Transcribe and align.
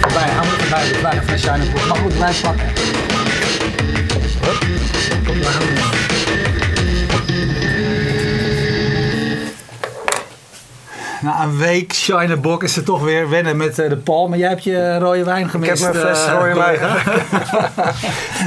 voorbij, 0.00 0.30
hou 0.30 0.46
er 0.46 0.52
voorbij. 0.60 0.92
Er 0.92 0.98
blijft 0.98 1.28
een 1.30 1.38
shine 1.38 1.70
boek. 1.72 1.86
Maar 1.86 1.96
goed, 1.96 2.16
blijf 2.16 2.40
pakken. 2.40 2.66
Hup. 4.40 5.26
Kom 5.26 5.38
maar 5.38 5.46
aan. 5.46 6.04
Na 11.20 11.42
een 11.42 11.58
week 11.58 11.92
Shiner 11.92 12.40
Bok 12.40 12.62
is 12.62 12.76
het 12.76 12.84
toch 12.84 13.02
weer 13.02 13.28
wennen 13.28 13.56
met 13.56 13.78
eh, 13.78 13.88
de 13.88 13.96
Paul. 13.96 14.28
Maar 14.28 14.38
jij 14.38 14.48
hebt 14.48 14.64
je 14.64 14.98
rode 14.98 15.24
wijn 15.24 15.44
Ik 15.44 15.50
gemist. 15.50 15.84
heb 15.84 15.92
mijn 15.92 16.04
fles 16.06 16.26
eh, 16.26 16.32
rode 16.32 16.54
wijn. 16.54 16.78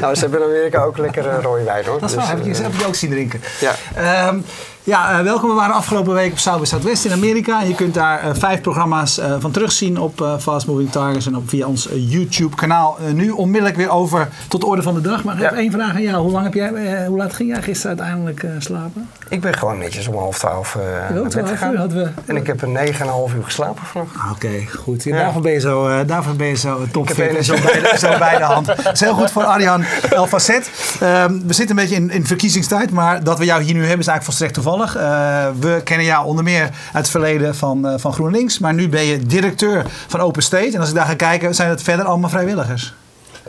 nou, 0.01 0.15
ze 0.15 0.21
hebben 0.21 0.39
in 0.39 0.45
Amerika 0.45 0.83
ook 0.83 0.97
lekker 0.97 1.27
eh, 1.27 1.43
rode 1.43 1.63
wijn 1.63 1.85
hoor. 1.85 1.99
Dat 1.99 2.09
is 2.09 2.15
Dus, 2.15 2.25
waar, 2.25 2.35
heb 2.35 2.45
je, 2.45 2.51
eh, 2.53 2.59
heb 2.61 2.73
je 2.79 2.87
ook 2.87 2.95
zien 2.95 3.09
drinken. 3.09 3.41
Ja. 3.59 3.71
Ehm, 3.95 4.37
ja, 4.83 5.11
eh, 5.17 5.23
welkom. 5.23 5.49
We 5.49 5.55
waren 5.55 5.75
afgelopen 5.75 6.13
week 6.13 6.31
op 6.31 6.37
South 6.37 6.59
by 6.59 6.65
Southwest 6.65 7.05
in 7.05 7.11
Amerika. 7.11 7.61
Je 7.61 7.75
kunt 7.75 7.93
daar 7.93 8.21
vijf 8.37 8.61
programma's 8.61 9.21
van 9.39 9.51
terugzien 9.51 9.99
op 9.99 10.37
Fast 10.39 10.67
Moving 10.67 10.91
Targets 10.91 11.25
en 11.25 11.35
op, 11.35 11.49
via 11.49 11.67
ons 11.67 11.89
YouTube 11.91 12.55
kanaal. 12.55 12.97
Eh, 13.05 13.11
nu 13.13 13.29
onmiddellijk 13.29 13.75
weer 13.77 13.89
over 13.89 14.27
tot 14.47 14.61
de 14.61 14.67
orde 14.67 14.81
van 14.81 14.93
de 14.93 15.01
dag. 15.01 15.23
Maar 15.23 15.35
ik 15.35 15.41
heb 15.41 15.51
Ja. 15.51 15.57
één 15.57 15.71
vraag 15.71 15.91
aan 15.93 16.01
jou. 16.01 16.21
Hoe, 16.21 16.31
lang 16.31 16.43
heb 16.43 16.53
jij, 16.53 17.05
hoe 17.07 17.17
laat 17.17 17.33
ging 17.33 17.49
jij 17.53 17.61
gisteren 17.61 17.97
uiteindelijk 17.97 18.45
slapen? 18.59 19.09
Ik 19.29 19.41
ben 19.41 19.53
gewoon 19.57 19.77
netjes 19.77 20.07
om 20.07 20.15
half 20.17 20.37
twaalf 20.37 20.75
eh 20.75 20.81
naar 21.15 21.21
bed 21.23 21.31
12 21.31 21.49
gegaan. 21.49 21.71
uur 21.71 21.77
hadden 21.79 22.03
we. 22.03 22.09
En 22.25 22.35
ik 22.35 22.47
heb 22.47 22.61
een 22.61 22.71
9,5 22.73 23.35
uur 23.35 23.43
geslapen 23.43 23.85
vannacht. 23.85 24.15
Ah, 24.15 24.31
Oké, 24.31 24.49
goed. 24.77 25.03
Ja. 25.03 25.17
Daarvoor 25.17 25.41
ben 25.41 25.51
je 25.51 25.59
zo, 25.59 26.05
daarvoor 26.05 26.33
ben 26.35 26.47
je 26.47 26.55
zo 26.55 26.79
topfit 26.91 27.17
heb 27.17 27.29
en 27.29 27.35
een- 27.37 27.43
zo 27.43 27.53
bij, 27.53 27.79
de, 27.79 27.95
zo 27.97 28.17
bij 28.17 28.37
de 28.37 28.43
hand. 28.43 28.65
Dat 28.65 28.93
is 28.93 28.99
heel 28.99 29.13
goed 29.13 29.31
voor 29.31 29.43
Arjan 29.43 29.83
Elfacet. 30.09 30.71
Ehm 30.99 31.37
we 31.45 31.53
zitten 31.53 31.77
een 31.77 31.83
beetje 31.83 31.95
in, 31.95 32.11
in 32.11 32.25
verkiezingstijd, 32.25 32.91
maar 32.91 33.23
dat 33.23 33.37
we 33.37 33.45
jou 33.45 33.61
hier 33.61 33.73
nu 33.73 33.79
hebben 33.79 33.99
is 33.99 34.07
eigenlijk 34.07 34.23
volstrekt 34.23 34.53
toevallig. 34.53 34.95
Eh, 34.95 35.47
we 35.59 35.81
kennen 35.83 36.05
jou 36.05 36.25
onder 36.25 36.43
meer 36.43 36.61
uit 36.61 36.73
het 36.93 37.09
verleden 37.09 37.55
van, 37.55 37.87
eh, 37.87 37.93
van 37.97 38.13
GroenLinks, 38.13 38.59
maar 38.59 38.73
nu 38.73 38.89
ben 38.89 39.03
je 39.03 39.19
directeur 39.19 39.85
van 40.07 40.19
Open 40.19 40.43
State. 40.43 40.71
En 40.73 40.79
als 40.79 40.89
ik 40.89 40.95
daar 40.95 41.05
ga 41.05 41.15
kijken, 41.15 41.55
zijn 41.55 41.69
het 41.69 41.83
verder 41.83 42.05
allemaal 42.05 42.29
vrijwilligers. 42.29 42.93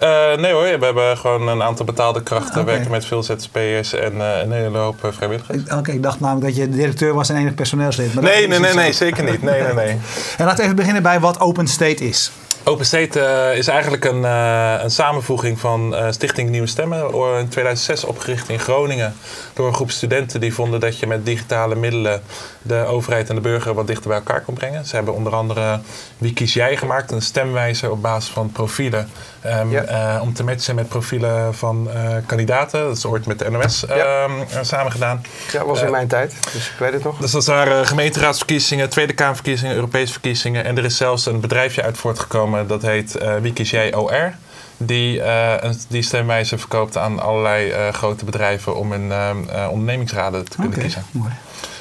Eh, 0.00 0.36
nee 0.36 0.52
hoor, 0.52 0.62
we 0.62 0.84
hebben 0.84 1.16
gewoon 1.16 1.48
een 1.48 1.62
aantal 1.62 1.86
betaalde 1.86 2.22
krachten, 2.22 2.61
Ah, 2.61 2.66
werken 2.66 2.91
met 2.91 3.05
veel 3.05 3.22
ZZP'ers 3.22 3.94
en 3.94 4.20
eh, 4.20 4.42
een 4.42 4.52
hele 4.52 4.78
hoop 4.78 4.96
vrijwilligers. 5.11 5.58
Oké, 5.77 5.91
ik 5.92 6.02
dacht 6.02 6.20
namelijk 6.20 6.46
dat 6.46 6.56
je 6.56 6.68
directeur 6.68 7.14
was 7.14 7.28
en 7.28 7.36
enig 7.36 7.55
personeelslid. 7.55 8.14
maar 8.14 8.24
Nee, 8.24 8.48
nee, 8.48 8.58
nee, 8.58 8.74
nee, 8.74 8.92
zeker 8.92 9.24
niet. 9.24 9.42
Nee, 9.42 9.62
nee, 9.62 9.74
nee. 9.74 9.98
En 10.38 10.44
laten 10.44 10.56
we 10.56 10.62
even 10.62 10.77
beginnen 10.77 11.02
bij 11.02 11.20
wat 11.20 11.41
Open 11.41 11.66
State 11.66 12.08
is. 12.08 12.30
Open 12.64 12.86
State 12.86 13.20
eh, 13.20 13.58
is 13.58 13.69
eigenlijk 13.69 14.05
een, 14.05 14.25
eh, 14.25 14.75
een 14.83 14.91
samenvoeging 14.91 15.61
van 15.61 15.94
eh, 15.94 16.11
Stichting 16.11 16.50
Nieuwe 16.50 16.67
Stemmen, 16.67 17.14
in 17.39 17.48
2006 17.48 18.05
opgericht 18.05 18.48
in 18.48 18.58
Groningen 18.58 19.14
door 19.55 19.67
een 19.67 19.75
groep 19.75 19.91
studenten 19.91 20.41
die 20.41 20.55
vonden 20.55 20.80
dat 20.80 20.98
je 20.98 21.06
met 21.06 21.25
digitale 21.25 21.75
middelen 21.75 22.22
de 22.62 22.84
overheid 22.84 23.28
en 23.28 23.34
de 23.34 23.41
burger 23.41 23.75
wat 23.75 23.86
dichter 23.86 24.08
bij 24.08 24.16
elkaar 24.19 24.41
kon 24.41 24.55
brengen. 24.55 24.84
Ze 24.86 24.94
hebben 24.97 25.14
onder 25.14 25.33
andere 25.34 25.80
Wie 26.19 26.33
kies 26.33 26.55
jij 26.55 26.77
gemaakt, 26.77 27.11
een 27.11 27.22
stemwijzer 27.22 27.91
op 27.91 28.02
basis 28.02 28.30
van 28.30 28.52
profielen. 28.52 29.08
ehm, 29.41 29.70
Ja. 29.70 29.83
eh, 29.84 30.22
om 30.22 30.33
te 30.34 30.44
matchen 30.44 30.75
met 30.75 30.89
profielen 30.89 31.55
van 31.55 31.91
eh, 31.91 32.17
kandidaten. 32.27 32.80
Dat 32.84 32.97
is 32.97 33.05
ooit 33.06 33.27
met 33.27 33.39
de 33.39 33.50
NOS 33.50 33.84
Ja. 33.89 33.94
ehm, 33.94 34.30
eh, 34.50 34.58
samen 34.62 34.92
gedaan. 34.92 35.22
Ja, 35.52 35.58
dat 35.58 35.69
was 35.69 35.83
in 35.83 35.91
mijn 35.91 36.08
tijd, 36.08 36.34
dus 36.52 36.67
ik 36.70 36.78
weet 36.78 36.92
het 36.92 37.05
nog. 37.05 37.19
Dus 37.19 37.30
dat 37.30 37.44
waren 37.47 37.86
gemeenteraadsverkiezingen, 37.86 38.89
Tweede 38.89 39.12
Kamerverkiezingen, 39.12 39.74
Europese 39.74 40.12
verkiezingen. 40.12 40.64
En 40.64 40.78
er 40.78 40.84
is 40.84 40.97
zelfs 40.97 41.27
een 41.27 41.41
bedrijfje 41.41 41.83
uit 41.83 41.98
voortgekomen 41.98 42.67
dat 42.67 42.83
heet 42.83 43.14
eh 43.17 43.34
Wie 43.41 43.52
kies 43.52 43.70
jij 43.70 43.95
OR. 43.95 44.33
Die, 44.77 45.22
eh, 45.22 45.55
een, 45.61 45.78
die 45.89 46.02
stemwijzer 46.02 46.58
verkoopt 46.58 46.97
aan 46.97 47.20
allerlei 47.20 47.70
eh, 47.70 47.89
grote 47.92 48.24
bedrijven 48.24 48.77
om 48.77 48.92
hun 48.92 49.12
eh, 49.12 49.30
eh, 49.30 49.70
ondernemingsraden 49.70 50.48
te 50.48 50.56
kunnen 50.56 50.78
kiezen. 50.78 51.05
mooi. 51.11 51.30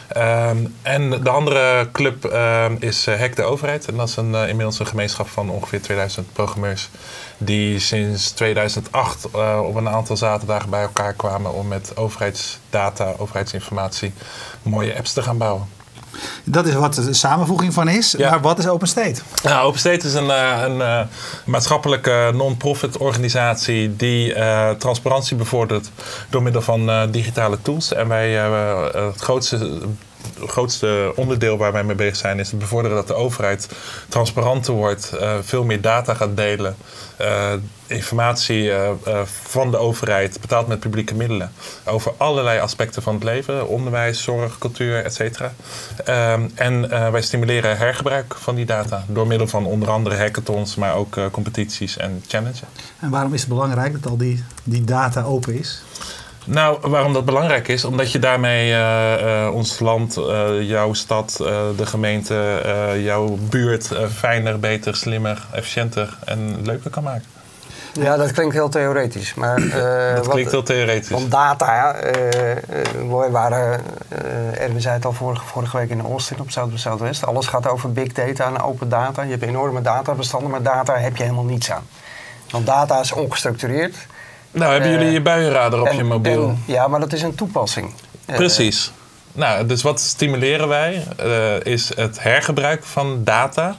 Ehm, 0.09 0.65
en 0.81 1.09
de 1.09 1.29
andere 1.29 1.89
club 1.91 2.25
ehm, 2.25 2.75
is 2.79 3.07
eh 3.07 3.19
Hack 3.19 3.35
de 3.35 3.43
Overheid. 3.43 3.87
En 3.87 3.97
dat 3.97 4.07
is 4.07 4.15
een, 4.15 4.35
eh, 4.35 4.47
inmiddels 4.47 4.79
een 4.79 4.87
gemeenschap 4.87 5.27
van 5.27 5.49
ongeveer 5.49 5.81
2000 5.81 6.33
programmeurs. 6.33 6.89
Die 7.37 7.79
sinds 7.79 8.31
2008 8.31 9.27
eh, 9.31 9.61
op 9.63 9.75
een 9.75 9.89
aantal 9.89 10.17
zaterdagen 10.17 10.69
bij 10.69 10.81
elkaar 10.81 11.13
kwamen 11.13 11.53
om 11.53 11.67
met 11.67 11.97
overheidsdata, 11.97 13.13
overheidsinformatie, 13.17 14.13
mooie 14.61 14.97
apps 14.97 15.13
te 15.13 15.21
gaan 15.21 15.37
bouwen. 15.37 15.67
Dat 16.43 16.65
is 16.67 16.73
wat 16.73 16.93
de 16.93 17.13
samenvoeging 17.13 17.73
van 17.73 17.87
is. 17.89 18.15
Ja. 18.17 18.29
Maar 18.29 18.41
wat 18.41 18.59
is 18.59 18.67
Open 18.67 18.87
State? 18.87 19.21
Nou, 19.43 19.65
Open 19.65 19.79
State 19.79 20.07
is 20.07 20.13
een, 20.13 20.31
eh, 20.31 20.61
een 20.65 20.81
eh, 20.81 21.01
maatschappelijke 21.45 22.31
non-profit 22.35 22.97
organisatie 22.97 23.95
die 23.95 24.33
eh, 24.33 24.69
transparantie 24.69 25.37
bevordert 25.37 25.89
door 26.29 26.43
middel 26.43 26.61
van 26.61 27.11
digitale 27.11 27.57
tools. 27.61 27.93
En 27.93 28.07
wij, 28.07 28.37
eh, 28.93 29.05
het 29.11 29.21
grootste, 29.21 29.79
grootste 30.45 31.13
onderdeel 31.15 31.57
waar 31.57 31.71
wij 31.71 31.83
mee 31.83 31.95
bezig 31.95 32.15
zijn 32.15 32.39
is 32.39 32.49
het 32.49 32.59
bevorderen 32.59 32.97
dat 32.97 33.07
de 33.07 33.13
overheid 33.13 33.69
transparanter 34.09 34.73
wordt, 34.73 35.11
eh, 35.11 35.33
veel 35.41 35.63
meer 35.63 35.81
data 35.81 36.13
gaat 36.13 36.37
delen. 36.37 36.75
eh, 37.17 37.53
informatie 37.87 38.71
eh, 38.71 38.89
van 39.25 39.71
de 39.71 39.77
overheid, 39.77 40.41
betaald 40.41 40.67
met 40.67 40.79
publieke 40.79 41.15
middelen, 41.15 41.51
over 41.85 42.13
allerlei 42.17 42.59
aspecten 42.59 43.01
van 43.01 43.13
het 43.13 43.23
leven: 43.23 43.67
onderwijs, 43.67 44.23
zorg, 44.23 44.57
cultuur, 44.57 45.03
et 45.03 45.13
cetera. 45.13 45.53
Ehm, 46.05 46.47
en 46.55 46.89
wij 47.11 47.21
stimuleren 47.21 47.77
hergebruik 47.77 48.35
van 48.35 48.55
die 48.55 48.65
data 48.65 49.03
door 49.07 49.27
middel 49.27 49.47
van 49.47 49.65
onder 49.65 49.89
andere 49.89 50.17
hackathons, 50.17 50.75
maar 50.75 50.95
ook 50.95 51.17
competities 51.31 51.97
en 51.97 52.23
challenges. 52.27 52.61
En 52.99 53.09
waarom 53.09 53.33
is 53.33 53.39
het 53.39 53.49
belangrijk 53.49 53.93
dat 53.93 54.11
al 54.11 54.17
die, 54.17 54.43
die 54.63 54.83
data 54.83 55.21
open 55.21 55.59
is? 55.59 55.83
Nou, 56.49 56.77
waarom 56.81 57.13
dat 57.13 57.25
belangrijk 57.25 57.67
is? 57.67 57.85
Omdat 57.85 58.11
je 58.11 58.19
daarmee 58.19 58.71
eh, 58.71 59.45
eh, 59.45 59.53
ons 59.53 59.79
land, 59.79 60.17
eh, 60.17 60.61
jouw 60.61 60.93
stad, 60.93 61.35
de 61.77 61.85
gemeente, 61.85 62.61
jouw 63.01 63.37
buurt 63.49 63.91
fijner, 64.13 64.59
beter, 64.59 64.95
slimmer, 64.95 65.45
efficiënter 65.51 66.17
en 66.25 66.57
leuker 66.63 66.89
kan 66.89 67.03
maken. 67.03 67.25
Ja, 67.93 68.17
dat 68.17 68.31
klinkt 68.31 68.53
heel 68.53 68.69
theoretisch. 68.69 69.33
Maar, 69.33 69.55
dat 70.15 70.25
wat- 70.25 70.33
klinkt 70.33 70.51
heel 70.51 70.63
theoretisch. 70.63 71.09
Want 71.09 71.31
data, 71.31 71.95
we 72.93 73.27
waren, 73.31 73.81
Erwin 74.57 74.81
zei 74.81 74.95
het 74.95 75.05
al 75.05 75.13
vorige, 75.13 75.45
vorige 75.45 75.77
week 75.77 75.89
in 75.89 76.01
Austin 76.01 76.39
op 76.39 76.51
Zuid 76.51 76.69
Zuidwest. 76.73 77.25
Alles 77.25 77.47
gaat 77.47 77.67
over 77.67 77.91
big 77.91 78.13
data 78.13 78.45
en 78.45 78.61
open 78.61 78.89
data. 78.89 79.21
Je 79.21 79.29
hebt 79.31 79.43
enorme 79.43 79.81
databestanden, 79.81 80.51
maar 80.51 80.61
data 80.61 80.97
heb 80.97 81.17
je 81.17 81.23
helemaal 81.23 81.43
niets 81.43 81.71
aan. 81.71 81.87
Want 82.49 82.65
data 82.65 82.99
is 82.99 83.11
ongestructureerd. 83.11 83.95
Nou, 84.51 84.71
hebben 84.71 84.89
Eh, 84.89 84.95
jullie 84.97 85.11
je 85.13 85.21
buienradar 85.21 85.81
op 85.81 85.87
En- 85.87 85.95
je 85.95 86.03
mobiel? 86.03 86.47
en- 86.49 86.63
ja, 86.65 86.87
maar 86.87 86.99
dat 86.99 87.13
is 87.13 87.21
een 87.21 87.35
toepassing. 87.35 87.93
Eh, 88.25 88.35
Precies. 88.35 88.91
Nou, 89.31 89.65
dus 89.65 89.81
wat 89.81 89.99
stimuleren 89.99 90.67
wij 90.67 91.03
eh, 91.17 91.73
is 91.73 91.91
het 91.95 92.23
hergebruik 92.23 92.83
van 92.83 93.23
data 93.23 93.75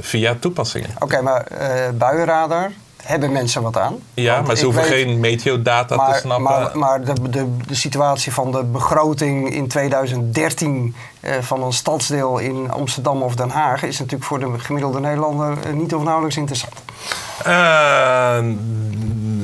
via 0.00 0.36
toepassingen. 0.40 0.90
Oké, 0.98 1.20
maar 1.22 1.42
eh 1.42 1.88
buienradar, 1.94 2.70
hebben 3.08 3.32
mensen 3.32 3.62
wat 3.62 3.76
aan? 3.76 3.98
Ja, 4.14 4.40
maar 4.40 4.56
ze 4.56 4.64
hoeven 4.64 4.82
weet- 4.82 4.92
geen 4.92 5.20
meteodata 5.20 6.12
te 6.12 6.18
snappen. 6.18 6.42
maar, 6.52 6.78
maar 6.78 7.04
de, 7.04 7.30
de, 7.30 7.56
de 7.66 7.74
situatie 7.74 8.32
van 8.32 8.52
de 8.52 8.64
begroting 8.64 9.50
in 9.54 9.68
2013 9.68 10.94
eh, 11.20 11.34
van 11.40 11.62
een 11.62 11.72
stadsdeel 11.72 12.38
in 12.38 12.70
Amsterdam 12.70 13.22
of 13.22 13.34
Den 13.36 13.50
Haag 13.50 13.82
is 13.82 13.98
natuurlijk 13.98 14.24
voor 14.24 14.38
de 14.38 14.58
gemiddelde 14.58 15.00
Nederlander 15.00 15.58
eh, 15.66 15.72
niet 15.72 15.94
of 15.94 16.02
nauwelijks 16.02 16.36
interessant. 16.36 16.74
Eh, 17.38 18.38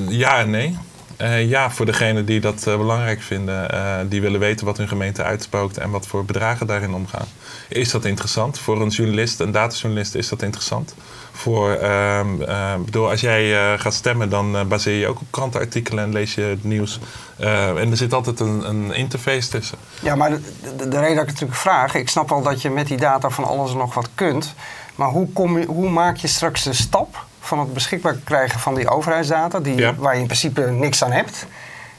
ja 0.09 0.39
en 0.39 0.51
nee. 0.51 0.79
Eh, 1.25 1.49
ja, 1.49 1.71
voor 1.71 1.87
degenen 1.87 2.25
die 2.25 2.41
dat 2.41 2.67
eh, 2.67 2.77
belangrijk 2.77 3.23
vinden, 3.23 3.71
eh, 3.71 3.97
die 4.09 4.21
willen 4.21 4.41
weten 4.41 4.67
wat 4.67 4.77
hun 4.77 4.89
gemeente 4.89 5.23
uitspookt 5.23 5.79
en 5.79 5.91
wat 5.91 6.07
voor 6.07 6.25
bedragen 6.25 6.67
daarin 6.67 6.95
omgaan. 6.95 7.27
Is 7.69 7.91
dat 7.91 8.05
interessant? 8.05 8.59
Voor 8.59 8.81
een 8.81 8.89
journalist, 8.89 9.41
een 9.41 9.53
datajournalist, 9.53 10.15
is 10.15 10.29
dat 10.29 10.43
interessant. 10.43 10.95
Voor, 11.33 11.71
ehm, 11.71 12.43
eh, 12.43 12.75
bedoel, 12.85 13.11
als 13.11 13.21
jij 13.21 13.79
gaat 13.79 13.95
stemmen, 13.95 14.31
dan 14.31 14.69
baseer 14.69 14.99
je 14.99 15.07
ook 15.07 15.21
op 15.21 15.27
krantenartikelen 15.31 16.05
en 16.05 16.13
lees 16.13 16.35
je 16.35 16.43
het 16.43 16.65
nieuws. 16.65 16.99
En 17.39 17.91
er 17.91 17.97
zit 17.97 18.13
altijd 18.13 18.41
een, 18.41 18.69
een 18.69 18.95
interface 18.95 19.49
tussen. 19.49 19.79
Ja, 20.03 20.15
maar 20.15 20.31
de 20.31 20.39
reden 20.77 20.91
dat 20.91 21.03
ik 21.03 21.17
het 21.17 21.27
natuurlijk 21.27 21.61
vraag, 21.61 21.95
ik 21.95 22.09
snap 22.09 22.29
wel 22.29 22.43
dat 22.43 22.63
je 22.63 22.71
met 22.71 22.87
die 22.87 22.97
data 22.97 23.31
van 23.31 23.45
alles 23.45 23.71
en 23.71 23.77
nog 23.77 23.95
wat 23.95 24.09
kunt. 24.15 24.55
Maar 24.95 25.09
hoe, 25.09 25.33
kom 25.33 25.59
je, 25.59 25.67
hoe 25.67 25.91
maak 25.91 26.17
je 26.17 26.29
straks 26.29 26.63
de 26.63 26.73
stap 26.73 27.27
van 27.45 27.59
het 27.59 27.73
beschikbaar 27.75 28.17
krijgen 28.25 28.61
van 28.61 28.75
die 28.75 28.89
overheidsdata, 28.89 29.61
die, 29.61 29.77
Ja. 29.77 29.95
waar 29.95 30.15
je 30.15 30.21
in 30.21 30.27
principe 30.27 30.61
niks 30.71 31.05
aan 31.05 31.13
hebt, 31.13 31.47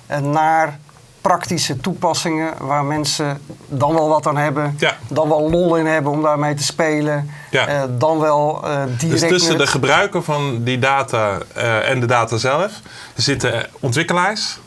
eh, 0.07 0.17
naar 0.19 0.79
praktische 1.21 1.77
toepassingen 1.77 2.53
waar 2.59 2.83
mensen 2.83 3.39
dan 3.67 3.93
wel 3.93 4.07
wat 4.09 4.27
aan 4.27 4.37
hebben, 4.37 4.75
Ja. 4.77 4.97
dan 5.07 5.29
wel 5.29 5.49
lol 5.49 5.75
in 5.75 5.85
hebben 5.85 6.11
om 6.11 6.21
daarmee 6.21 6.53
te 6.53 6.63
spelen, 6.63 7.29
Ja. 7.49 7.67
eh, 7.67 7.83
dan 7.89 8.19
wel 8.19 8.61
eh 8.63 8.83
direct 8.97 9.19
Dus 9.19 9.29
tussen 9.29 9.57
de 9.57 9.67
gebruiker 9.67 10.23
van 10.23 10.63
die 10.63 10.79
data 10.79 11.37
en 11.85 11.99
de 11.99 12.05
data 12.05 12.37
zelf 12.37 12.71
zitten 13.15 13.65
ontwikkelaars, 13.79 14.59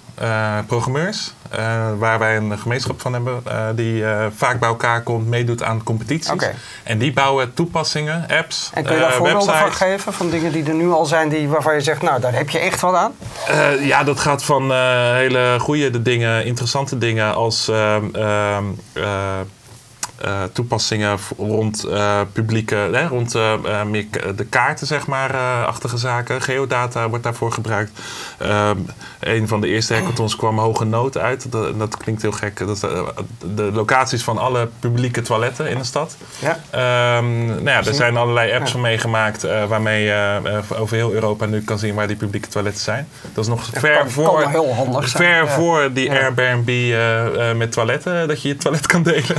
programmeurs, 0.66 1.34
eh, 1.48 1.86
waar 1.98 2.18
wij 2.18 2.36
een 2.36 2.58
gemeenschap 2.58 3.00
van 3.00 3.12
hebben, 3.12 3.40
eh, 3.44 3.66
die 3.74 4.04
eh, 4.04 4.26
vaak 4.36 4.58
bij 4.60 4.68
elkaar 4.68 5.02
komt, 5.02 5.26
meedoet 5.26 5.62
aan 5.62 5.82
competities. 5.82 6.32
En 6.82 6.98
die 6.98 7.12
bouwen 7.12 7.54
toepassingen, 7.54 8.26
apps, 8.28 8.70
En 8.74 8.84
kun 8.84 8.94
je 8.94 9.00
daar 9.00 9.12
voorbeelden 9.12 9.42
van 9.42 9.54
websites. 9.54 9.88
geven? 9.88 10.12
Van 10.12 10.30
dingen 10.30 10.52
die 10.52 10.64
er 10.64 10.74
nu 10.74 10.90
al 10.90 11.04
zijn 11.04 11.28
die, 11.28 11.48
waarvan 11.48 11.74
je 11.74 11.80
zegt, 11.80 12.02
nou, 12.02 12.20
daar 12.20 12.34
heb 12.34 12.50
je 12.50 12.58
echt 12.58 12.80
wat 12.80 12.94
aan? 12.94 13.12
Ja, 13.80 14.04
dat 14.04 14.20
gaat 14.20 14.44
van 14.44 14.72
hele 15.14 15.56
goede 15.60 16.02
dingen, 16.02 16.44
interessante 16.44 16.98
dingen 16.98 17.34
als 17.34 17.70
eh, 20.20 20.42
toepassingen 20.52 21.18
rond 21.38 21.84
eh, 21.84 22.20
publieke, 22.32 22.74
hè, 22.74 23.06
rond 23.06 23.34
eh, 23.34 23.82
meer 23.82 24.06
de 24.36 24.44
kaarten, 24.44 24.86
zeg 24.86 25.06
maar, 25.06 25.34
achtige 25.66 25.96
zaken. 25.96 26.42
Geodata 26.42 27.08
wordt 27.08 27.24
daarvoor 27.24 27.52
gebruikt. 27.52 27.90
Een 29.20 29.48
van 29.48 29.60
de 29.60 29.66
eerste 29.68 29.94
hackathons 29.94 30.36
kwam 30.36 30.58
Hoge 30.58 30.84
Nood 30.84 31.18
uit. 31.18 31.52
Dat, 31.52 31.78
dat 31.78 31.96
klinkt 31.96 32.22
heel 32.22 32.32
gek. 32.32 32.58
Dat, 32.66 32.80
de 33.54 33.70
locaties 33.72 34.22
van 34.22 34.38
alle 34.38 34.68
publieke 34.80 35.22
toiletten 35.22 35.68
in 35.70 35.78
de 35.78 35.84
stad. 35.84 36.16
Ja. 36.38 36.58
Ehm, 36.70 37.46
nou 37.46 37.64
ja, 37.64 37.84
er 37.84 37.94
zijn 37.94 38.16
allerlei 38.16 38.52
apps 38.52 38.64
Ja. 38.66 38.72
van 38.72 38.80
meegemaakt 38.80 39.42
waarmee 39.68 40.04
je 40.04 40.40
over 40.78 40.96
heel 40.96 41.12
Europa 41.12 41.46
nu 41.46 41.62
kan 41.62 41.78
zien 41.78 41.94
waar 41.94 42.06
die 42.06 42.16
publieke 42.16 42.48
toiletten 42.48 42.82
zijn. 42.82 43.08
Dat 43.34 43.44
is 43.44 43.50
nog 43.50 43.64
ver 43.72 43.80
kan- 43.92 43.98
kan 44.02 44.10
voor, 44.10 44.38
wel 44.38 44.48
heel 44.48 44.74
handig 44.74 45.08
zijn, 45.08 45.22
ver 45.46 45.48
voor 45.48 45.92
die. 45.92 46.10
Airbnb 46.10 46.94
met 47.56 47.72
toiletten, 47.72 48.28
dat 48.28 48.42
je 48.42 48.48
je 48.48 48.56
toilet 48.56 48.86
kan 48.86 49.02
delen. 49.02 49.36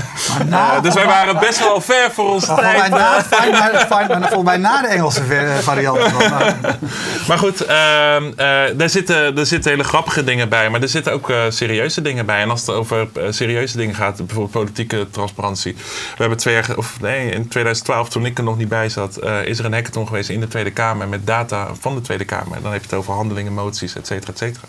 na- 0.48 0.69
Eh, 0.76 0.82
dus 0.82 0.94
wij 0.94 1.06
waren 1.06 1.40
best 1.40 1.60
wel 1.60 1.82
ver 1.82 2.12
voor 2.12 2.26
volgens 2.42 2.48
mij 2.62 2.74
tijd. 2.80 2.92
na, 2.92 3.24
fijn, 3.24 3.52
maar, 3.52 3.86
fijn, 3.90 4.08
maar 4.08 4.20
volgens 4.20 4.44
mij 4.44 4.58
na 4.58 4.82
de 4.82 4.88
Engelse 4.88 5.24
ver- 5.24 5.64
variant. 5.64 6.00
Maar- 7.28 7.38
goed, 7.38 7.66
ehm, 7.66 8.24
eh, 8.36 8.62
daar, 8.78 8.90
zitten, 8.90 9.38
er 9.38 9.46
zitten 9.46 9.72
hele 9.72 9.84
grappige 9.84 10.24
dingen 10.24 10.50
bij, 10.50 10.70
maar 10.70 10.82
er 10.82 10.90
zitten 10.90 11.14
ook 11.14 11.30
eh, 11.30 11.38
serieuze 11.50 12.02
dingen 12.02 12.26
bij. 12.26 12.42
En 12.42 12.50
als 12.50 12.60
het 12.62 12.70
over 12.70 13.08
eh, 13.14 13.24
serieuze 13.30 13.78
dingen 13.78 13.96
gaat, 13.96 14.16
bijvoorbeeld 14.18 14.52
politieke 14.52 15.08
transparantie. 15.12 15.74
We 15.76 16.16
hebben 16.18 16.38
twee 16.38 16.54
jaar, 16.54 16.66
of 16.76 17.00
nee, 17.02 17.30
in 17.32 17.48
2012, 17.48 18.10
toen 18.10 18.26
ik 18.26 18.38
er 18.38 18.44
nog 18.44 18.58
niet 18.58 18.70
bij 18.70 18.90
zat, 18.90 19.16
eh, 19.18 19.46
is 19.46 19.60
er 19.60 19.66
een 19.66 19.74
hackathon 19.74 20.08
geweest 20.08 20.30
in 20.30 20.40
de 20.40 20.48
Tweede 20.48 20.72
Kamer 20.72 21.08
met 21.08 21.28
data 21.28 21.68
van 21.80 21.96
de 21.96 22.02
Tweede 22.02 22.26
Kamer. 22.26 22.62
Dan 22.62 22.72
heb 22.72 22.82
je 22.82 22.88
het 22.90 22.98
over 22.98 23.14
handelingen, 23.14 23.54
moties, 23.54 23.96
et 23.96 24.08
cetera, 24.08 24.32
et 24.32 24.38
cetera. 24.38 24.66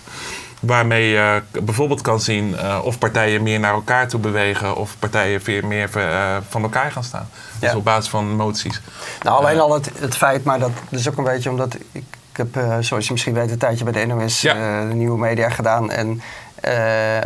Waarmee 0.61 1.09
je 1.09 1.43
bijvoorbeeld 1.63 2.01
kan 2.01 2.21
zien 2.21 2.57
eh, 2.59 2.79
of 2.85 2.99
partijen 2.99 3.43
meer 3.43 3.61
naar 3.61 3.73
elkaar 3.73 4.09
toe 4.09 4.21
bewegen 4.21 4.77
of 4.77 4.97
partijen 4.99 5.41
weer 5.45 5.67
meer 5.67 5.91
eh, 5.97 6.37
van 6.49 6.63
elkaar 6.63 6.93
gaan 6.93 7.05
staan. 7.05 7.29
Dus 7.61 7.75
op 7.75 7.85
basis 7.85 8.11
van 8.11 8.37
moties. 8.37 8.81
Nou, 9.23 9.39
alleen 9.45 9.61
al 9.61 9.75
het, 9.75 9.91
het 9.99 10.17
feit, 10.17 10.45
maar 10.45 10.59
dat 10.59 10.71
is 10.89 11.09
ook 11.09 11.17
een 11.17 11.25
beetje 11.25 11.51
omdat 11.51 11.75
ik, 11.75 11.83
ik 11.93 12.37
heb, 12.37 12.57
eh, 12.57 12.77
zoals 12.81 13.07
je 13.07 13.13
misschien 13.13 13.35
weet, 13.35 13.51
een 13.51 13.59
tijdje 13.59 13.85
bij 13.85 13.93
de 13.93 14.07
NOS 14.15 14.41
Ja. 14.41 14.55
eh, 14.55 14.89
de 14.89 14.95
nieuwe 14.95 15.19
media 15.19 15.49
gedaan. 15.51 15.91
En 15.91 16.23
eh, 16.61 16.75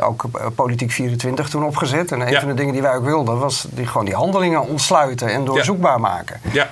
ook 0.09 0.25
eh, 0.35 0.47
Politiek 0.55 0.91
24 0.93 1.49
toen 1.49 1.65
opgezet. 1.65 2.13
En 2.13 2.21
een 2.21 2.31
Ja. 2.31 2.41
van 2.41 2.49
de 2.49 2.55
dingen 2.55 2.73
die 2.73 2.83
wij 2.83 2.95
ook 2.95 3.05
wilden, 3.05 3.39
was 3.39 3.67
die, 3.71 3.87
gewoon 3.87 4.05
die 4.05 4.15
handelingen 4.15 4.63
ontsluiten 4.69 5.29
en 5.29 5.45
doorzoekbaar 5.45 6.01
maken. 6.01 6.41
Ja. 6.53 6.69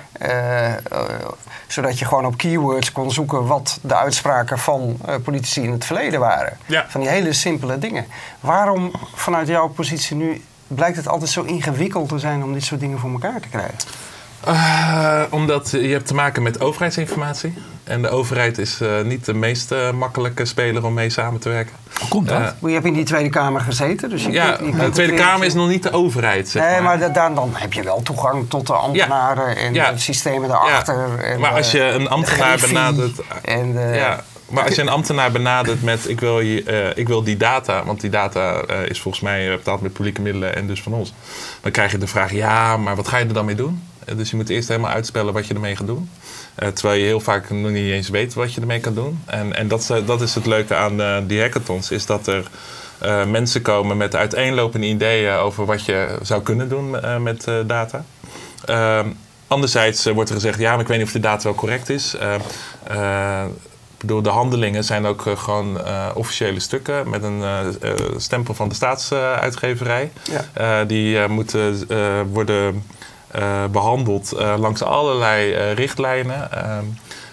Zodat 1.73 1.99
je 1.99 2.05
gewoon 2.05 2.25
op 2.25 2.37
keywords 2.37 2.91
kon 2.91 3.11
zoeken 3.11 3.45
wat 3.45 3.79
de 3.81 3.95
uitspraken 3.95 4.59
van 4.59 4.97
eh, 5.05 5.15
politici 5.23 5.61
in 5.61 5.71
het 5.71 5.85
verleden 5.85 6.19
waren. 6.19 6.57
Ja. 6.65 6.85
Van 6.89 7.01
die 7.01 7.09
hele 7.09 7.33
simpele 7.33 7.77
dingen. 7.77 8.05
Waarom 8.39 8.91
vanuit 9.15 9.47
jouw 9.47 9.67
positie 9.67 10.15
nu 10.15 10.41
blijkt 10.67 10.97
het 10.97 11.07
altijd 11.07 11.29
zo 11.29 11.41
ingewikkeld 11.41 12.09
te 12.09 12.19
zijn 12.19 12.43
om 12.43 12.53
dit 12.53 12.63
soort 12.63 12.79
dingen 12.79 12.99
voor 12.99 13.11
elkaar 13.11 13.39
te 13.39 13.47
krijgen? 13.47 13.77
Eh, 14.45 15.21
omdat 15.29 15.71
je 15.71 15.87
hebt 15.87 16.07
te 16.07 16.13
maken 16.13 16.43
met 16.43 16.61
overheidsinformatie. 16.61 17.53
En 17.83 18.01
de 18.01 18.09
overheid 18.09 18.57
is 18.57 18.81
eh, 18.81 19.01
niet 19.01 19.25
de 19.25 19.33
meest 19.33 19.71
eh, 19.71 19.91
makkelijke 19.91 20.45
speler 20.45 20.85
om 20.85 20.93
mee 20.93 21.09
samen 21.09 21.39
te 21.39 21.49
werken. 21.49 21.75
Hoe 21.99 22.07
komt 22.09 22.27
dat? 22.27 22.39
Maar 22.39 22.69
Je 22.69 22.75
hebt 22.75 22.85
in 22.85 22.93
die 22.93 23.03
Tweede 23.03 23.29
Kamer 23.29 23.61
gezeten, 23.61 24.09
dus 24.09 24.23
je 24.23 24.31
ja, 24.31 24.45
kunt- 24.51 24.57
je 24.59 24.65
kunt 24.71 24.83
de 24.85 24.89
Tweede 24.89 25.11
weer- 25.13 25.21
Kamer 25.21 25.45
is 25.45 25.53
nog 25.53 25.67
niet 25.67 25.83
de 25.83 25.91
overheid. 25.91 26.49
Zeg 26.49 26.63
Nee, 26.63 26.71
maar. 26.71 26.83
maar 26.83 26.99
da- 26.99 27.09
dan, 27.09 27.35
dan 27.35 27.49
heb 27.53 27.73
je 27.73 27.83
wel 27.83 28.01
toegang 28.01 28.49
tot 28.49 28.67
de 28.67 28.73
ambtenaren 28.73 29.57
en 29.57 29.73
Ja. 29.73 29.91
de 29.91 29.97
systemen 29.99 30.49
daarachter. 30.49 31.19
En, 31.23 31.39
Maar 31.39 31.51
als 31.51 31.71
je 31.71 31.81
eh, 31.83 31.93
een 31.93 32.09
ambtenaar 32.09 32.57
benadert- 32.59 33.19
En 33.41 33.71
de, 33.73 33.91
ja, 33.95 34.23
maar 34.49 34.63
als 34.65 34.75
je 34.75 34.81
een 34.81 34.89
ambtenaar 34.89 35.31
benadert 35.31 35.83
met 35.83 36.09
ik 36.09 36.19
wil, 36.19 36.39
je, 36.39 36.63
eh, 36.63 36.97
ik 36.97 37.07
wil 37.07 37.23
die 37.23 37.37
data, 37.37 37.85
want 37.85 38.01
die 38.01 38.09
data 38.09 38.53
eh, 38.61 38.85
is 38.89 39.01
volgens 39.01 39.23
mij 39.23 39.49
eh, 39.51 39.55
betaald 39.55 39.81
met 39.81 39.93
publieke 39.93 40.21
middelen 40.21 40.55
en 40.55 40.67
dus 40.67 40.81
van 40.81 40.93
ons. 40.93 41.13
Dan 41.61 41.71
krijg 41.71 41.91
je 41.91 41.97
de 41.97 42.07
vraag, 42.07 42.31
ja, 42.31 42.77
maar 42.77 42.95
wat 42.95 43.07
ga 43.07 43.17
je 43.17 43.25
er 43.25 43.33
dan 43.33 43.45
mee 43.45 43.55
doen? 43.55 43.83
Dus 44.15 44.29
je 44.29 44.35
moet 44.35 44.49
eerst 44.49 44.67
helemaal 44.67 44.91
uitspellen 44.91 45.33
wat 45.33 45.47
je 45.47 45.53
ermee 45.53 45.75
gaat 45.75 45.87
doen. 45.87 46.09
Eh, 46.55 46.67
terwijl 46.67 46.99
je 46.99 47.05
heel 47.05 47.19
vaak 47.19 47.49
nog 47.49 47.71
niet 47.71 47.91
eens 47.91 48.09
weet 48.09 48.33
wat 48.33 48.53
je 48.53 48.61
ermee 48.61 48.79
kan 48.79 48.93
doen. 48.93 49.21
En, 49.25 49.55
en 49.55 49.67
dat, 49.67 49.79
is, 49.79 49.89
eh, 49.89 49.97
dat 50.05 50.21
is 50.21 50.35
het 50.35 50.45
leuke 50.45 50.75
aan 50.75 51.01
eh, 51.01 51.17
die 51.27 51.41
hackathons, 51.41 51.91
is 51.91 52.05
dat 52.05 52.27
er 52.27 52.47
eh, 52.97 53.25
mensen 53.25 53.61
komen 53.61 53.97
met 53.97 54.15
uiteenlopende 54.15 54.87
ideeën 54.87 55.33
over 55.33 55.65
wat 55.65 55.85
je 55.85 56.17
zou 56.21 56.41
kunnen 56.41 56.69
doen 56.69 56.97
met 57.23 57.47
data. 57.67 58.05
Ehm, 58.65 59.07
anderzijds 59.47 60.05
wordt 60.05 60.29
er 60.29 60.35
gezegd, 60.35 60.59
ja, 60.59 60.71
maar 60.71 60.81
ik 60.81 60.87
weet 60.87 60.97
niet 60.97 61.07
of 61.07 61.13
de 61.13 61.19
data 61.19 61.43
wel 61.43 61.55
correct 61.55 61.89
is. 61.89 62.15
Ehm, 62.15 62.39
eh, 62.83 63.45
bedoel, 63.99 64.21
de 64.21 64.29
handelingen 64.29 64.83
zijn 64.83 65.05
ook 65.05 65.25
gewoon 65.35 65.81
officiële 66.13 66.59
stukken 66.59 67.09
met 67.09 67.23
een 67.23 67.43
stempel 68.17 68.53
van 68.53 68.69
de 68.69 68.75
staatsuitgeverij. 68.75 70.11
Ja. 70.53 70.85
die 70.85 71.27
moeten 71.27 71.87
worden 72.31 72.83
behandeld 73.71 74.31
eh, 74.31 74.55
langs 74.57 74.83
allerlei 74.83 75.53
eh, 75.53 75.73
richtlijnen. 75.73 76.51
Ehm, 76.51 76.85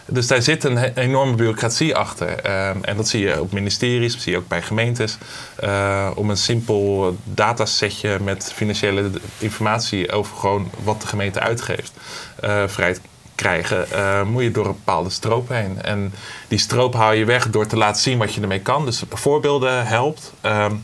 dus 0.07 0.27
daar 0.27 0.43
zit 0.43 0.65
een 0.65 0.79
enorme 0.95 1.35
bureaucratie 1.35 1.97
achter. 1.97 2.29
Ehm, 2.29 2.79
en 2.83 2.97
dat 2.97 3.09
zie 3.09 3.21
je 3.21 3.41
op 3.41 3.53
ministeries, 3.53 4.13
dat 4.13 4.23
zie 4.23 4.33
je 4.33 4.39
ook 4.39 4.49
bij 4.49 4.63
gemeentes. 4.63 5.19
Eh, 5.57 6.11
om 6.15 6.31
een 6.31 6.37
simpel 6.37 7.17
datasetje 7.25 8.19
met 8.23 8.53
financiële 8.55 9.11
informatie 9.39 10.13
over 10.13 10.37
gewoon 10.37 10.71
wat 10.83 11.01
de 11.01 11.07
gemeente 11.07 11.41
uitgeeft 11.41 11.93
eh, 12.41 12.63
vrij 12.67 12.95
te 12.95 13.01
krijgen, 13.35 13.91
eh, 13.91 14.23
moet 14.23 14.43
je 14.43 14.51
door 14.51 14.67
een 14.67 14.73
bepaalde 14.85 15.11
stroop 15.11 15.49
heen. 15.49 15.83
En 15.83 16.13
die 16.49 16.59
stroop 16.59 16.95
haal 16.95 17.13
je 17.13 17.25
weg 17.25 17.51
door 17.51 17.67
te 17.67 17.77
laten 17.77 18.03
zien 18.03 18.19
wat 18.19 18.35
je 18.35 18.41
ermee 18.41 18.61
kan. 18.61 18.85
Dus 18.85 19.03
voorbeelden 19.11 19.87
helpt. 19.87 20.33
Ehm, 20.41 20.75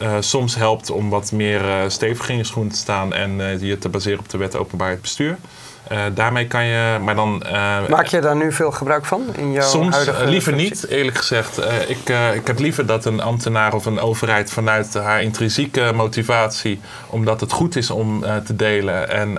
eh, 0.00 0.16
soms 0.20 0.54
helpt 0.54 0.90
om 0.90 1.10
wat 1.10 1.32
meer 1.32 1.68
eh 1.68 1.88
stevig 1.88 2.28
in 2.28 2.36
je 2.36 2.44
te 2.68 2.76
staan 2.76 3.12
en 3.12 3.40
eh, 3.40 3.60
je 3.60 3.78
te 3.78 3.88
baseren 3.88 4.18
op 4.18 4.28
de 4.28 4.38
wet 4.38 4.56
openbaarheid 4.56 5.00
bestuur. 5.00 5.38
Eh, 5.90 5.98
daarmee 6.14 6.46
kan 6.46 6.64
je, 6.64 6.98
maar 7.04 7.14
dan. 7.14 7.42
eh, 7.42 7.88
Maak 7.88 8.06
je 8.06 8.20
daar 8.20 8.36
nu 8.36 8.52
veel 8.52 8.70
gebruik 8.70 9.04
van 9.06 9.22
in 9.36 9.52
jouw 9.52 9.68
Soms 9.68 9.94
huidige 9.94 10.22
eh, 10.22 10.28
liever 10.28 10.52
functie? 10.52 10.68
niet, 10.70 10.86
eerlijk 10.88 11.16
gezegd. 11.16 11.58
Ik, 11.88 12.08
ik 12.34 12.46
heb 12.46 12.58
liever 12.58 12.86
dat 12.86 13.04
een 13.04 13.20
ambtenaar 13.20 13.74
of 13.74 13.86
een 13.86 14.00
overheid 14.00 14.50
vanuit 14.50 14.94
haar 14.94 15.22
intrinsieke 15.22 15.92
motivatie, 15.94 16.80
omdat 17.06 17.40
het 17.40 17.52
goed 17.52 17.76
is 17.76 17.90
om 17.90 18.24
te 18.44 18.56
delen 18.56 19.08
en 19.10 19.38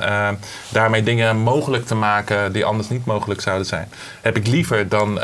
daarmee 0.69 1.03
dingen 1.03 1.37
mogelijk 1.37 1.85
te 1.85 1.95
maken 1.95 2.51
die 2.51 2.65
anders 2.65 2.89
niet 2.89 3.05
mogelijk 3.05 3.41
zouden 3.41 3.65
zijn, 3.67 3.89
heb 4.21 4.37
ik 4.37 4.47
liever 4.47 4.89
dan 4.89 5.19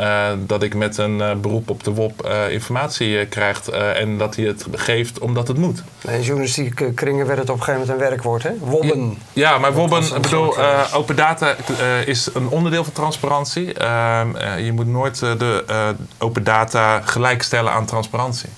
dat 0.45 0.63
ik 0.63 0.74
met 0.75 0.97
een 0.97 1.41
beroep 1.41 1.69
op 1.69 1.83
de 1.83 1.91
WOP 1.91 2.29
informatie 2.50 3.25
krijgt 3.25 3.68
eh, 3.68 4.00
en 4.01 4.18
dat 4.18 4.35
hij 4.35 4.45
het 4.45 4.65
geeft 4.71 5.19
omdat 5.19 5.47
het 5.47 5.57
moet. 5.57 5.84
In 6.07 6.22
journalistieke 6.22 6.93
kringen 6.93 7.25
werd 7.25 7.39
het 7.39 7.50
op 7.50 7.55
een 7.57 7.63
gegeven 7.63 7.81
moment 7.88 8.01
een 8.01 8.10
werkwoord, 8.10 8.43
hè? 8.43 8.50
Wobben. 8.60 9.17
Ja, 9.34 9.57
maar 9.57 9.74
Dat 9.74 9.89
was 9.89 9.89
Wobben, 10.10 10.15
ik 10.15 10.22
bedoel, 10.22 10.55
open 10.93 11.15
data 11.17 11.55
eh, 11.79 12.07
is 12.07 12.29
een 12.33 12.47
onderdeel 12.47 12.83
van 12.83 12.93
transparantie. 12.93 13.74
Ehm, 13.74 14.36
eh, 14.36 14.65
je 14.65 14.71
moet 14.71 14.88
nooit 14.88 15.21
eh, 15.21 15.38
de 15.38 15.65
open 16.17 16.43
data 16.43 17.01
gelijkstellen 17.01 17.71
aan 17.71 17.86
transparantie. 17.86 18.50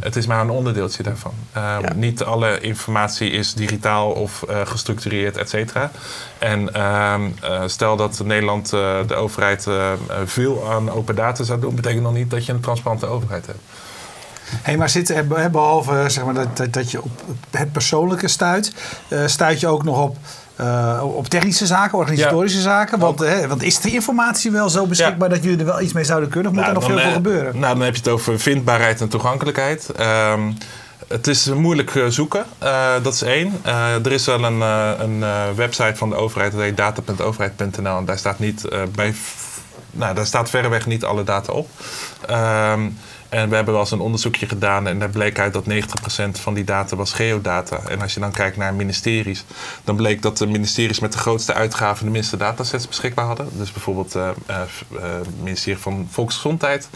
Het 0.00 0.16
is 0.16 0.26
maar 0.26 0.40
een 0.40 0.50
onderdeeltje 0.50 1.02
daarvan. 1.02 1.32
Ehm, 1.52 1.80
Ja. 1.82 1.92
Niet 1.94 2.22
alle 2.22 2.60
informatie 2.60 3.30
is 3.30 3.54
digitaal 3.54 4.10
of 4.10 4.44
gestructureerd, 4.64 5.36
et 5.36 5.48
cetera. 5.48 5.90
En 6.38 6.74
ehm, 6.74 7.22
eh, 7.42 7.62
stel 7.66 7.96
dat 7.96 8.20
Nederland, 8.24 8.70
de 8.70 9.14
overheid, 9.14 9.66
veel 10.24 10.70
aan 10.70 10.90
open 10.90 11.14
data 11.14 11.44
zou 11.44 11.60
doen, 11.60 11.74
betekent 11.74 12.02
nog 12.02 12.12
niet 12.14 12.30
dat 12.30 12.46
je 12.46 12.52
een 12.52 12.60
transparante 12.60 13.06
overheid 13.06 13.46
hebt. 13.46 13.58
Hey, 14.62 14.76
maar 14.76 14.88
zit, 14.88 15.10
er, 15.10 15.26
be- 15.26 15.48
behalve 15.52 16.04
zeg 16.08 16.24
maar, 16.24 16.34
dat, 16.34 16.72
dat, 16.74 16.90
je 16.90 17.02
op 17.02 17.10
het 17.50 17.72
persoonlijke 17.72 18.28
stuit, 18.28 18.72
stuit 19.26 19.60
je 19.60 19.66
ook 19.66 19.84
nog 19.84 20.02
op, 20.02 20.16
eh, 20.56 21.02
op 21.02 21.28
technische 21.28 21.66
zaken, 21.66 21.98
organisatorische 21.98 22.60
zaken? 22.60 22.98
Want, 22.98 23.18
hè, 23.18 23.48
want 23.48 23.62
is 23.62 23.80
de 23.80 23.90
informatie 23.90 24.50
wel 24.50 24.68
zo 24.68 24.86
beschikbaar 24.86 25.28
dat 25.28 25.42
jullie 25.42 25.58
er 25.58 25.64
wel 25.64 25.80
iets 25.80 25.92
mee 25.92 26.04
zouden 26.04 26.28
kunnen? 26.28 26.50
Of 26.50 26.56
moet 26.56 26.66
er 26.66 26.72
nog 26.72 26.84
veel 26.84 26.98
voor 26.98 27.06
eh, 27.06 27.12
gebeuren? 27.12 27.58
Nou, 27.58 27.74
dan 27.74 27.84
heb 27.84 27.94
je 27.94 28.00
het 28.00 28.08
over 28.08 28.40
vindbaarheid 28.40 29.00
en 29.00 29.08
toegankelijkheid. 29.08 29.90
Ehm, 29.96 30.52
het 31.08 31.26
is 31.26 31.46
moeilijk 31.46 31.94
eh, 31.94 32.06
zoeken, 32.06 32.44
dat 33.02 33.14
is 33.14 33.22
één. 33.22 33.52
Er 34.04 34.12
is 34.12 34.26
wel 34.26 34.44
een, 34.44 34.60
een 35.00 35.24
website 35.54 35.96
van 35.96 36.10
de 36.10 36.16
overheid, 36.16 36.52
dat 36.52 36.60
heet 36.60 36.76
data.overheid.nl. 36.76 37.96
En 37.96 38.04
daar 38.04 38.18
staat 38.18 38.38
niet 38.38 38.68
bij. 38.94 39.14
Nou, 39.90 40.14
daar 40.14 40.26
staat 40.26 40.50
verreweg 40.50 40.86
niet 40.86 41.04
alle 41.04 41.24
data 41.24 41.52
op. 41.52 41.68
Ehm, 42.26 42.80
En 43.28 43.48
we 43.48 43.54
hebben 43.54 43.74
wel 43.74 43.82
eens 43.82 43.90
een 43.90 44.00
onderzoekje 44.00 44.48
gedaan 44.48 44.86
en 44.86 44.98
daar 44.98 45.10
bleek 45.10 45.38
uit 45.38 45.52
dat 45.52 45.64
90% 45.64 46.40
van 46.40 46.54
die 46.54 46.64
data 46.64 46.96
was 46.96 47.12
geodata. 47.12 47.80
En 47.88 48.00
als 48.00 48.14
je 48.14 48.20
dan 48.20 48.32
kijkt 48.32 48.56
naar 48.56 48.74
ministeries, 48.74 49.44
dan 49.84 49.96
bleek 49.96 50.22
dat 50.22 50.38
de 50.38 50.46
ministeries 50.46 51.00
met 51.00 51.12
de 51.12 51.18
grootste 51.18 51.54
uitgaven 51.54 52.04
de 52.04 52.12
minste 52.12 52.36
datasets 52.36 52.88
beschikbaar 52.88 53.26
hadden. 53.26 53.48
Dus 53.52 53.72
bijvoorbeeld 53.72 54.12
het 54.12 55.40
ministerie 55.42 55.78
van 55.80 56.08
Volksgezondheid 56.10 56.88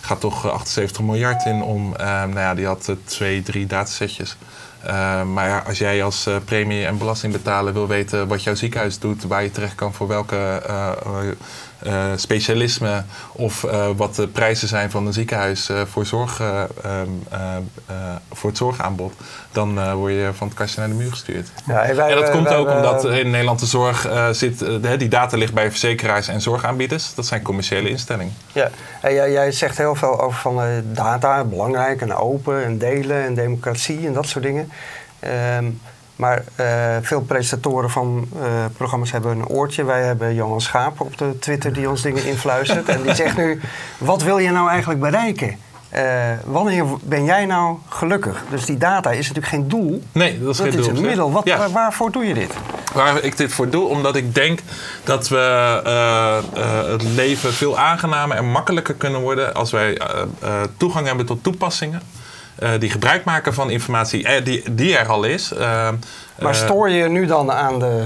gaat 0.00 0.20
toch 0.20 0.50
78 0.50 1.02
miljard 1.02 1.44
in 1.44 1.62
om. 1.62 1.94
nou 1.98 2.38
ja, 2.38 2.54
die 2.54 2.66
had 2.66 2.90
twee, 3.04 3.42
drie 3.42 3.66
datasetjes. 3.66 4.36
Maar 5.32 5.48
ja, 5.48 5.62
als 5.66 5.78
jij 5.78 6.04
als 6.04 6.28
premie- 6.44 6.84
en 6.84 6.98
belastingbetaler 6.98 7.72
wil 7.72 7.86
weten 7.86 8.28
wat 8.28 8.42
jouw 8.42 8.54
ziekenhuis 8.54 8.98
doet, 8.98 9.24
waar 9.24 9.42
je 9.42 9.50
terecht 9.50 9.74
kan 9.74 9.94
voor 9.94 10.08
welke 10.08 10.62
specialisme 12.16 13.02
of 13.32 13.66
wat 13.96 14.14
de 14.14 14.28
prijzen 14.28 14.68
zijn 14.68 14.90
van 14.90 15.06
een 15.06 15.12
ziekenhuis 15.12 15.70
voor, 15.84 16.06
zorg, 16.06 16.40
ehm, 16.40 17.08
voor 18.32 18.50
het 18.50 18.58
zorgaanbod, 18.58 19.12
dan 19.52 19.94
word 19.94 20.12
je 20.12 20.30
van 20.34 20.48
het 20.48 20.56
kastje 20.56 20.80
naar 20.80 20.88
de 20.88 20.94
muur 20.94 21.10
gestuurd. 21.10 21.48
Ja, 21.66 21.82
en, 21.82 21.96
wij, 21.96 22.10
en, 22.10 22.16
dat 22.16 22.30
komt 22.30 22.48
ook 22.48 22.70
omdat 22.70 23.04
in 23.04 23.30
Nederland 23.30 23.60
de 23.60 23.66
zorg 23.66 24.08
zit, 24.32 24.64
die 24.98 25.08
data 25.08 25.36
ligt 25.36 25.54
bij 25.54 25.70
verzekeraars 25.70 26.28
en 26.28 26.40
zorgaanbieders. 26.40 27.14
Dat 27.14 27.26
zijn 27.26 27.42
commerciële 27.42 27.88
instellingen. 27.88 28.34
Ja, 28.52 28.70
en 29.00 29.14
jij, 29.14 29.32
jij 29.32 29.52
zegt 29.52 29.78
heel 29.78 29.94
veel 29.94 30.20
over 30.20 30.40
van 30.40 30.82
data, 30.92 31.44
belangrijk 31.44 32.00
en 32.00 32.14
open 32.14 32.64
en 32.64 32.78
delen 32.78 33.24
en 33.24 33.34
democratie 33.34 34.06
en 34.06 34.12
dat 34.12 34.26
soort 34.26 34.44
dingen. 34.44 34.70
Um, 35.58 35.80
maar 36.18 36.44
uh, 36.60 36.96
veel 37.02 37.20
presentatoren 37.20 37.90
van 37.90 38.28
uh, 38.36 38.42
programma's 38.76 39.10
hebben 39.12 39.30
een 39.30 39.46
oortje. 39.46 39.84
Wij 39.84 40.02
hebben 40.02 40.34
Johan 40.34 40.60
Schaap 40.60 41.00
op 41.00 41.18
de 41.18 41.38
Twitter 41.38 41.72
die 41.72 41.88
ons 41.88 42.02
dingen 42.02 42.24
influistert. 42.24 42.88
en 42.88 43.02
die 43.02 43.14
zegt 43.14 43.36
nu, 43.36 43.60
wat 43.98 44.22
wil 44.22 44.38
je 44.38 44.50
nou 44.50 44.68
eigenlijk 44.68 45.00
bereiken? 45.00 45.56
Uh, 45.94 46.02
wanneer 46.44 46.84
ben 47.02 47.24
jij 47.24 47.46
nou 47.46 47.76
gelukkig? 47.88 48.44
Dus 48.50 48.64
die 48.64 48.76
data 48.76 49.10
is 49.10 49.28
natuurlijk 49.28 49.46
geen 49.46 49.68
doel. 49.68 50.02
Nee, 50.12 50.40
dat 50.40 50.54
is 50.54 50.60
geen 50.60 50.70
doel. 50.70 50.80
Dat 50.80 50.92
is 50.92 50.98
een 50.98 51.06
middel. 51.06 51.32
Wat, 51.32 51.44
ja. 51.44 51.58
waar, 51.58 51.70
waarvoor 51.70 52.12
doe 52.12 52.24
je 52.24 52.34
dit? 52.34 52.52
Waar 52.94 53.22
ik 53.22 53.36
dit 53.36 53.52
voor 53.52 53.70
doe? 53.70 53.88
Omdat 53.88 54.16
ik 54.16 54.34
denk 54.34 54.60
dat 55.04 55.28
we 55.28 55.36
het 56.90 57.02
leven 57.02 57.52
veel 57.52 57.78
aangenamer 57.78 58.36
en 58.36 58.50
makkelijker 58.50 58.94
kunnen 58.94 59.20
worden... 59.20 59.54
als 59.54 59.70
wij 59.70 60.00
toegang 60.76 61.06
hebben 61.06 61.26
tot 61.26 61.42
toepassingen 61.42 62.02
die 62.78 62.90
gebruik 62.90 63.24
maken 63.24 63.54
van 63.54 63.70
informatie 63.70 64.22
uh, 64.22 64.44
die, 64.44 64.74
die 64.74 64.96
er 64.96 65.08
al 65.08 65.24
is. 65.24 65.52
Uh, 65.52 65.88
maar 66.38 66.54
stoor 66.54 66.90
je 66.90 67.08
nu 67.08 67.26
dan 67.26 67.52
aan 67.52 67.78
de 67.78 68.04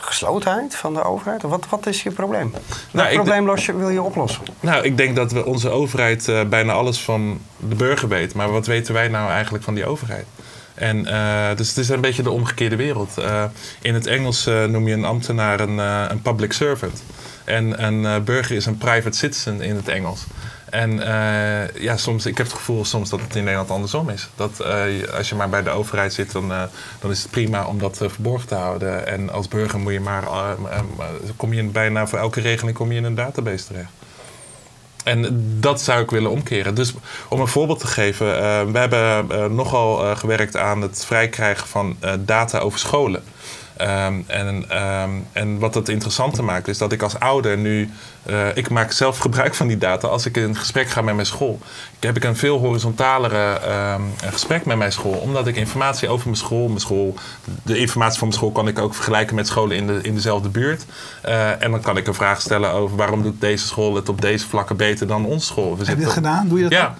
geslotenheid 0.00 0.74
van 0.74 0.94
de 0.94 1.02
overheid? 1.02 1.42
Wat, 1.42 1.66
wat 1.68 1.86
is 1.86 2.02
je 2.02 2.10
probleem? 2.10 2.50
Welk 2.50 3.06
nou, 3.06 3.14
probleem 3.14 3.46
los 3.46 3.66
je, 3.66 3.76
wil 3.76 3.88
je 3.88 4.02
oplossen? 4.02 4.42
Nou, 4.60 4.84
ik 4.84 4.96
denk 4.96 5.16
dat 5.16 5.32
we 5.32 5.44
onze 5.44 5.70
overheid 5.70 6.32
bijna 6.48 6.72
alles 6.72 7.00
van 7.00 7.40
de 7.56 7.74
burger 7.74 8.08
weet. 8.08 8.34
Maar 8.34 8.50
wat 8.50 8.66
weten 8.66 8.94
wij 8.94 9.08
nou 9.08 9.30
eigenlijk 9.30 9.64
van 9.64 9.74
die 9.74 9.86
overheid? 9.86 10.26
En, 10.74 11.02
dus 11.56 11.68
het 11.68 11.76
is 11.76 11.88
een 11.88 12.00
beetje 12.00 12.22
de 12.22 12.30
omgekeerde 12.30 12.76
wereld. 12.76 13.14
in 13.80 13.94
het 13.94 14.06
Engels 14.06 14.44
noem 14.44 14.88
je 14.88 14.94
een 14.94 15.04
ambtenaar 15.04 15.60
een, 15.60 15.78
een 16.10 16.22
public 16.22 16.52
servant. 16.52 17.02
En 17.44 17.84
een 17.84 18.24
burger 18.24 18.56
is 18.56 18.66
een 18.66 18.78
private 18.78 19.16
citizen 19.16 19.60
in 19.60 19.76
het 19.76 19.88
Engels. 19.88 20.26
En 20.74 20.92
uh, 20.92 21.82
ja, 21.82 21.96
soms, 21.96 22.26
ik 22.26 22.36
heb 22.36 22.46
het 22.46 22.56
gevoel 22.56 22.84
soms 22.84 23.10
dat 23.10 23.20
het 23.20 23.34
in 23.34 23.42
Nederland 23.44 23.70
andersom 23.70 24.08
is. 24.08 24.28
Dat 24.36 24.50
uh, 24.60 25.08
als 25.16 25.28
je 25.28 25.34
maar 25.34 25.48
bij 25.48 25.62
de 25.62 25.70
overheid 25.70 26.12
zit, 26.12 26.32
dan, 26.32 26.50
uh, 26.50 26.62
dan 27.00 27.10
is 27.10 27.22
het 27.22 27.30
prima 27.30 27.66
om 27.66 27.78
dat 27.78 27.96
verborgen 27.96 28.48
te 28.48 28.54
houden. 28.54 29.06
En 29.06 29.30
als 29.30 29.48
burger 29.48 29.78
moet 29.78 29.92
je 29.92 30.00
maar, 30.00 30.24
kom 31.36 31.52
je 31.52 31.62
bijna 31.62 32.06
voor 32.06 32.18
elke 32.18 32.40
regeling 32.40 32.76
kom 32.76 32.92
je 32.92 32.98
in 32.98 33.04
een 33.04 33.14
database 33.14 33.66
terecht. 33.66 33.90
En 35.04 35.44
dat 35.60 35.80
zou 35.80 36.02
ik 36.02 36.10
willen 36.10 36.30
omkeren. 36.30 36.74
Dus 36.74 36.94
om 37.28 37.40
een 37.40 37.48
voorbeeld 37.48 37.80
te 37.80 37.86
geven, 37.86 38.26
we 38.72 38.78
hebben 38.78 39.54
nogal 39.54 40.16
gewerkt 40.16 40.56
aan 40.56 40.80
het 40.80 41.04
vrijkrijgen 41.04 41.68
van 41.68 41.96
data 42.18 42.58
over 42.58 42.78
scholen. 42.78 43.22
Um, 43.80 44.24
en, 44.26 44.76
um, 45.02 45.26
en 45.32 45.58
wat 45.58 45.74
het 45.74 45.88
interessante 45.88 46.42
maakt, 46.42 46.68
is 46.68 46.78
dat 46.78 46.92
ik 46.92 47.02
als 47.02 47.18
ouder 47.18 47.58
nu. 47.58 47.90
Uh, 48.26 48.56
ik 48.56 48.70
maak 48.70 48.92
zelf 48.92 49.18
gebruik 49.18 49.54
van 49.54 49.66
die 49.66 49.78
data 49.78 50.08
als 50.08 50.26
ik 50.26 50.36
in 50.36 50.56
gesprek 50.56 50.88
ga 50.88 51.02
met 51.02 51.14
mijn 51.14 51.26
school. 51.26 51.58
Heb 52.00 52.16
ik 52.16 52.24
een 52.24 52.36
veel 52.36 52.58
horizontalere 52.58 53.60
um, 53.94 54.12
gesprek 54.30 54.64
met 54.64 54.76
mijn 54.76 54.92
school, 54.92 55.12
omdat 55.12 55.46
ik 55.46 55.56
informatie 55.56 56.08
over 56.08 56.26
mijn 56.26 56.38
school, 56.38 56.66
mijn 56.66 56.80
school. 56.80 57.14
De 57.62 57.78
informatie 57.78 58.18
van 58.18 58.28
mijn 58.28 58.38
school 58.38 58.52
kan 58.52 58.68
ik 58.68 58.78
ook 58.78 58.94
vergelijken 58.94 59.34
met 59.34 59.46
scholen 59.46 59.76
in, 59.76 59.86
de, 59.86 59.98
in 60.02 60.14
dezelfde 60.14 60.48
buurt. 60.48 60.84
Uh, 61.24 61.62
en 61.62 61.70
dan 61.70 61.80
kan 61.80 61.96
ik 61.96 62.06
een 62.06 62.14
vraag 62.14 62.40
stellen 62.40 62.70
over 62.70 62.96
waarom 62.96 63.22
doet 63.22 63.40
deze 63.40 63.66
school 63.66 63.94
het 63.94 64.08
op 64.08 64.20
deze 64.20 64.46
vlakken 64.46 64.76
beter 64.76 65.06
dan 65.06 65.24
onze 65.24 65.46
school. 65.46 65.76
We 65.76 65.84
Heb 65.84 65.98
je 65.98 66.04
dat 66.04 66.12
gedaan? 66.12 66.48
Doe 66.48 66.58
je 66.58 66.64
dat? 66.64 66.72
Ja, 66.72 66.94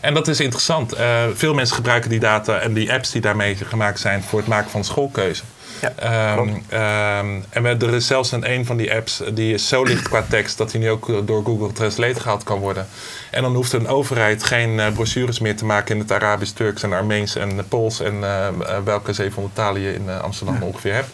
en 0.00 0.14
dat 0.14 0.28
is 0.28 0.40
interessant. 0.40 0.98
Uh, 0.98 1.24
veel 1.34 1.54
mensen 1.54 1.76
gebruiken 1.76 2.10
die 2.10 2.20
data 2.20 2.58
en 2.58 2.72
die 2.72 2.92
apps 2.92 3.10
die 3.10 3.20
daarmee 3.20 3.56
gemaakt 3.56 4.00
zijn 4.00 4.22
voor 4.22 4.38
het 4.38 4.48
maken 4.48 4.70
van 4.70 4.84
schoolkeuze. 4.84 5.42
Ja, 5.80 6.36
um, 6.38 6.48
um, 6.48 7.44
en 7.50 7.64
er 7.64 7.94
is 7.94 8.06
zelfs 8.06 8.32
een, 8.32 8.50
een 8.52 8.66
van 8.66 8.76
die 8.76 8.94
apps 8.94 9.22
die 9.34 9.54
is 9.54 9.68
zo 9.68 9.82
licht 9.82 10.08
qua 10.08 10.24
tekst 10.28 10.58
dat 10.58 10.72
hij 10.72 10.80
nu 10.80 10.90
ook 10.90 11.26
door 11.26 11.44
Google 11.44 11.72
Translate 11.72 12.20
gehaald 12.20 12.42
kan 12.42 12.58
worden. 12.58 12.86
En 13.30 13.42
dan 13.42 13.54
hoeft 13.54 13.72
een 13.72 13.88
overheid 13.88 14.44
geen 14.44 14.70
uh, 14.70 14.92
brochures 14.92 15.38
meer 15.38 15.56
te 15.56 15.64
maken 15.64 15.94
in 15.94 16.00
het 16.00 16.12
Arabisch, 16.12 16.52
Turks 16.52 16.82
en 16.82 16.92
Armeens 16.92 17.36
en 17.36 17.68
Pools 17.68 18.00
en 18.00 18.14
uh, 18.14 18.48
welke 18.84 19.12
700 19.12 19.54
talen 19.54 19.80
je 19.80 19.94
in 19.94 20.10
Amsterdam 20.10 20.62
ongeveer 20.62 20.94
hebt. 20.94 21.10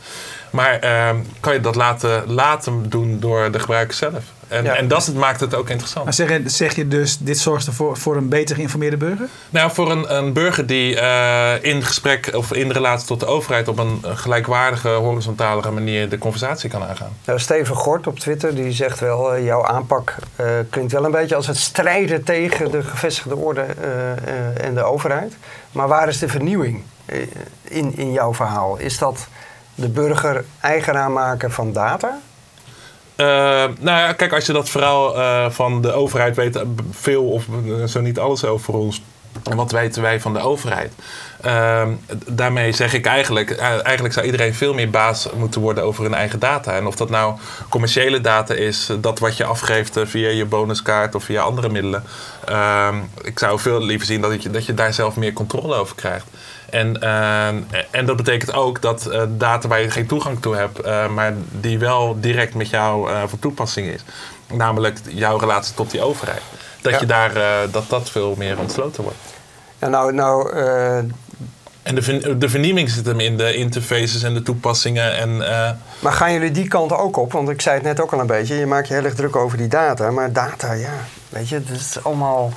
Maar 0.52 0.78
ehm, 0.78 1.16
kan 1.40 1.52
je 1.52 1.60
dat 1.60 1.74
laten, 1.74 2.32
laten 2.32 2.90
doen 2.90 3.20
door 3.20 3.50
de 3.50 3.58
gebruiker 3.58 3.96
zelf? 3.96 4.22
En, 4.48 4.76
en 4.76 4.88
dat 4.88 5.12
maakt 5.14 5.40
het 5.40 5.54
ook 5.54 5.68
interessant. 5.68 6.04
Maar 6.04 6.14
zeg, 6.14 6.40
zeg 6.44 6.76
je 6.76 6.88
dus, 6.88 7.18
dit 7.18 7.38
zorgt 7.38 7.66
ervoor 7.66 7.96
voor 7.96 8.16
een 8.16 8.28
beter 8.28 8.56
geïnformeerde 8.56 8.96
burger? 8.96 9.28
Nou, 9.50 9.70
voor 9.70 9.90
een, 9.90 10.16
een 10.16 10.32
burger 10.32 10.66
die 10.66 10.94
uh, 10.94 11.52
in 11.60 11.82
gesprek 11.82 12.30
of 12.34 12.52
in 12.52 12.70
relatie 12.70 13.06
tot 13.06 13.20
de 13.20 13.26
overheid 13.26 13.68
op 13.68 13.78
een 13.78 14.00
gelijkwaardige, 14.02 14.88
horizontalere 14.88 15.70
manier 15.70 16.08
de 16.08 16.18
conversatie 16.18 16.70
kan 16.70 16.82
aangaan. 16.82 17.16
Nou, 17.24 17.38
Steven 17.38 17.76
Gort 17.76 18.06
op 18.06 18.18
Twitter 18.18 18.54
die 18.54 18.72
zegt 18.72 19.00
wel, 19.00 19.36
uh, 19.36 19.44
jouw 19.44 19.64
aanpak 19.64 20.14
uh, 20.40 20.46
klinkt 20.70 20.92
wel 20.92 21.04
een 21.04 21.10
beetje 21.10 21.36
als 21.36 21.46
het 21.46 21.56
strijden 21.56 22.24
tegen 22.24 22.70
de 22.70 22.82
gevestigde 22.82 23.36
orde 23.36 23.66
en 24.60 24.74
de 24.74 24.82
overheid. 24.82 25.32
Maar 25.72 25.88
waar 25.88 26.08
is 26.08 26.18
de 26.18 26.28
vernieuwing 26.28 26.82
in, 27.62 27.96
in 27.96 28.12
jouw 28.12 28.34
verhaal? 28.34 28.76
Is 28.78 28.98
dat 28.98 29.28
de 29.74 29.88
burger 29.88 30.44
eigenaar 30.60 31.10
maken 31.10 31.50
van 31.50 31.72
data? 31.72 32.18
Uh, 33.16 33.26
nou 33.78 33.98
ja, 33.98 34.12
kijk, 34.12 34.32
als 34.32 34.46
je 34.46 34.52
dat 34.52 34.68
verhaal 34.68 35.18
uh, 35.18 35.50
van 35.50 35.82
de 35.82 35.92
overheid 35.92 36.36
weet, 36.36 36.64
veel 36.90 37.24
of 37.24 37.46
zo 37.86 38.00
niet 38.00 38.18
alles 38.18 38.44
over 38.44 38.74
ons. 38.74 39.02
En 39.50 39.56
wat 39.56 39.72
weten 39.72 40.02
wij 40.02 40.20
van 40.20 40.32
de 40.32 40.40
overheid? 40.40 40.92
Uh, 41.44 41.88
daarmee 42.26 42.72
zeg 42.72 42.94
ik 42.94 43.06
eigenlijk, 43.06 43.56
eigenlijk 43.58 44.14
zou 44.14 44.26
iedereen 44.26 44.54
veel 44.54 44.74
meer 44.74 44.90
baas 44.90 45.28
moeten 45.34 45.60
worden 45.60 45.84
over 45.84 46.02
hun 46.02 46.14
eigen 46.14 46.38
data. 46.38 46.72
En 46.72 46.86
of 46.86 46.96
dat 46.96 47.10
nou 47.10 47.38
commerciële 47.68 48.20
data 48.20 48.54
is, 48.54 48.90
dat 49.00 49.18
wat 49.18 49.36
je 49.36 49.44
afgeeft 49.44 49.98
via 50.04 50.28
je 50.28 50.44
bonuskaart 50.44 51.14
of 51.14 51.24
via 51.24 51.42
andere 51.42 51.68
middelen. 51.68 52.04
Ehm, 52.44 52.96
ik 53.22 53.38
zou 53.38 53.58
veel 53.58 53.82
liever 53.82 54.06
zien 54.06 54.20
dat 54.20 54.42
je, 54.42 54.50
dat 54.50 54.66
je 54.66 54.74
daar 54.74 54.94
zelf 54.94 55.16
meer 55.16 55.32
controle 55.32 55.74
over 55.74 55.96
krijgt. 55.96 56.26
En, 56.70 56.96
uh, 57.02 57.46
en 57.90 58.06
dat 58.06 58.16
betekent 58.16 58.52
ook 58.52 58.82
dat 58.82 59.08
uh, 59.08 59.22
data 59.28 59.68
waar 59.68 59.80
je 59.80 59.90
geen 59.90 60.06
toegang 60.06 60.42
toe 60.42 60.56
hebt, 60.56 61.08
maar 61.10 61.34
die 61.50 61.78
wel 61.78 62.20
direct 62.20 62.54
met 62.54 62.70
jou 62.70 63.10
van 63.28 63.38
toepassing 63.38 63.86
is, 63.86 64.04
namelijk 64.52 64.98
jouw 65.08 65.36
relatie 65.36 65.74
tot 65.74 65.90
die 65.90 66.02
overheid, 66.02 66.42
dat, 66.82 67.00
je 67.00 67.06
daar, 67.06 67.32
dat 67.70 67.88
dat 67.88 68.10
veel 68.10 68.34
meer 68.38 68.58
ontsloten 68.58 69.02
wordt. 69.02 69.18
Ja, 69.78 69.88
nou, 69.88 70.12
nou 70.12 70.56
en 71.82 71.94
de, 71.94 72.38
de 72.38 72.48
vernieuwing 72.48 72.90
zit 72.90 73.06
hem 73.06 73.20
in 73.20 73.36
de 73.36 73.54
interfaces 73.54 74.22
en 74.22 74.34
de 74.34 74.42
toepassingen. 74.42 75.16
En, 75.16 75.36
Maar 75.98 76.12
gaan 76.12 76.32
jullie 76.32 76.50
die 76.50 76.68
kant 76.68 76.92
ook 76.92 77.16
op? 77.16 77.32
Want 77.32 77.48
ik 77.48 77.60
zei 77.60 77.74
het 77.74 77.84
net 77.84 78.00
ook 78.00 78.12
al 78.12 78.20
een 78.20 78.26
beetje. 78.26 78.54
Je 78.54 78.66
maakt 78.66 78.88
je 78.88 78.94
heel 78.94 79.04
erg 79.04 79.14
druk 79.14 79.36
over 79.36 79.58
die 79.58 79.68
data. 79.68 80.10
Maar 80.10 80.32
data, 80.32 80.72
ja, 80.72 80.92
weet 81.28 81.48
je, 81.48 81.54
het 81.54 81.70
is 81.70 81.96
allemaal 82.02 82.52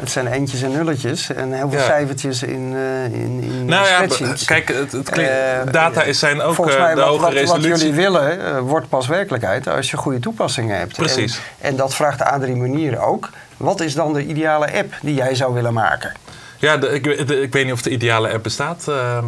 het 0.00 0.10
zijn 0.10 0.26
eentjes 0.26 0.62
en 0.62 0.70
nulletjes 0.70 1.32
en 1.32 1.52
heel 1.52 1.70
veel 1.70 1.80
cijfertjes 1.80 2.42
in, 2.42 2.72
uh, 2.72 3.04
in, 3.04 3.42
in 3.42 3.64
nou 3.64 3.86
ja, 3.86 4.06
kijk, 4.46 4.68
het, 4.68 4.92
het 4.92 5.10
klinkt, 5.10 5.32
uh, 5.32 5.72
data 5.72 6.02
is 6.02 6.18
zijn 6.18 6.40
ook 6.40 6.54
volgens 6.54 6.76
mij, 6.76 6.90
uh, 6.90 6.94
de 6.94 7.00
wat, 7.00 7.10
hoge 7.10 7.30
resolutie. 7.30 7.70
Wat 7.70 7.80
jullie 7.80 7.94
willen, 7.94 8.62
wordt 8.62 8.88
pas 8.88 9.06
werkelijkheid 9.06 9.68
als 9.68 9.90
je 9.90 9.96
goede 9.96 10.18
toepassingen 10.18 10.78
hebt. 10.78 10.96
Precies. 10.96 11.36
En, 11.36 11.70
en 11.70 11.76
dat 11.76 11.94
vraagt 11.94 12.22
Adrie 12.22 12.56
Munier 12.56 13.00
ook. 13.00 13.30
Wat 13.56 13.80
is 13.80 13.94
dan 13.94 14.12
de 14.12 14.26
ideale 14.26 14.72
app 14.72 14.94
die 15.02 15.14
jij 15.14 15.34
zou 15.34 15.54
willen 15.54 15.72
maken? 15.72 16.12
Ja, 16.58 16.76
de, 16.76 16.88
ik, 16.88 17.06
ik, 17.06 17.52
weet 17.52 17.64
niet 17.64 17.72
of 17.72 17.82
de 17.82 17.90
ideale 17.90 18.32
app 18.32 18.42
bestaat. 18.42 18.84
Ehm, 18.88 19.24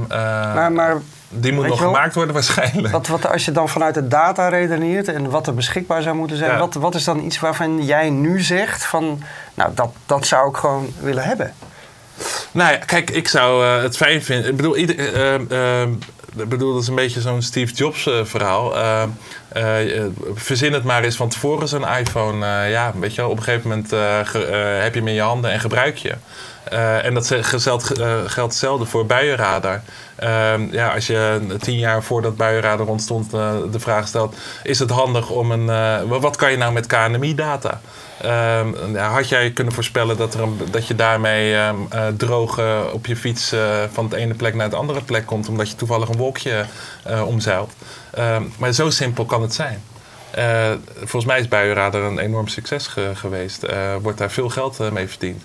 maar, 0.54 0.72
maar 0.72 0.96
die 1.28 1.52
moet 1.52 1.66
nog 1.66 1.78
gemaakt 1.78 2.14
worden 2.14 2.34
waarschijnlijk. 2.34 2.92
Wat, 2.92 3.06
wat, 3.06 3.26
als 3.26 3.44
je 3.44 3.52
dan 3.52 3.68
vanuit 3.68 3.94
de 3.94 4.08
data 4.08 4.48
redeneert 4.48 5.08
en 5.08 5.30
wat 5.30 5.46
er 5.46 5.54
beschikbaar 5.54 6.02
zou 6.02 6.16
moeten 6.16 6.36
zijn, 6.36 6.58
wat, 6.58 6.74
wat 6.74 6.94
is 6.94 7.04
dan 7.04 7.24
iets 7.24 7.40
waarvan 7.40 7.84
jij 7.84 8.10
nu 8.10 8.40
zegt 8.40 8.84
van, 8.84 9.22
nou 9.54 9.70
dat, 9.74 9.90
dat 10.06 10.26
zou 10.26 10.48
ik 10.48 10.56
gewoon 10.56 10.92
willen 11.00 11.24
hebben? 11.24 11.54
Nou 12.52 12.72
ja, 12.72 12.78
kijk, 12.78 13.10
ik 13.10 13.28
zou 13.28 13.64
uh, 13.64 13.82
het 13.82 13.96
fijn 13.96 14.22
vinden. 14.22 14.50
Ik 14.50 14.56
bedoel, 14.56 14.76
ieder, 14.76 14.98
uh, 14.98 15.40
uh, 15.50 15.88
ik 16.36 16.48
bedoel, 16.48 16.72
dat 16.72 16.82
is 16.82 16.88
een 16.88 16.94
beetje 16.94 17.20
zo'n 17.20 17.42
Steve 17.42 17.74
Jobs 17.74 18.06
eh, 18.06 18.24
verhaal. 18.24 18.74
Verzin 20.34 20.72
het 20.72 20.84
maar 20.84 21.02
eens 21.02 21.16
van 21.16 21.28
tevoren, 21.28 21.68
zo'n 21.68 21.88
iPhone. 21.88 22.68
ja, 22.68 22.92
weet 22.98 23.14
je 23.14 23.20
wel, 23.20 23.30
op 23.30 23.36
een 23.36 23.42
gegeven 23.42 23.68
moment 23.68 23.90
heb 24.82 24.94
je 24.94 24.98
hem 24.98 25.08
in 25.08 25.14
je 25.14 25.20
handen 25.20 25.50
en 25.50 25.60
gebruik 25.60 25.96
je. 25.96 26.14
En 27.02 27.14
dat 27.14 27.34
geldt, 27.40 27.84
geldt 28.26 28.36
hetzelfde 28.36 28.86
voor 28.86 29.06
buienradar. 29.06 29.82
Ehm, 30.16 30.68
ja, 30.70 30.94
als 30.94 31.06
je 31.06 31.46
tien 31.60 31.78
jaar 31.78 32.02
voordat 32.02 32.36
buienradar 32.36 32.86
ontstond 32.86 33.30
de 33.30 33.80
vraag 33.80 34.08
stelt... 34.08 34.36
is 34.62 34.78
het 34.78 34.90
handig 34.90 35.30
om 35.30 35.50
een... 35.50 36.08
wat 36.08 36.36
kan 36.36 36.50
je 36.50 36.56
nou 36.56 36.72
met 36.72 36.86
KNMI-data? 36.86 37.80
Um, 38.24 38.96
had 38.96 39.28
jij 39.28 39.50
kunnen 39.50 39.72
voorspellen 39.72 40.16
dat, 40.16 40.34
er 40.34 40.40
een, 40.40 40.58
dat 40.70 40.86
je 40.86 40.94
daarmee 40.94 41.52
uh, 41.52 41.70
droog 42.16 42.58
uh, 42.58 42.80
op 42.92 43.06
je 43.06 43.16
fiets 43.16 43.52
uh, 43.52 43.82
van 43.92 44.08
de 44.08 44.16
ene 44.16 44.34
plek 44.34 44.54
naar 44.54 44.70
de 44.70 44.76
andere 44.76 45.02
plek 45.02 45.26
komt, 45.26 45.48
omdat 45.48 45.70
je 45.70 45.76
toevallig 45.76 46.08
een 46.08 46.16
wolkje 46.16 46.64
omzeilt? 47.26 47.72
Maar 48.58 48.72
zo 48.72 48.90
simpel 48.90 49.24
kan 49.24 49.42
het 49.42 49.54
zijn. 49.54 49.82
volgens 50.94 51.24
mij 51.24 51.40
is 51.40 51.48
Buienradar 51.48 52.02
een 52.02 52.18
enorm 52.18 52.48
succes 52.48 52.86
ge 52.86 53.10
geweest. 53.14 53.66
wordt 54.02 54.18
daar 54.18 54.30
veel 54.30 54.48
geld 54.48 54.92
mee 54.92 55.08
verdiend. 55.08 55.42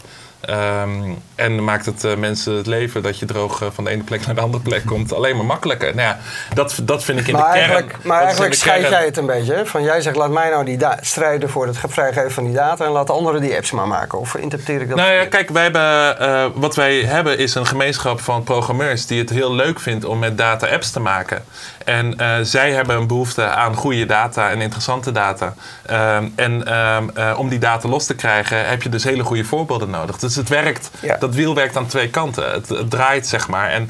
Um, 0.50 1.22
en 1.36 1.64
maakt 1.64 1.86
het 1.86 2.04
uh, 2.04 2.16
mensen 2.16 2.54
het 2.54 2.68
leven 2.68 3.04
dat 3.04 3.20
je 3.20 3.26
droog 3.26 3.62
uh, 3.62 3.68
van 3.72 3.84
de 3.84 3.90
ene 3.90 4.04
plek 4.04 4.26
naar 4.26 4.36
de 4.36 4.42
andere 4.42 4.64
plek 4.64 4.86
komt 4.86 5.14
alleen 5.14 5.36
maar 5.36 5.46
makkelijker. 5.46 5.96
Nou 5.96 6.08
ja, 6.08 6.20
dat, 6.54 6.80
dat 6.84 7.04
vind 7.04 7.20
ik 7.20 7.28
in 7.28 7.34
maar 7.34 7.54
de 7.54 7.60
kern. 7.60 7.92
Maar 8.04 8.22
eigenlijk 8.22 8.54
scheid 8.54 8.90
jij 8.90 9.06
het 9.06 9.18
een 9.18 9.26
beetje. 9.26 9.54
Hè? 9.54 9.66
Van 9.66 9.84
jij 9.84 10.02
zegt 10.02 10.16
laat 10.16 10.30
mij 10.30 10.50
nou 10.50 10.66
die 10.66 10.80
strijden 11.02 11.50
voor 11.50 11.68
het 11.68 11.78
vrijgeven 11.88 12.32
van 12.32 12.44
die 12.44 12.54
data 12.54 12.86
en 12.86 12.92
laat 12.92 13.10
anderen 13.10 13.42
die 13.42 13.56
apps 13.56 13.72
maar 13.72 13.88
maken. 13.88 14.20
Of 14.20 14.36
interpreteer 14.36 14.82
ik 14.82 14.88
dat? 14.88 14.98
Nou 14.98 15.12
ja, 15.12 15.26
kijk, 15.26 15.50
wij 15.50 15.64
hebben, 15.64 16.16
uh, 16.22 16.46
wat 16.54 16.76
wij 16.76 17.02
hebben 17.02 17.38
is 17.38 17.56
een 17.56 17.66
gemeenschap 17.66 18.22
van 18.22 18.44
programmeurs 18.44 19.06
die 19.06 19.20
het 19.20 19.30
heel 19.30 19.54
leuk 19.54 19.80
vindt 19.80 20.06
om 20.06 20.20
met 20.20 20.38
data 20.38 20.68
apps 20.68 20.92
te 20.92 21.00
maken. 21.00 21.44
En 21.86 22.14
uh, 22.22 22.36
zij 22.42 22.72
hebben 22.72 22.96
een 22.96 23.08
behoefte 23.08 23.50
aan 23.50 23.76
goede 23.76 24.06
data 24.06 24.50
en 24.50 24.62
interessante 24.62 25.12
data. 25.12 25.54
Um, 25.92 26.34
en 26.36 26.78
um, 26.78 27.10
uh, 27.18 27.34
om 27.38 27.50
die 27.50 27.60
data 27.60 27.88
los 27.88 28.06
te 28.06 28.16
krijgen 28.16 28.68
heb 28.68 28.84
je 28.84 28.90
dus 28.90 29.04
hele 29.04 29.24
goede 29.24 29.44
voorbeelden 29.44 29.90
nodig. 29.90 30.18
Dus 30.18 30.36
het 30.36 30.50
werkt, 30.50 30.92
ja. 31.02 31.18
dat 31.18 31.36
wiel 31.36 31.56
werkt 31.56 31.78
aan 31.78 31.88
twee 31.88 32.10
kanten. 32.10 32.52
Het, 32.52 32.70
het 32.70 32.90
draait, 32.90 33.28
zeg 33.28 33.48
maar. 33.48 33.70
En, 33.70 33.90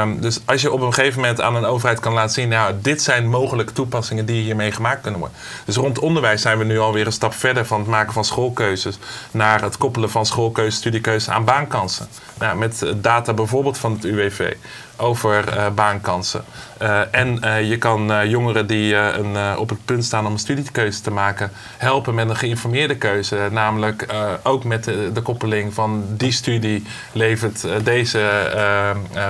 um, 0.00 0.20
dus 0.20 0.40
als 0.44 0.62
je 0.62 0.72
op 0.72 0.80
een 0.80 0.94
gegeven 0.94 1.20
moment 1.20 1.40
aan 1.40 1.54
een 1.54 1.64
overheid 1.64 2.00
kan 2.00 2.12
laten 2.12 2.34
zien... 2.34 2.48
nou, 2.48 2.74
dit 2.82 3.02
zijn 3.02 3.28
mogelijke 3.28 3.72
toepassingen 3.72 4.26
die 4.26 4.42
hiermee 4.42 4.72
gemaakt 4.72 5.00
kunnen 5.00 5.20
worden. 5.20 5.38
Dus 5.64 5.76
rond 5.76 5.98
onderwijs 5.98 6.42
zijn 6.42 6.58
we 6.58 6.64
nu 6.64 6.78
alweer 6.78 7.06
een 7.06 7.12
stap 7.12 7.34
verder... 7.34 7.66
van 7.66 7.78
het 7.78 7.88
maken 7.88 8.12
van 8.12 8.24
schoolkeuzes... 8.24 8.98
naar 9.30 9.62
het 9.62 9.76
koppelen 9.76 10.10
van 10.10 10.26
schoolkeuzes, 10.26 10.74
studiekeuzes 10.74 11.30
aan 11.30 11.44
baankansen. 11.44 12.08
Nou, 12.38 12.58
met 12.58 12.84
data 12.96 13.32
bijvoorbeeld 13.32 13.78
van 13.78 13.92
het 13.92 14.04
UWV 14.04 14.54
over 14.98 15.56
uh, 15.56 15.66
baankansen. 15.74 16.44
Uh, 16.82 17.00
en 17.10 17.40
uh, 17.44 17.68
je 17.68 17.78
kan 17.78 18.28
jongeren 18.28 18.66
die 18.66 18.94
een, 18.94 19.58
op 19.58 19.68
het 19.68 19.84
punt 19.84 20.04
staan 20.04 20.26
om 20.26 20.32
een 20.32 20.38
studiekeuze 20.38 21.00
te 21.00 21.10
maken, 21.10 21.50
helpen 21.76 22.14
met 22.14 22.28
een 22.28 22.36
geïnformeerde 22.36 22.96
keuze. 22.96 23.48
Namelijk 23.50 24.06
ook 24.42 24.64
met 24.64 24.84
de, 24.84 25.10
de, 25.12 25.22
koppeling 25.22 25.74
van 25.74 26.04
die 26.08 26.32
studie 26.32 26.84
levert 27.12 27.66
deze 27.84 28.52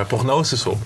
prognoses 0.06 0.66
op. 0.66 0.78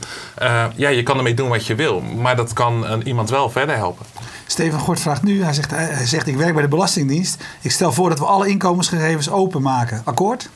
ja, 0.76 0.88
je 0.88 1.02
kan 1.02 1.16
ermee 1.16 1.34
doen 1.34 1.48
wat 1.48 1.66
je 1.66 1.74
wil, 1.74 2.00
maar 2.00 2.36
dat 2.36 2.52
kan 2.52 3.02
iemand 3.04 3.30
wel 3.30 3.50
verder 3.50 3.76
helpen. 3.76 4.06
Steven 4.46 4.78
Gort 4.78 5.00
vraagt 5.00 5.22
nu, 5.22 5.42
hij 5.42 5.52
zegt, 5.52 5.70
hij 5.70 6.06
zegt 6.06 6.26
ik 6.26 6.36
werk 6.36 6.52
bij 6.52 6.62
de 6.62 6.68
Belastingdienst. 6.68 7.44
Ik 7.60 7.70
stel 7.70 7.92
voor 7.92 8.08
dat 8.08 8.18
we 8.18 8.24
alle 8.24 8.48
inkomensgegevens 8.48 9.30
openmaken. 9.30 10.02
Akkoord? 10.04 10.50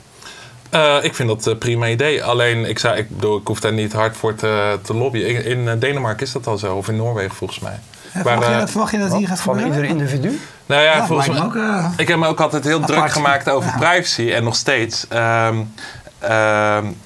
Uh, 0.76 1.04
ik 1.04 1.14
vind 1.14 1.28
dat 1.28 1.46
een 1.46 1.58
prima 1.58 1.88
idee. 1.88 2.24
Alleen, 2.24 2.64
ik, 2.64 2.78
zou, 2.78 2.96
ik, 2.96 3.08
bedoel, 3.08 3.38
ik 3.38 3.46
hoef 3.46 3.60
daar 3.60 3.72
niet 3.72 3.92
hard 3.92 4.16
voor 4.16 4.34
te, 4.34 4.78
te 4.82 4.94
lobbyen. 4.94 5.28
In, 5.28 5.44
in, 5.44 5.68
eh, 5.68 5.80
Denemarken 5.80 6.26
is 6.26 6.32
dat 6.32 6.46
al 6.46 6.58
zo, 6.58 6.76
of 6.76 6.88
in 6.88 6.96
Noorwegen 6.96 7.36
volgens 7.36 7.60
mij. 7.60 7.78
Ja, 8.14 8.22
verwacht, 8.22 8.46
je 8.46 8.58
dat, 8.58 8.70
verwacht 8.70 8.92
je 8.92 8.98
dat 8.98 9.16
hier 9.16 9.28
gaat 9.28 9.40
Van 9.40 9.58
ieder 9.58 9.84
individu? 9.84 10.40
Nou 10.66 10.82
ja, 10.82 10.96
ja 10.96 11.06
volgens 11.06 11.28
mij. 11.28 11.42
Ook, 11.42 11.54
uh, 11.54 11.88
ik 11.96 12.08
heb 12.08 12.18
me 12.18 12.26
ook 12.26 12.40
altijd 12.40 12.64
heel 12.64 12.80
druk 12.80 13.10
gemaakt 13.10 13.48
over 13.48 13.70
ja. 13.70 13.78
privacy 13.78 14.32
en 14.32 14.44
nog 14.44 14.56
steeds. 14.56 15.06
Um, 15.12 15.72
um, 16.30 16.96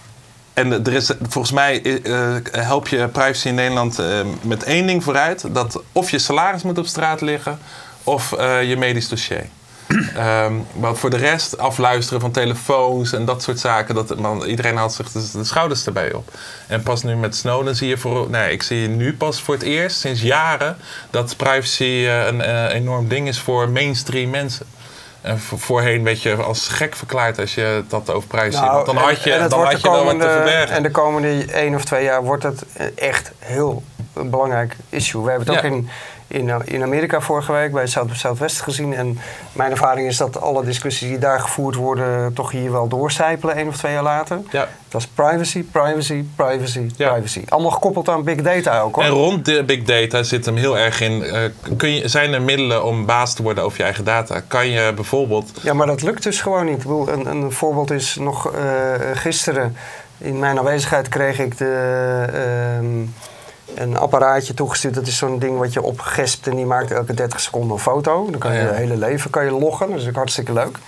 en 0.55 0.73
er 0.73 0.93
is, 0.93 1.12
volgens 1.29 1.53
mij 1.53 1.85
uh, 1.85 2.37
help 2.50 2.89
je 2.89 3.09
privacy 3.09 3.49
in 3.49 3.55
Nederland 3.55 4.00
uh, 4.00 4.07
met 4.43 4.62
één 4.62 4.87
ding 4.87 5.05
vooruit: 5.05 5.55
dat 5.55 5.83
of 5.93 6.11
je 6.11 6.19
salaris 6.19 6.62
moet 6.62 6.79
op 6.79 6.87
straat 6.87 7.21
liggen 7.21 7.59
of 8.05 8.35
uh, 8.39 8.69
je 8.69 8.77
medisch 8.77 9.09
dossier. 9.09 9.47
Um, 9.91 10.67
maar 10.81 10.97
voor 10.97 11.11
de 11.11 11.17
rest, 11.17 11.59
afluisteren 11.59 12.21
van 12.21 12.31
telefoons 12.31 13.13
en 13.13 13.25
dat 13.25 13.43
soort 13.43 13.59
zaken, 13.59 13.95
dat, 13.95 14.19
man, 14.19 14.45
iedereen 14.45 14.77
haalt 14.77 14.93
zich 14.93 15.13
de, 15.13 15.31
de, 15.33 15.45
schouders 15.45 15.87
erbij 15.87 16.13
op. 16.13 16.31
En 16.67 16.83
pas 16.83 17.03
nu 17.03 17.17
met 17.17 17.37
Snowden 17.37 17.77
zie 17.77 17.89
je 17.89 17.97
voor, 17.97 18.31
nee, 18.31 18.53
ik 18.53 18.63
zie 18.63 18.89
nu 18.89 19.17
pas 19.17 19.43
voor 19.43 19.55
het 19.55 19.63
eerst 19.63 20.01
sinds 20.01 20.23
jaren 20.23 20.77
dat 21.11 21.37
privacy 21.37 21.85
uh, 21.85 22.27
een 22.27 22.39
uh, 22.39 22.75
enorm 22.75 23.09
ding 23.09 23.29
is 23.29 23.41
voor 23.41 23.69
mainstream 23.69 24.31
mensen. 24.31 24.67
En 25.21 25.41
voorheen 25.41 26.05
werd 26.05 26.23
je 26.23 26.35
als 26.35 26.69
gek 26.69 26.97
verklaard 26.97 27.39
als 27.39 27.55
je 27.55 27.85
dat 27.89 28.11
over 28.11 28.29
privacy 28.29 28.65
nou, 28.65 28.85
Dan 28.85 28.97
had 28.97 29.23
je, 29.23 29.47
dan 29.49 29.65
had 29.65 29.81
je 29.81 29.89
komende, 29.89 30.05
wel 30.05 30.05
wat 30.05 30.21
te 30.21 30.43
verbergen. 30.43 30.77
En 30.77 30.83
de 30.83 30.91
komende 30.91 31.45
één 31.45 31.75
of 31.75 31.85
twee 31.85 32.05
jaar 32.05 32.23
wordt 32.23 32.43
het 32.43 32.65
echt 32.95 33.33
heel 33.39 33.83
een 34.13 34.31
belangrijk 34.31 34.76
issue. 34.89 35.23
We 35.23 35.31
hebben 35.31 35.55
het 35.55 35.63
ja. 35.63 35.69
ook 35.69 35.75
in 35.75 35.89
in, 36.30 36.50
eh, 36.50 36.56
in 36.64 36.82
Amerika 36.82 37.21
vorige 37.21 37.52
week 37.52 37.73
bij 37.73 37.86
Zuid 37.86 38.08
Zuidwest 38.12 38.60
gezien. 38.60 38.95
En 38.95 39.19
mijn 39.52 39.71
ervaring 39.71 40.08
is 40.08 40.16
dat 40.16 40.40
alle 40.40 40.64
discussies 40.64 41.08
die 41.08 41.19
daar 41.19 41.40
gevoerd 41.40 41.75
worden, 41.75 42.32
toch 42.32 42.50
hier 42.50 42.73
wel 42.73 42.88
doorcijpelen, 42.88 43.56
één 43.56 43.69
of 43.69 43.76
twee 43.76 43.93
jaar 43.93 44.02
later. 44.02 44.40
Ja. 44.50 44.69
Dat 44.88 45.00
is 45.00 45.06
privacy, 45.06 45.62
privacy, 45.62 46.25
privacy, 46.36 46.90
ja. 46.97 47.10
privacy. 47.10 47.43
Allemaal 47.49 47.71
gekoppeld 47.71 48.08
aan 48.08 48.25
big 48.25 48.43
data 48.43 48.80
ook 48.80 48.95
hoor. 48.95 49.04
En 49.04 49.10
rond 49.10 49.45
de 49.45 49.64
big 49.64 49.82
data 49.82 50.23
zit 50.23 50.45
hem 50.45 50.56
heel 50.56 50.78
erg 50.78 51.00
in. 51.00 51.23
Uh, 51.23 51.38
kun 51.76 51.95
je, 51.95 52.08
zijn 52.08 52.32
er 52.32 52.43
middelen 52.43 52.84
om 52.84 53.06
baas 53.06 53.34
te 53.34 53.43
worden 53.43 53.64
over 53.64 53.78
je 53.78 53.84
eigen 53.84 54.04
data? 54.04 54.40
Kan 54.47 54.69
je 54.69 54.93
bijvoorbeeld. 54.95 55.50
Ja, 55.62 55.75
maar 55.75 55.86
dat 55.86 56.02
lukt 56.02 56.23
dus 56.23 56.40
gewoon 56.40 56.64
niet. 56.64 56.76
Ik 56.76 56.82
bedoel, 56.82 57.08
een, 57.08 57.26
een 57.26 57.52
voorbeeld 57.52 57.90
is 57.90 58.16
nog 58.16 58.54
uh, 58.54 58.60
gisteren. 59.14 59.76
In 60.19 60.38
mijn 60.38 60.58
aanwezigheid 60.58 61.08
kreeg 61.08 61.38
ik 61.38 61.58
de. 61.58 62.25
Uh, 62.82 63.08
een 63.75 63.97
apparaatje 63.97 64.54
toegestuurd. 64.54 64.95
Dat 64.95 65.06
is 65.06 65.17
zo'n 65.17 65.39
ding 65.39 65.59
wat 65.59 65.73
je 65.73 65.83
opgespt 65.83 66.47
en 66.47 66.56
die 66.56 66.67
maakt 66.67 66.91
elke 66.91 67.15
30 67.15 67.41
seconden 67.41 67.71
een 67.71 67.78
foto. 67.78 68.30
Dan 68.30 68.41
kan 68.41 68.52
je 68.52 68.61
je 68.61 68.73
hele 68.73 68.97
leven 68.97 69.30
kan 69.30 69.45
je 69.45 69.50
loggen. 69.50 69.91
Dat 69.91 70.00
is 70.00 70.09
ook 70.09 70.15
hartstikke 70.15 70.52
leuk. 70.52 70.78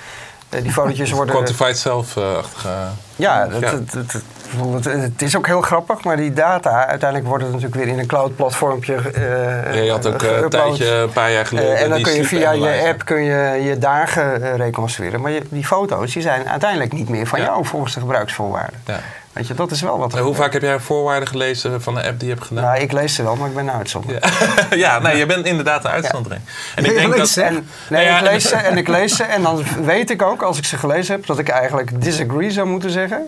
Uh, 0.54 0.62
die 0.62 0.72
fotootjes 0.72 1.10
worden... 1.10 1.34
Quantified 1.34 1.78
self-achtige... 1.78 2.68
ja. 3.16 3.48
Het, 3.50 3.70
het, 3.70 3.92
het, 3.92 4.84
het, 4.84 5.22
is 5.22 5.36
ook 5.36 5.46
heel 5.46 5.60
grappig, 5.60 6.04
maar 6.04 6.16
die 6.16 6.32
data... 6.32 6.86
uiteindelijk 6.86 7.28
wordt 7.28 7.44
het 7.44 7.52
natuurlijk 7.52 7.84
weer 7.84 7.92
in 7.92 7.98
een 7.98 8.06
cloud-platformpje 8.06 8.94
uh, 9.14 9.74
ja, 9.74 9.80
Je 9.80 9.90
had 9.90 10.06
ook 10.06 10.22
een 10.22 10.48
tijdje, 10.48 10.86
een 10.86 11.12
paar 11.12 11.32
jaar 11.32 11.46
geleden... 11.46 11.76
En 11.76 11.90
dan 11.90 12.02
kun 12.02 12.12
je 12.12 12.24
via 12.24 12.50
je 12.52 12.88
app 12.88 13.04
kun 13.04 13.22
je, 13.22 13.62
je 13.62 13.78
dagen 13.78 14.56
reconstrueren. 14.56 15.20
Maar 15.20 15.32
die 15.48 15.66
foto's 15.66 16.12
die 16.12 16.22
zijn 16.22 16.48
uiteindelijk 16.48 16.92
niet 16.92 17.08
meer 17.08 17.26
van 17.26 17.40
jou 17.40 17.64
volgens 17.64 17.94
de 17.94 18.00
gebruiksvoorwaarden. 18.00 18.80
Ja. 18.86 19.00
Weet 19.32 19.46
je, 19.46 19.54
dat 19.54 19.70
is 19.70 19.80
wel 19.80 19.98
wat. 19.98 20.18
hoe 20.18 20.34
vaak 20.34 20.52
heb 20.52 20.62
jij 20.62 20.80
voorwaarden 20.80 21.28
gelezen 21.28 21.82
van 21.82 21.96
een 21.96 22.04
app 22.04 22.18
die 22.18 22.28
je 22.28 22.34
hebt 22.34 22.46
gedaan? 22.46 22.64
Nou, 22.64 22.80
ik 22.80 22.92
lees 22.92 23.14
ze 23.14 23.22
wel, 23.22 23.36
maar 23.36 23.48
ik 23.48 23.54
ben 23.54 23.68
een 23.68 23.74
uitzondering. 23.74 24.24
Ja, 24.70 24.76
ja 24.84 24.98
nee, 24.98 25.16
je 25.16 25.26
bent 25.26 25.46
inderdaad 25.46 25.84
een 25.84 25.90
uitzondering. 25.90 26.42
En 26.74 26.84
ik 26.84 26.94
denk 26.94 27.16
dat. 27.16 27.36
En, 27.36 27.68
nee, 27.88 28.04
ja, 28.04 28.18
ik 28.18 28.22
lees 28.22 28.48
ze 28.48 28.56
en 28.56 28.76
ik 28.76 28.88
lees 28.88 29.16
ze 29.16 29.22
en 29.22 29.42
dan 29.42 29.64
weet 29.84 30.10
ik 30.10 30.22
ook, 30.22 30.42
als 30.42 30.58
ik 30.58 30.64
ze 30.64 30.76
gelezen 30.76 31.14
heb, 31.14 31.26
dat 31.26 31.38
ik 31.38 31.48
eigenlijk 31.48 32.02
disagree 32.02 32.50
zou 32.50 32.66
moeten 32.66 32.90
zeggen. 32.90 33.26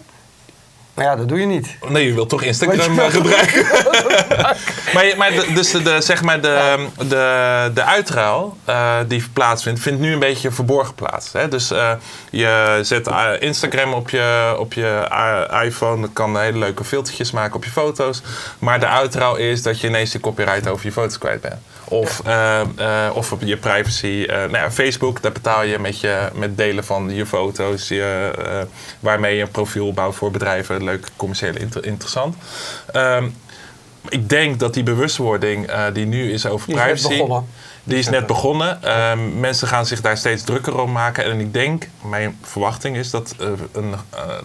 Maar 0.95 1.05
ja, 1.05 1.17
dat 1.17 1.29
doe 1.29 1.41
je 1.41 1.47
niet. 1.47 1.77
Nee, 1.89 2.07
je 2.07 2.15
wilt 2.15 2.29
toch 2.29 2.43
Instagram 2.43 2.95
je 3.01 3.11
gebruiken. 3.11 3.67
maar, 4.95 5.15
maar 5.17 5.31
de, 5.31 5.53
dus 5.55 5.71
de, 5.71 6.01
zeg 6.01 6.23
maar 6.23 6.41
de, 6.41 6.87
de, 6.97 7.71
de 7.75 7.83
uitruil 7.85 8.57
uh, 8.69 8.97
die 9.09 9.25
plaatsvindt, 9.33 9.81
vindt 9.81 10.01
nu 10.01 10.13
een 10.13 10.19
beetje 10.19 10.51
verborgen 10.51 10.95
plaats. 10.95 11.33
Hè? 11.33 11.49
Dus 11.49 11.73
uh, 11.73 11.93
je 12.31 12.79
zet 12.83 13.09
uh, 13.09 13.31
Instagram 13.39 13.93
op 13.93 14.11
je, 14.11 14.57
op 14.59 14.73
je 14.73 15.09
iPhone. 15.65 16.01
Dat 16.01 16.11
kan 16.13 16.39
hele 16.39 16.59
leuke 16.59 16.85
filtertjes 16.85 17.31
maken 17.31 17.57
op 17.57 17.65
je 17.65 17.71
foto's. 17.71 18.23
Maar 18.59 18.81
de 18.81 18.89
uitruil 18.89 19.37
is 19.37 19.63
dat 19.63 19.81
je 19.81 19.89
ineens 19.89 20.11
de 20.11 20.21
copyright 20.21 20.69
over 20.69 20.87
je 20.87 20.93
foto's 20.93 21.19
kwijt 21.19 21.41
bent. 21.41 21.61
Of, 21.95 22.23
uh, 22.27 22.61
uh, 22.79 23.11
of 23.15 23.33
op 23.33 23.43
je 23.43 23.57
privacy. 23.57 24.07
Uh, 24.07 24.27
nou 24.29 24.53
ja, 24.53 24.71
Facebook, 24.71 25.23
daar 25.23 25.33
betaal 25.33 25.63
je 25.63 25.79
met, 25.79 26.01
je 26.01 26.29
met 26.35 26.57
delen 26.57 26.85
van 26.85 27.11
je 27.11 27.27
foto's. 27.27 27.89
Je, 27.89 28.31
waarmee 29.01 29.37
je 29.37 29.43
een 29.43 29.51
profiel 29.51 29.93
bouwt 29.93 30.15
voor 30.15 30.31
bedrijven. 30.31 30.85
Leuk, 30.85 31.07
commercieel 31.17 31.57
inter 31.57 31.87
interessant. 31.87 32.37
Um, 32.93 33.37
ik 34.09 34.29
denk 34.29 34.61
dat 34.61 34.75
die 34.75 34.83
bewustwording 34.83 35.71
die 35.93 36.07
nu 36.07 36.33
is 36.33 36.47
over 36.47 36.67
die 36.67 36.77
privacy. 36.77 37.13
Is. 37.13 37.29
Die 37.85 37.99
is 37.99 38.09
net 38.09 38.27
begonnen. 38.27 38.79
Mensen 39.41 39.69
gaan 39.69 39.87
zich 39.87 40.01
daar 40.01 40.17
steeds 40.17 40.43
drukker 40.43 40.81
om 40.81 40.93
maken. 40.93 41.25
En 41.25 41.41
ik 41.41 41.53
denk, 41.53 41.89
mijn 42.03 42.39
verwachting 42.43 42.97
is 42.97 43.11
dat 43.11 43.35
een, 43.73 43.95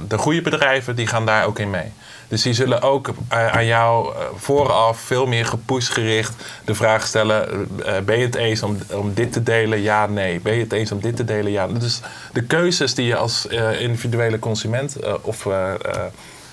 de 0.08 0.18
goede 0.18 0.42
bedrijven, 0.42 0.96
die 0.96 1.08
gaan 1.08 1.26
daar 1.26 1.46
ook 1.46 1.60
in 1.60 1.70
mee. 1.70 1.92
Dus 2.30 2.42
die 2.42 2.54
zullen 2.54 2.82
ook 2.82 3.08
uh, 3.08 3.48
aan 3.48 3.66
jou 3.66 4.14
uh, 4.14 4.22
vooraf 4.36 5.00
veel 5.00 5.26
meer 5.26 5.46
gepusht 5.46 5.92
gericht 5.92 6.34
de 6.66 6.76
vraag 6.76 7.08
stellen: 7.08 7.68
uh, 7.80 7.98
ben 8.00 8.18
je 8.18 8.26
het 8.26 8.36
eens 8.36 8.64
om, 8.64 8.78
om 8.94 9.14
dit 9.14 9.34
te 9.34 9.44
delen? 9.44 9.82
Ja, 9.82 10.06
nee. 10.06 10.40
Ben 10.40 10.54
je 10.54 10.64
het 10.64 10.74
eens 10.74 10.92
om 10.92 11.02
dit 11.02 11.16
te 11.16 11.26
delen? 11.26 11.52
Ja. 11.52 11.68
Dus 11.68 12.02
de 12.34 12.44
keuzes 12.44 12.96
die 12.96 13.06
je 13.06 13.16
als 13.16 13.46
individuele 13.80 14.40
consument 14.40 14.98
of 15.22 15.46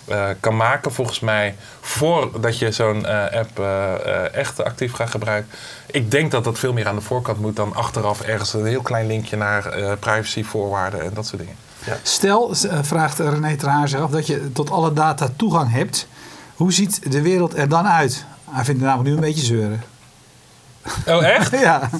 eh, 0.06 0.30
kan 0.40 0.56
maken, 0.56 0.92
volgens 0.92 1.20
mij, 1.20 1.54
voordat 1.80 2.58
je 2.58 2.72
zo'n 2.72 3.06
eh, 3.06 3.38
app 3.38 3.58
eh, 3.58 3.94
eh, 3.94 4.34
echt 4.34 4.64
actief 4.64 4.92
gaat 4.92 5.10
gebruiken. 5.10 5.50
Ik 5.86 6.10
denk 6.10 6.30
dat 6.30 6.44
dat 6.44 6.58
veel 6.58 6.72
meer 6.72 6.88
aan 6.88 6.94
de 6.94 7.00
voorkant 7.00 7.40
moet 7.40 7.56
dan 7.56 7.74
achteraf 7.74 8.20
ergens 8.20 8.52
een 8.52 8.66
heel 8.66 8.82
klein 8.82 9.06
linkje 9.06 9.36
naar 9.36 9.66
eh, 9.66 9.92
privacyvoorwaarden 10.00 11.00
en 11.00 11.10
dat 11.14 11.26
soort 11.26 11.40
dingen. 11.40 11.56
Stel, 12.02 12.50
eh, 12.70 12.78
vraagt 12.82 13.18
René 13.18 13.56
Terhaar 13.56 13.88
zelf, 13.88 14.10
dat 14.10 14.26
je 14.26 14.52
tot 14.52 14.70
alle 14.70 14.92
data 14.92 15.28
toegang 15.36 15.72
hebt. 15.72 16.06
Hoe 16.54 16.72
ziet 16.72 17.12
de 17.12 17.22
wereld 17.22 17.56
er 17.56 17.68
dan 17.68 17.86
uit? 17.86 18.24
Hij 18.50 18.64
vindt 18.64 18.80
het 18.80 18.88
namelijk 18.90 19.08
nu 19.08 19.14
een 19.14 19.32
beetje 19.32 19.46
zeuren. 19.46 19.82
Oh, 21.06 21.24
echt? 21.24 21.50
Ja, 21.60 21.90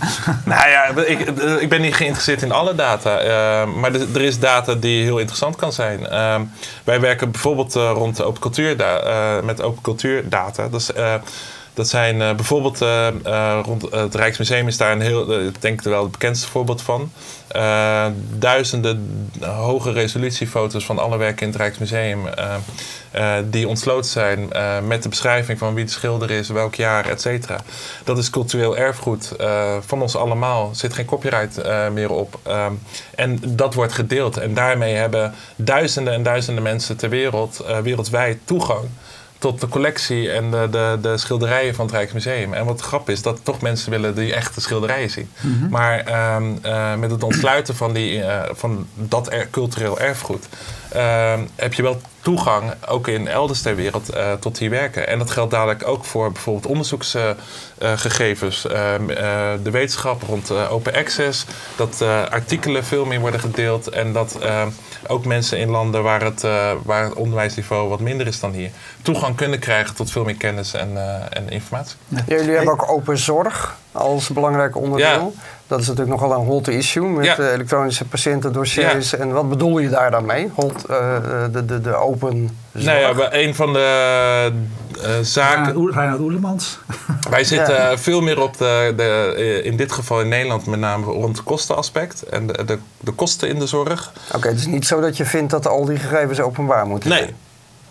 Nou 0.45 0.69
ja, 0.69 0.85
ik, 0.87 1.21
eh, 1.21 1.61
ik 1.63 1.69
ben 1.69 1.81
niet 1.81 1.95
geïnteresseerd 1.95 2.43
in 2.43 2.53
alle 2.53 2.75
data. 2.75 3.19
eh, 3.19 3.75
maar 3.75 3.95
er, 3.95 4.21
is 4.21 4.39
data 4.39 4.75
die 4.75 5.03
heel 5.03 5.19
interessant 5.19 5.57
kan 5.57 5.73
zijn. 5.73 6.07
Ehm, 6.07 6.43
wij 6.85 7.01
werken 7.01 7.31
bijvoorbeeld 7.31 7.77
eh, 7.77 7.91
rond 7.95 8.23
open 8.23 8.41
cultuur 8.41 8.81
eh, 8.81 9.43
met 9.43 9.63
open 9.63 9.83
cultuurdata. 9.83 10.69
Dat, 10.69 10.81
is, 10.81 10.93
eh, 10.93 11.15
dat 11.77 11.89
zijn 11.89 12.23
eh, 12.23 12.35
bijvoorbeeld 12.35 12.83
eh, 12.83 13.07
eh, 13.07 13.59
rond 13.65 13.91
het 13.91 14.15
Rijksmuseum 14.15 14.69
is 14.69 14.77
daar 14.77 14.93
een 14.93 15.01
heel, 15.01 15.41
ik 15.47 15.63
denk 15.63 15.83
wel 15.83 16.03
het 16.03 16.11
bekendste 16.11 16.49
voorbeeld 16.49 16.83
van. 16.83 17.11
Duizenden 18.39 19.31
hoge 19.41 19.93
resolutiefoto's 19.93 20.87
van 20.87 20.99
alle 20.99 21.17
werken 21.17 21.43
in 21.43 21.49
het 21.53 21.57
Rijksmuseum. 21.57 22.29
die 23.45 23.69
ontsloten 23.69 24.11
zijn 24.11 24.49
met 24.87 25.03
de 25.03 25.09
beschrijving 25.09 25.59
van 25.59 25.75
wie 25.75 25.85
de 25.85 25.91
schilder 25.91 26.31
is, 26.31 26.49
welk 26.49 26.75
jaar, 26.75 27.09
et 27.09 27.21
cetera. 27.21 27.61
Dat 28.05 28.19
is 28.19 28.31
cultureel 28.31 28.77
erfgoed 28.77 29.33
van 29.81 30.03
ons 30.03 30.17
allemaal. 30.17 30.69
Er 30.69 30.77
zit 30.77 30.95
geen 30.95 31.05
copyright 31.05 31.63
meer 31.93 32.11
op. 32.11 32.39
En 33.15 33.41
dat 33.45 33.75
wordt 33.75 33.93
gedeeld. 33.93 34.37
En 34.37 34.55
daarmee 34.55 34.95
hebben 34.95 35.35
duizenden 35.57 36.15
en 36.15 36.23
duizenden 36.23 36.63
mensen 36.63 36.97
ter 36.97 37.09
wereld, 37.09 37.65
wereldwijd 37.83 38.39
toegang 38.45 38.89
tot 39.39 39.61
de 39.61 39.69
collectie 39.69 40.31
en 40.33 40.51
de, 40.51 40.69
de, 40.71 40.99
de 41.03 41.17
schilderijen 41.19 41.75
van 41.75 41.87
het 41.87 41.95
Rijksmuseum. 41.95 42.55
En 42.55 42.65
wat 42.65 42.81
grap 42.81 43.11
is, 43.11 43.23
dat 43.23 43.41
toch 43.43 43.61
mensen 43.61 43.91
willen 43.91 44.15
die 44.15 44.35
echte 44.35 44.61
schilderijen 44.61 45.11
zien. 45.11 45.31
Maar 45.71 45.99
ehm, 45.99 46.45
eh, 46.63 46.95
met 46.95 47.11
het 47.11 47.23
ontsluiten 47.23 47.77
van, 47.77 47.93
die, 47.93 48.23
eh, 48.23 48.51
van 48.55 48.87
dat 48.95 49.33
er- 49.33 49.49
cultureel 49.51 49.99
erfgoed... 50.01 50.47
ehm, 50.89 51.41
heb 51.55 51.75
je 51.75 51.83
wel 51.83 52.01
toegang, 52.21 52.75
ook 52.89 53.09
in 53.09 53.29
elders 53.29 53.63
ter 53.63 53.77
wereld, 53.77 54.09
eh, 54.09 54.33
tot 54.33 54.59
die 54.59 54.71
werken. 54.71 55.09
En 55.09 55.19
dat 55.19 55.31
geldt 55.31 55.51
dadelijk 55.51 55.89
ook 55.89 56.05
voor 56.05 56.33
bijvoorbeeld 56.33 56.67
onderzoeksgegevens. 56.67 58.63
de 59.63 59.71
wetenschap 59.71 60.23
rond 60.23 60.51
open 60.51 60.95
access. 60.95 61.45
Dat 61.77 62.03
artikelen 62.31 62.85
veel 62.85 63.05
meer 63.05 63.21
worden 63.21 63.41
gedeeld. 63.41 63.89
En 63.89 64.13
dat 64.13 64.39
ehm, 64.41 64.69
ook 65.09 65.25
mensen 65.25 65.59
in 65.59 65.71
landen 65.71 66.03
waar 66.03 66.23
het, 66.23 66.45
eh, 66.45 66.73
waar 66.83 67.05
het 67.05 67.15
onderwijsniveau 67.15 67.89
wat 67.89 68.01
minder 68.01 68.27
is 68.27 68.41
dan 68.41 68.53
hier... 68.53 68.71
toegang 69.03 69.37
kunnen 69.37 69.59
krijgen 69.59 69.95
tot 69.95 70.11
veel 70.11 70.25
meer 70.25 70.37
kennis 70.37 70.75
en, 70.75 70.97
eh, 70.97 71.23
en 71.31 71.49
informatie. 71.49 71.97
Jullie 72.27 72.55
hebben 72.55 72.73
ook 72.73 72.91
open 72.91 73.19
zorg 73.19 73.77
als 73.93 74.29
belangrijk 74.29 74.77
onderdeel. 74.77 75.35
Dat 75.67 75.81
is 75.81 75.87
natuurlijk 75.89 76.21
nogal 76.21 76.39
een 76.41 76.47
hot 76.47 76.69
issue 76.69 77.07
met 77.09 77.25
Ja. 77.25 77.37
eh, 77.39 77.53
elektronische 77.53 78.05
patiëntendossiers. 78.05 79.15
En 79.17 79.33
wat 79.33 79.49
bedoel 79.49 79.79
je 79.79 79.89
daar 79.89 80.11
dan 80.11 80.25
mee? 80.25 80.51
Hot, 80.55 80.85
eh, 80.85 80.97
de, 81.53 81.65
de, 81.65 81.81
de 81.81 81.95
open 81.95 82.59
zorg? 82.73 82.85
Nou 82.85 82.99
ja, 82.99 83.15
we- 83.15 83.29
een 83.31 83.55
van 83.55 83.73
de 83.73 84.53
eh, 85.03 85.11
zaken... 85.23 85.91
Reinhard 85.93 86.21
Oerlemans. 86.21 86.79
Wij 87.31 87.45
zitten 87.45 87.75
Ja. 87.75 87.99
veel 87.99 88.21
meer 88.21 88.41
op 88.43 88.59
de, 88.59 88.93
de, 88.97 89.35
eh, 89.37 89.65
in 89.65 89.77
dit 89.77 89.93
geval 89.93 90.21
in 90.21 90.29
Nederland 90.29 90.67
met 90.67 90.79
name 90.81 91.05
rond 91.05 91.37
het 91.37 91.45
kostenaspect 91.47 92.23
en 92.23 92.47
de, 92.47 92.65
de, 92.65 92.79
de 93.01 93.11
kosten 93.13 93.49
in 93.49 93.59
de 93.59 93.67
zorg. 93.67 94.13
Oké, 94.35 94.49
het 94.49 94.59
is 94.59 94.67
niet 94.67 94.87
zo 94.87 95.01
dat 95.01 95.17
je 95.17 95.25
vindt 95.25 95.51
dat 95.51 95.67
al 95.69 95.85
die 95.85 95.97
gegevens 95.99 96.41
openbaar 96.41 96.87
moeten 96.87 97.09
Nee. 97.11 97.19
zijn. 97.19 97.35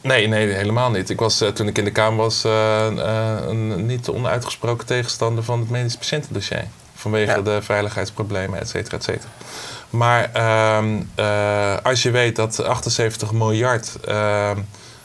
Nee, 0.01 0.27
nee, 0.27 0.47
helemaal 0.53 0.91
niet. 0.91 1.09
Ik 1.09 1.19
was 1.19 1.41
eh, 1.41 1.49
toen 1.49 1.67
ik 1.67 1.77
in 1.77 1.83
de 1.83 1.91
Kamer 1.91 2.17
was 2.17 2.43
eh, 2.43 2.87
eh, 2.87 3.47
een 3.47 3.85
niet 3.85 4.09
onuitgesproken 4.09 4.85
tegenstander 4.85 5.43
van 5.43 5.59
het 5.59 5.69
medisch 5.69 5.97
patiëntendossier. 5.97 6.63
Vanwege 7.05 7.31
Ja. 7.35 7.41
de 7.41 7.61
veiligheidsproblemen, 7.61 8.59
et 8.59 8.69
cetera, 8.69 8.97
et 8.97 9.03
cetera. 9.03 9.29
Maar 9.89 10.29
ehm, 10.33 11.01
eh, 11.15 11.75
als 11.83 12.03
je 12.03 12.11
weet 12.11 12.35
dat 12.35 12.63
78 12.63 13.31
miljard, 13.31 13.97
ehm, 14.05 14.57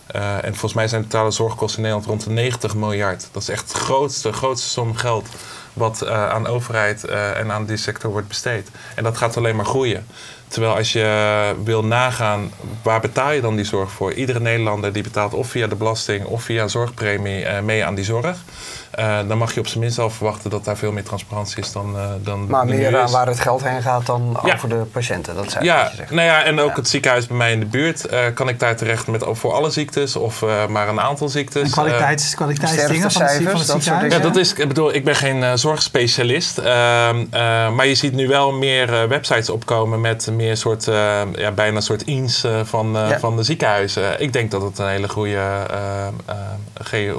eh, 0.06 0.34
en 0.44 0.50
volgens 0.50 0.72
mij 0.72 0.88
zijn 0.88 1.02
de 1.02 1.08
totale 1.08 1.30
zorgkosten 1.30 1.76
in 1.76 1.82
Nederland 1.82 2.08
rond 2.08 2.24
de 2.24 2.30
90 2.30 2.74
miljard. 2.74 3.28
Dat 3.32 3.42
is 3.42 3.48
echt 3.48 3.72
de 3.72 3.78
grootste, 3.78 4.32
grootste 4.32 4.68
som 4.68 4.96
geld 4.96 5.26
wat 5.72 6.02
eh, 6.02 6.28
aan 6.30 6.46
overheid 6.46 7.04
en 7.04 7.52
aan 7.52 7.64
die 7.66 7.76
sector 7.76 8.10
wordt 8.10 8.28
besteed. 8.28 8.68
En 8.94 9.04
dat 9.04 9.16
gaat 9.16 9.36
alleen 9.36 9.56
maar 9.56 9.64
groeien. 9.64 10.06
Terwijl 10.50 10.76
als 10.76 10.92
je 10.92 11.54
wil 11.64 11.84
nagaan, 11.84 12.50
waar 12.82 13.00
betaal 13.00 13.30
je 13.32 13.40
dan 13.40 13.56
die 13.56 13.64
zorg 13.64 13.90
voor? 13.90 14.12
Iedere 14.12 14.40
Nederlander 14.40 14.92
die 14.92 15.02
betaalt 15.02 15.34
of 15.34 15.48
via 15.48 15.66
de 15.66 15.74
belasting 15.74 16.24
of 16.24 16.42
via 16.42 16.62
een 16.62 16.70
zorgpremie 16.70 17.44
eh, 17.44 17.60
mee 17.62 17.84
aan 17.84 17.94
die 17.94 18.04
zorg. 18.04 18.36
Eh, 18.90 19.18
dan 19.28 19.38
mag 19.38 19.54
je 19.54 19.60
op 19.60 19.66
zijn 19.66 19.80
minst 19.80 19.98
al 19.98 20.10
verwachten 20.10 20.50
dat 20.50 20.64
daar 20.64 20.76
veel 20.76 20.92
meer 20.92 21.04
transparantie 21.04 21.62
is 21.62 21.72
dan, 21.72 21.96
eh 21.98 22.04
dan 22.22 22.46
Maar 22.46 22.64
nu 22.66 22.76
meer 22.76 22.96
aan 22.98 23.04
is. 23.04 23.12
waar 23.12 23.26
het 23.26 23.40
geld 23.40 23.64
heen 23.64 23.82
gaat 23.82 24.06
dan 24.06 24.38
Ja. 24.44 24.54
over 24.54 24.68
de 24.68 24.74
patiënten. 24.74 25.34
Dat 25.34 25.50
zei 25.50 25.64
Ja, 25.64 25.82
wat 25.82 25.90
je 25.90 25.96
zegt. 25.96 26.10
nou 26.10 26.26
ja, 26.26 26.42
en 26.44 26.60
ook 26.60 26.68
Ja. 26.68 26.74
het 26.74 26.88
ziekenhuis 26.88 27.26
bij 27.26 27.36
mij 27.36 27.52
in 27.52 27.60
de 27.60 27.66
buurt. 27.66 28.06
eh, 28.06 28.18
kan 28.34 28.48
ik 28.48 28.58
daar 28.58 28.76
terecht 28.76 29.06
met, 29.06 29.24
voor 29.30 29.52
alle 29.52 29.70
ziektes 29.70 30.16
of 30.16 30.42
eh, 30.42 30.66
maar 30.66 30.88
een 30.88 31.00
aantal 31.00 31.28
ziektes? 31.28 31.62
En 31.62 31.70
kwaliteits, 31.70 32.34
kwaliteitsdingen 32.34 32.88
van, 32.88 33.02
de, 33.02 33.10
sterftecijfers, 33.10 33.50
van 33.50 33.58
het 33.76 33.84
dat 33.86 34.00
soort 34.00 34.12
ja, 34.12 34.18
dat 34.18 34.36
is, 34.36 34.52
ik 34.54 34.68
bedoel, 34.68 34.94
ik 34.94 35.04
ben 35.04 35.14
geen 35.16 35.42
eh, 35.42 35.52
zorgspecialist. 35.54 36.58
ehm, 36.58 37.24
eh, 37.30 37.70
maar 37.72 37.86
je 37.86 37.94
ziet 37.94 38.12
nu 38.12 38.28
wel 38.28 38.52
meer 38.52 38.94
eh, 39.02 39.04
websites 39.08 39.50
opkomen 39.50 40.00
met 40.00 40.28
meer 40.40 40.56
soort, 40.56 40.88
eh, 40.88 41.20
ja, 41.34 41.50
bijna 41.52 41.76
een 41.76 41.82
soort 41.82 42.06
eens 42.06 42.44
eh, 42.44 42.60
van, 42.64 42.96
eh, 42.96 43.08
Ja. 43.08 43.18
van 43.18 43.36
de 43.36 43.42
ziekenhuizen. 43.42 44.20
Ik 44.20 44.32
denk 44.32 44.50
dat 44.50 44.62
het 44.62 44.78
een 44.78 44.88
hele 44.88 45.08
goede, 45.08 45.40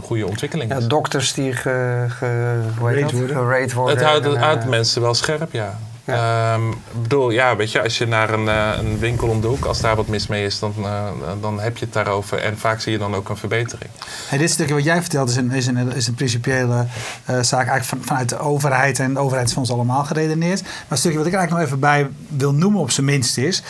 goede 0.03 0.27
ontwikkeling 0.27 0.71
Ja, 0.71 0.77
is. 0.77 0.87
dokters 0.87 1.33
die 1.33 1.53
ge, 1.53 2.05
ge, 2.09 2.59
hoe 2.77 2.89
heet 2.89 3.11
Gerate 3.11 3.65
dat? 3.65 3.73
worden. 3.73 3.97
Het 3.97 4.05
houdt, 4.05 4.25
en, 4.25 4.31
het 4.31 4.39
houdt 4.39 4.65
mensen 4.65 5.01
wel 5.01 5.13
scherp, 5.13 5.53
ja. 5.53 5.79
Ehm, 6.11 6.69
ik 6.69 7.01
bedoel, 7.01 7.29
ja, 7.29 7.55
weet 7.55 7.71
je, 7.71 7.83
als 7.83 7.97
je 7.97 8.07
naar 8.07 8.29
een, 8.33 8.47
eh, 8.49 8.69
een 8.77 8.99
winkel 8.99 9.27
om 9.27 9.41
de 9.41 9.47
hoek, 9.47 9.65
als 9.65 9.81
daar 9.81 9.95
wat 9.95 10.07
mis 10.07 10.27
mee 10.27 10.45
is, 10.45 10.59
dan, 10.59 10.73
eh, 10.83 11.07
dan 11.41 11.59
heb 11.59 11.77
je 11.77 11.85
het 11.85 11.93
daarover. 11.93 12.37
En 12.37 12.57
vaak 12.57 12.81
zie 12.81 12.91
je 12.91 12.97
dan 12.97 13.15
ook 13.15 13.29
een 13.29 13.37
verbetering. 13.37 13.89
Hey, 14.27 14.37
dit 14.37 14.49
stukje 14.51 14.73
wat 14.73 14.83
jij 14.83 15.01
vertelt 15.01 15.29
is 15.29 15.35
een, 15.35 15.51
is 15.51 15.67
een, 15.67 15.93
is 15.93 16.07
een 16.07 16.13
principiële 16.13 16.85
eh, 17.25 17.35
zaak 17.41 17.67
eigenlijk 17.67 17.85
van, 17.85 17.99
vanuit 18.03 18.29
de 18.29 18.39
overheid. 18.39 18.99
En 18.99 19.13
de 19.13 19.19
overheid 19.19 19.47
is 19.47 19.53
van 19.53 19.61
ons 19.61 19.71
allemaal 19.71 20.03
geredeneerd. 20.03 20.61
Maar 20.61 20.71
het 20.87 20.99
stukje 20.99 21.17
wat 21.17 21.27
ik 21.27 21.33
eigenlijk 21.33 21.63
nog 21.63 21.79
even 21.79 21.79
bij 21.79 22.09
wil 22.37 22.53
noemen 22.53 22.81
op 22.81 22.91
zijn 22.91 23.05
minst 23.05 23.37
is... 23.37 23.63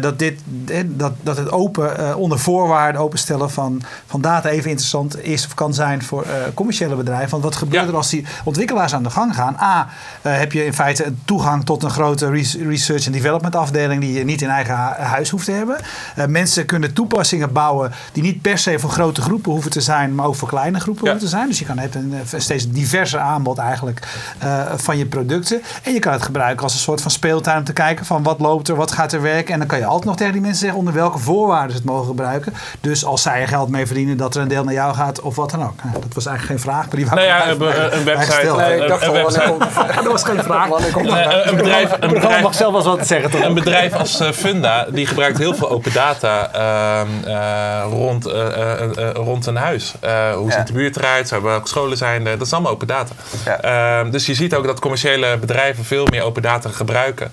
dat, 0.00 0.18
dit, 0.18 0.40
dat, 0.86 1.12
dat 1.22 1.36
het 1.36 1.50
open, 1.50 2.16
onder 2.16 2.38
voorwaarden 2.38 3.00
openstellen 3.00 3.50
van, 3.50 3.82
van 4.06 4.20
data 4.20 4.48
even 4.48 4.70
interessant 4.70 5.24
is 5.24 5.46
of 5.46 5.54
kan 5.54 5.74
zijn 5.74 6.02
voor 6.02 6.26
commerciële 6.54 6.94
bedrijven. 6.96 7.30
Want 7.30 7.42
wat 7.42 7.56
gebeurt 7.56 7.82
Ja. 7.82 7.88
er 7.88 7.96
als 7.96 8.10
die 8.10 8.26
ontwikkelaars 8.44 8.94
aan 8.94 9.02
de 9.02 9.10
gang 9.10 9.34
gaan? 9.34 9.56
A, 9.60 9.88
heb 10.22 10.52
je 10.52 10.64
in 10.64 10.74
feite 10.74 11.04
een 11.04 11.20
toegang 11.24 11.64
tot 11.64 11.82
een 11.82 11.85
grote 11.90 12.30
res- 12.30 12.56
research 12.56 13.06
en 13.06 13.12
development 13.12 13.56
afdeling 13.56 14.00
die 14.00 14.12
je 14.12 14.24
niet 14.24 14.42
in 14.42 14.48
eigen 14.48 14.74
hu- 14.76 15.02
huis 15.02 15.30
hoeft 15.30 15.44
te 15.44 15.52
hebben. 15.52 15.76
Eh, 16.16 16.26
mensen 16.26 16.66
kunnen 16.66 16.92
toepassingen 16.92 17.52
bouwen 17.52 17.92
die 18.12 18.22
niet 18.22 18.42
per 18.42 18.58
se 18.58 18.78
voor 18.78 18.90
grote 18.90 19.20
groepen 19.20 19.52
hoeven 19.52 19.70
te 19.70 19.80
zijn, 19.80 20.14
maar 20.14 20.26
ook 20.26 20.34
voor 20.34 20.48
kleine 20.48 20.80
groepen 20.80 21.04
Ja. 21.04 21.10
hoeven 21.10 21.28
te 21.28 21.34
zijn. 21.36 21.48
Dus 21.48 21.58
je 21.58 21.64
kan 21.64 21.78
hebt 21.78 21.94
een 21.94 22.14
eh, 22.32 22.38
steeds 22.40 22.68
diverser 22.70 23.20
aanbod 23.20 23.58
eigenlijk 23.58 24.00
eh, 24.38 24.60
van 24.76 24.98
je 24.98 25.06
producten. 25.06 25.62
En 25.82 25.92
je 25.92 25.98
kan 25.98 26.12
het 26.12 26.22
gebruiken 26.22 26.62
als 26.62 26.72
een 26.72 26.78
soort 26.78 27.00
van 27.00 27.10
speeltuin 27.10 27.58
om 27.58 27.64
te 27.64 27.72
kijken 27.72 28.06
van 28.06 28.22
wat 28.22 28.40
loopt 28.40 28.68
er, 28.68 28.74
wat 28.76 28.92
gaat 28.92 29.12
er 29.12 29.22
werken. 29.22 29.52
En 29.52 29.58
dan 29.58 29.68
kan 29.68 29.78
je 29.78 29.84
altijd 29.84 30.04
nog 30.04 30.16
tegen 30.16 30.32
die 30.32 30.40
mensen 30.40 30.60
zeggen 30.60 30.78
onder 30.78 30.94
welke 30.94 31.18
voorwaarden 31.18 31.70
ze 31.70 31.76
het 31.76 31.84
mogen 31.86 32.06
gebruiken. 32.06 32.52
Dus 32.80 33.04
als 33.04 33.22
zij 33.22 33.40
er 33.40 33.48
geld 33.48 33.68
mee 33.68 33.86
verdienen, 33.86 34.16
dat 34.16 34.34
er 34.34 34.42
een 34.42 34.48
deel 34.48 34.64
naar 34.64 34.74
jou 34.74 34.94
gaat 34.94 35.20
of 35.20 35.36
wat 35.36 35.50
dan 35.50 35.62
ook. 35.62 35.82
Nou, 35.84 36.00
dat 36.00 36.14
was 36.14 36.26
eigenlijk 36.26 36.60
geen 36.60 36.70
vraag, 36.72 36.86
maar 36.86 36.96
die 36.96 37.04
wou 37.06 37.16
Nou 37.16 37.26
ja, 37.28 37.48
een, 37.50 37.58
bij- 37.58 37.92
een 37.92 38.04
website. 38.04 38.54
Nee, 38.56 38.76
een- 38.76 38.82
ik 38.82 38.88
dacht 38.88 39.02
een 39.06 39.12
website-? 39.12 39.54
Dat 39.94 40.04
was 40.12 40.22
geen 40.24 40.42
vraag. 40.42 40.68
Een, 40.70 41.08
een- 41.08 41.48
een 41.48 41.56
bedrijf, 41.66 41.96
een 42.00 42.12
bedrijf, 42.12 42.42
mag 42.42 42.54
zelf 42.54 42.72
wel 42.72 42.80
eens 42.80 42.96
wat 42.96 43.06
zeggen, 43.06 43.30
toch? 43.30 43.40
Een 43.40 43.54
bedrijf 43.54 43.92
als 43.92 44.20
eh, 44.20 44.32
Funda, 44.32 44.86
die 44.90 45.06
gebruikt 45.06 45.38
heel 45.38 45.54
veel 45.54 45.70
open 45.70 45.92
data 45.92 46.52
ehm, 46.52 47.28
eh, 47.28 47.86
rond, 47.90 48.26
eh, 48.26 49.10
rond 49.14 49.46
een 49.46 49.56
huis. 49.56 49.94
Hoe 50.34 50.52
ziet 50.52 50.66
de 50.66 50.72
buurt 50.72 50.96
eruit? 50.96 51.30
Welke 51.30 51.68
scholen 51.68 51.96
zijn 51.96 52.26
er? 52.26 52.38
Dat 52.38 52.46
is 52.46 52.52
allemaal 52.52 52.72
open 52.72 52.86
data. 52.86 53.12
Ehm, 53.60 54.10
dus 54.10 54.26
je 54.26 54.34
ziet 54.34 54.54
ook 54.54 54.66
dat 54.66 54.80
commerciële 54.80 55.36
bedrijven 55.38 55.84
veel 55.84 56.06
meer 56.10 56.22
open 56.22 56.42
data 56.42 56.70
gebruiken 56.70 57.32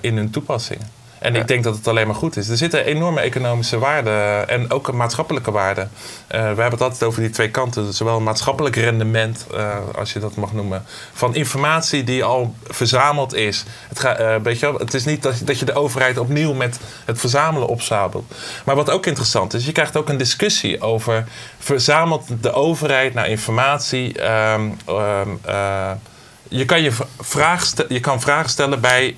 in 0.00 0.16
hun 0.16 0.30
toepassingen. 0.30 1.03
En 1.24 1.34
ik 1.34 1.48
denk 1.48 1.64
dat 1.64 1.76
het 1.76 1.88
alleen 1.88 2.06
maar 2.06 2.16
goed 2.16 2.36
is. 2.36 2.48
Er 2.48 2.56
zitten 2.56 2.84
enorme 2.84 3.20
economische 3.20 3.78
waarden 3.78 4.48
en 4.48 4.70
ook 4.70 4.88
een 4.88 4.96
maatschappelijke 4.96 5.50
waarden. 5.50 5.90
Eh, 6.26 6.40
we 6.40 6.44
hebben 6.44 6.70
het 6.70 6.80
altijd 6.80 7.02
over 7.02 7.20
die 7.20 7.30
twee 7.30 7.50
kanten. 7.50 7.92
Zowel 7.92 8.16
een 8.16 8.22
maatschappelijk 8.22 8.76
rendement, 8.76 9.46
eh, 9.54 9.76
als 9.98 10.12
je 10.12 10.18
dat 10.18 10.36
mag 10.36 10.52
noemen, 10.52 10.84
van 11.12 11.34
informatie 11.34 12.04
die 12.04 12.24
al 12.24 12.54
verzameld 12.66 13.34
is. 13.34 13.64
Het, 13.88 13.98
ga, 13.98 14.16
eh, 14.16 14.40
weet 14.42 14.58
je 14.58 14.66
wel, 14.66 14.78
het 14.78 14.94
is 14.94 15.04
niet 15.04 15.22
dat, 15.22 15.40
dat 15.44 15.58
je 15.58 15.64
de 15.64 15.74
overheid 15.74 16.18
opnieuw 16.18 16.52
met 16.52 16.80
het 17.04 17.20
verzamelen 17.20 17.68
opzadelt. 17.68 18.34
Maar 18.64 18.76
wat 18.76 18.90
ook 18.90 19.06
interessant 19.06 19.54
is, 19.54 19.66
je 19.66 19.72
krijgt 19.72 19.96
ook 19.96 20.08
een 20.08 20.16
discussie 20.16 20.80
over... 20.80 21.24
verzamelt 21.58 22.26
de 22.40 22.52
overheid 22.52 23.14
naar 23.14 23.28
informatie... 23.28 24.18
ehm, 24.18 24.70
ehm, 24.86 25.28
eh, 25.42 25.90
je, 26.48 26.64
kan 26.64 26.82
je, 26.82 26.92
vraag 27.20 27.72
je 27.88 28.00
kan 28.00 28.20
vragen 28.20 28.50
stellen 28.50 28.80
bij 28.80 29.14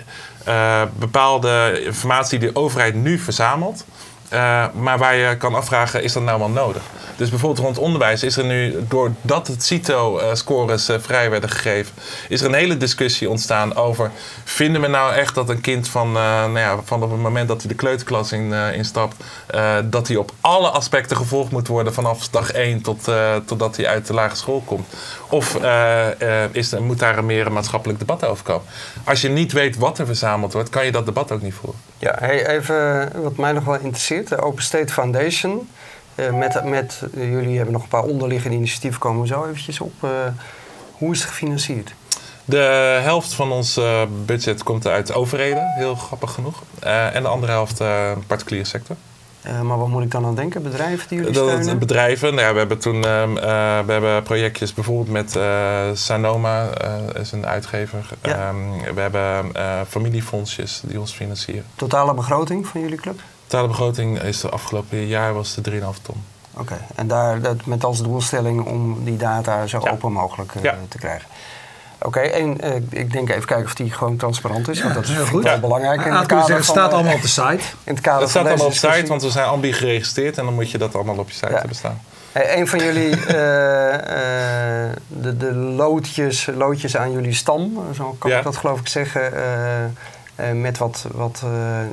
bepaalde 0.98 1.82
informatie 1.84 2.38
die 2.38 2.52
de 2.52 2.58
overheid 2.58 2.94
nu 2.94 3.18
verzamelt. 3.18 3.84
Eh, 4.28 4.66
maar 4.72 4.98
waar 4.98 5.14
je 5.14 5.36
kan 5.36 5.54
afvragen, 5.54 6.02
is 6.02 6.12
dat 6.12 6.22
nou 6.22 6.38
wel 6.38 6.48
nodig? 6.48 6.82
Dus 7.16 7.30
bijvoorbeeld 7.30 7.64
rond 7.64 7.78
onderwijs 7.78 8.22
is 8.22 8.36
er 8.36 8.44
nu, 8.44 8.84
doordat 8.88 9.46
het 9.46 9.64
CITO-scores 9.64 10.90
uh, 10.90 10.96
vrij 11.00 11.30
werden 11.30 11.50
gegeven, 11.50 11.94
is 12.28 12.40
er 12.40 12.46
een 12.46 12.54
hele 12.54 12.76
discussie 12.76 13.30
ontstaan 13.30 13.76
over, 13.76 14.10
vinden 14.44 14.80
we 14.80 14.86
nou 14.86 15.14
echt 15.14 15.34
dat 15.34 15.48
een 15.48 15.60
kind 15.60 15.88
van, 15.88 16.08
uh, 16.08 16.14
nou 16.14 16.58
ja, 16.58 16.76
het 16.76 17.16
moment 17.16 17.48
dat 17.48 17.60
hij 17.60 17.68
de 17.68 17.76
kleuterklas 17.76 18.32
in, 18.32 18.52
instapt, 18.52 19.16
dat 19.84 20.08
hij 20.08 20.16
op 20.16 20.32
alle 20.40 20.68
aspecten 20.68 21.16
gevolgd 21.16 21.50
moet 21.50 21.68
worden 21.68 21.94
vanaf 21.94 22.28
dag 22.28 22.50
1 22.50 22.82
tot, 22.82 23.08
totdat 23.44 23.76
hij 23.76 23.86
uit 23.86 24.06
de 24.06 24.14
lagere 24.14 24.36
school 24.36 24.62
komt? 24.66 24.86
Of 25.28 25.58
is 26.52 26.72
er, 26.72 26.82
moet 26.82 26.98
daar 26.98 27.24
meer 27.24 27.46
een 27.46 27.52
maatschappelijk 27.52 27.98
debat 27.98 28.24
over 28.24 28.44
komen? 28.44 28.66
Als 29.04 29.20
je 29.20 29.28
niet 29.28 29.52
weet 29.52 29.76
wat 29.76 29.98
er 29.98 30.06
verzameld 30.06 30.52
wordt, 30.52 30.68
kan 30.68 30.84
je 30.84 30.92
dat 30.92 31.06
debat 31.06 31.32
ook 31.32 31.42
niet 31.42 31.54
voeren. 31.54 31.80
Ja, 31.98 32.16
hey, 32.18 32.46
even 32.46 33.12
wat 33.22 33.36
mij 33.36 33.52
nog 33.52 33.64
wel 33.64 33.74
interesseert. 33.74 34.15
De 34.24 34.42
Open 34.42 34.62
State 34.62 34.92
Foundation. 34.92 35.68
Uh, 36.16 36.32
met, 36.32 36.64
met, 36.64 37.02
uh, 37.14 37.30
jullie 37.30 37.56
hebben 37.56 37.72
nog 37.72 37.82
een 37.82 37.88
paar 37.88 38.02
onderliggende 38.02 38.56
initiatieven, 38.56 39.00
komen 39.00 39.20
we 39.20 39.26
zo 39.26 39.44
eventjes 39.44 39.80
op. 39.80 39.92
Uh, 40.04 40.10
hoe 40.92 41.12
is 41.12 41.20
het 41.20 41.28
gefinancierd? 41.28 41.94
De 42.44 42.56
helft 43.02 43.32
van 43.32 43.52
ons 43.52 43.80
budget 44.26 44.62
komt 44.62 44.86
uit 44.86 45.14
overheden, 45.14 45.72
heel 45.76 45.94
grappig 45.94 46.32
genoeg. 46.32 46.62
en 47.12 47.22
de 47.22 47.28
andere 47.28 47.52
helft 47.52 47.82
particuliere 48.26 48.66
sector. 48.66 48.96
maar 49.62 49.78
wat 49.78 49.88
moet 49.88 50.02
ik 50.02 50.10
dan 50.10 50.24
aan 50.24 50.34
denken? 50.34 50.62
Bedrijven 50.62 51.08
die 51.08 51.18
jullie 51.18 51.34
steunen? 51.34 51.66
Dat, 51.66 51.78
bedrijven, 51.78 52.34
nou 52.34 52.46
ja, 52.46 52.52
we 52.52 52.58
hebben 52.58 52.78
toen 52.78 53.04
ehm, 53.04 53.34
we 53.86 53.92
hebben 53.92 54.22
projectjes 54.22 54.74
bijvoorbeeld 54.74 55.10
met 55.10 55.38
Sanoma, 55.98 56.68
is 57.14 57.32
een 57.32 57.46
uitgever. 57.46 58.08
Ja. 58.22 58.48
Um, 58.48 58.94
we 58.94 59.00
hebben 59.00 59.52
familiefondsjes 59.88 60.80
die 60.84 61.00
ons 61.00 61.12
financieren. 61.12 61.64
Totale 61.74 62.14
begroting 62.14 62.66
van 62.66 62.80
jullie 62.80 62.98
club? 62.98 63.20
Totale 63.46 63.68
begroting 63.68 64.22
is 64.22 64.40
de 64.40 64.48
afgelopen 64.48 65.06
jaar 65.06 65.34
was 65.34 65.54
de 65.54 65.70
3,5 65.70 65.78
ton. 66.02 66.24
Oké, 66.58 66.78
en 66.94 67.06
daar 67.06 67.40
dat 67.40 67.66
met 67.66 67.84
als 67.84 68.02
doelstelling 68.02 68.64
om 68.64 69.04
die 69.04 69.16
data 69.16 69.66
zo 69.66 69.78
open 69.78 70.12
mogelijk 70.12 70.54
uh, 70.54 70.72
te 70.88 70.98
krijgen. 70.98 71.28
Oké, 71.98 72.20
en 72.20 72.66
uh, 72.66 72.74
ik 72.90 73.12
denk 73.12 73.30
even 73.30 73.46
kijken 73.46 73.66
of 73.66 73.74
die 73.74 73.90
gewoon 73.90 74.16
transparant 74.16 74.68
is, 74.68 74.82
want 74.82 74.94
dat 74.94 75.08
is 75.08 75.16
goed. 75.16 75.42
wel 75.42 75.60
belangrijk. 75.60 76.04
In 76.06 76.12
het 76.12 76.26
kader 76.26 76.56
het 76.56 76.64
staat 76.64 76.92
allemaal 76.92 77.14
op 77.14 77.22
de 77.22 77.28
site. 77.28 77.64
In 77.84 77.94
het 77.94 78.00
kader 78.00 78.20
het 78.20 78.30
staat 78.30 78.46
allemaal 78.46 78.66
op 78.66 78.72
de 78.72 78.78
site, 78.78 79.06
want 79.06 79.22
we 79.22 79.30
zijn 79.30 79.46
ambi 79.46 79.72
geregistreerd 79.72 80.38
en 80.38 80.44
dan 80.44 80.54
moet 80.54 80.70
je 80.70 80.78
dat 80.78 80.94
allemaal 80.94 81.18
op 81.18 81.28
je 81.28 81.34
site 81.34 81.52
hebben 81.52 81.76
staan. 81.76 82.00
Hey, 82.32 82.58
een 82.58 82.68
van 82.68 82.78
jullie, 82.78 83.10
uh, 83.10 83.26
de, 85.22 85.36
de 85.36 85.54
loodjes, 85.54 86.48
loodjes 86.56 86.96
aan 86.96 87.12
jullie 87.12 87.34
stam, 87.34 87.84
zo 87.94 88.16
kan 88.18 88.30
ik 88.30 88.42
dat 88.42 88.56
geloof 88.56 88.80
ik 88.80 88.88
zeggen, 88.88 89.32
uh, 90.40 90.52
met 90.52 90.78
wat, 90.78 91.06
wat 91.12 91.42
uh, 91.44 91.50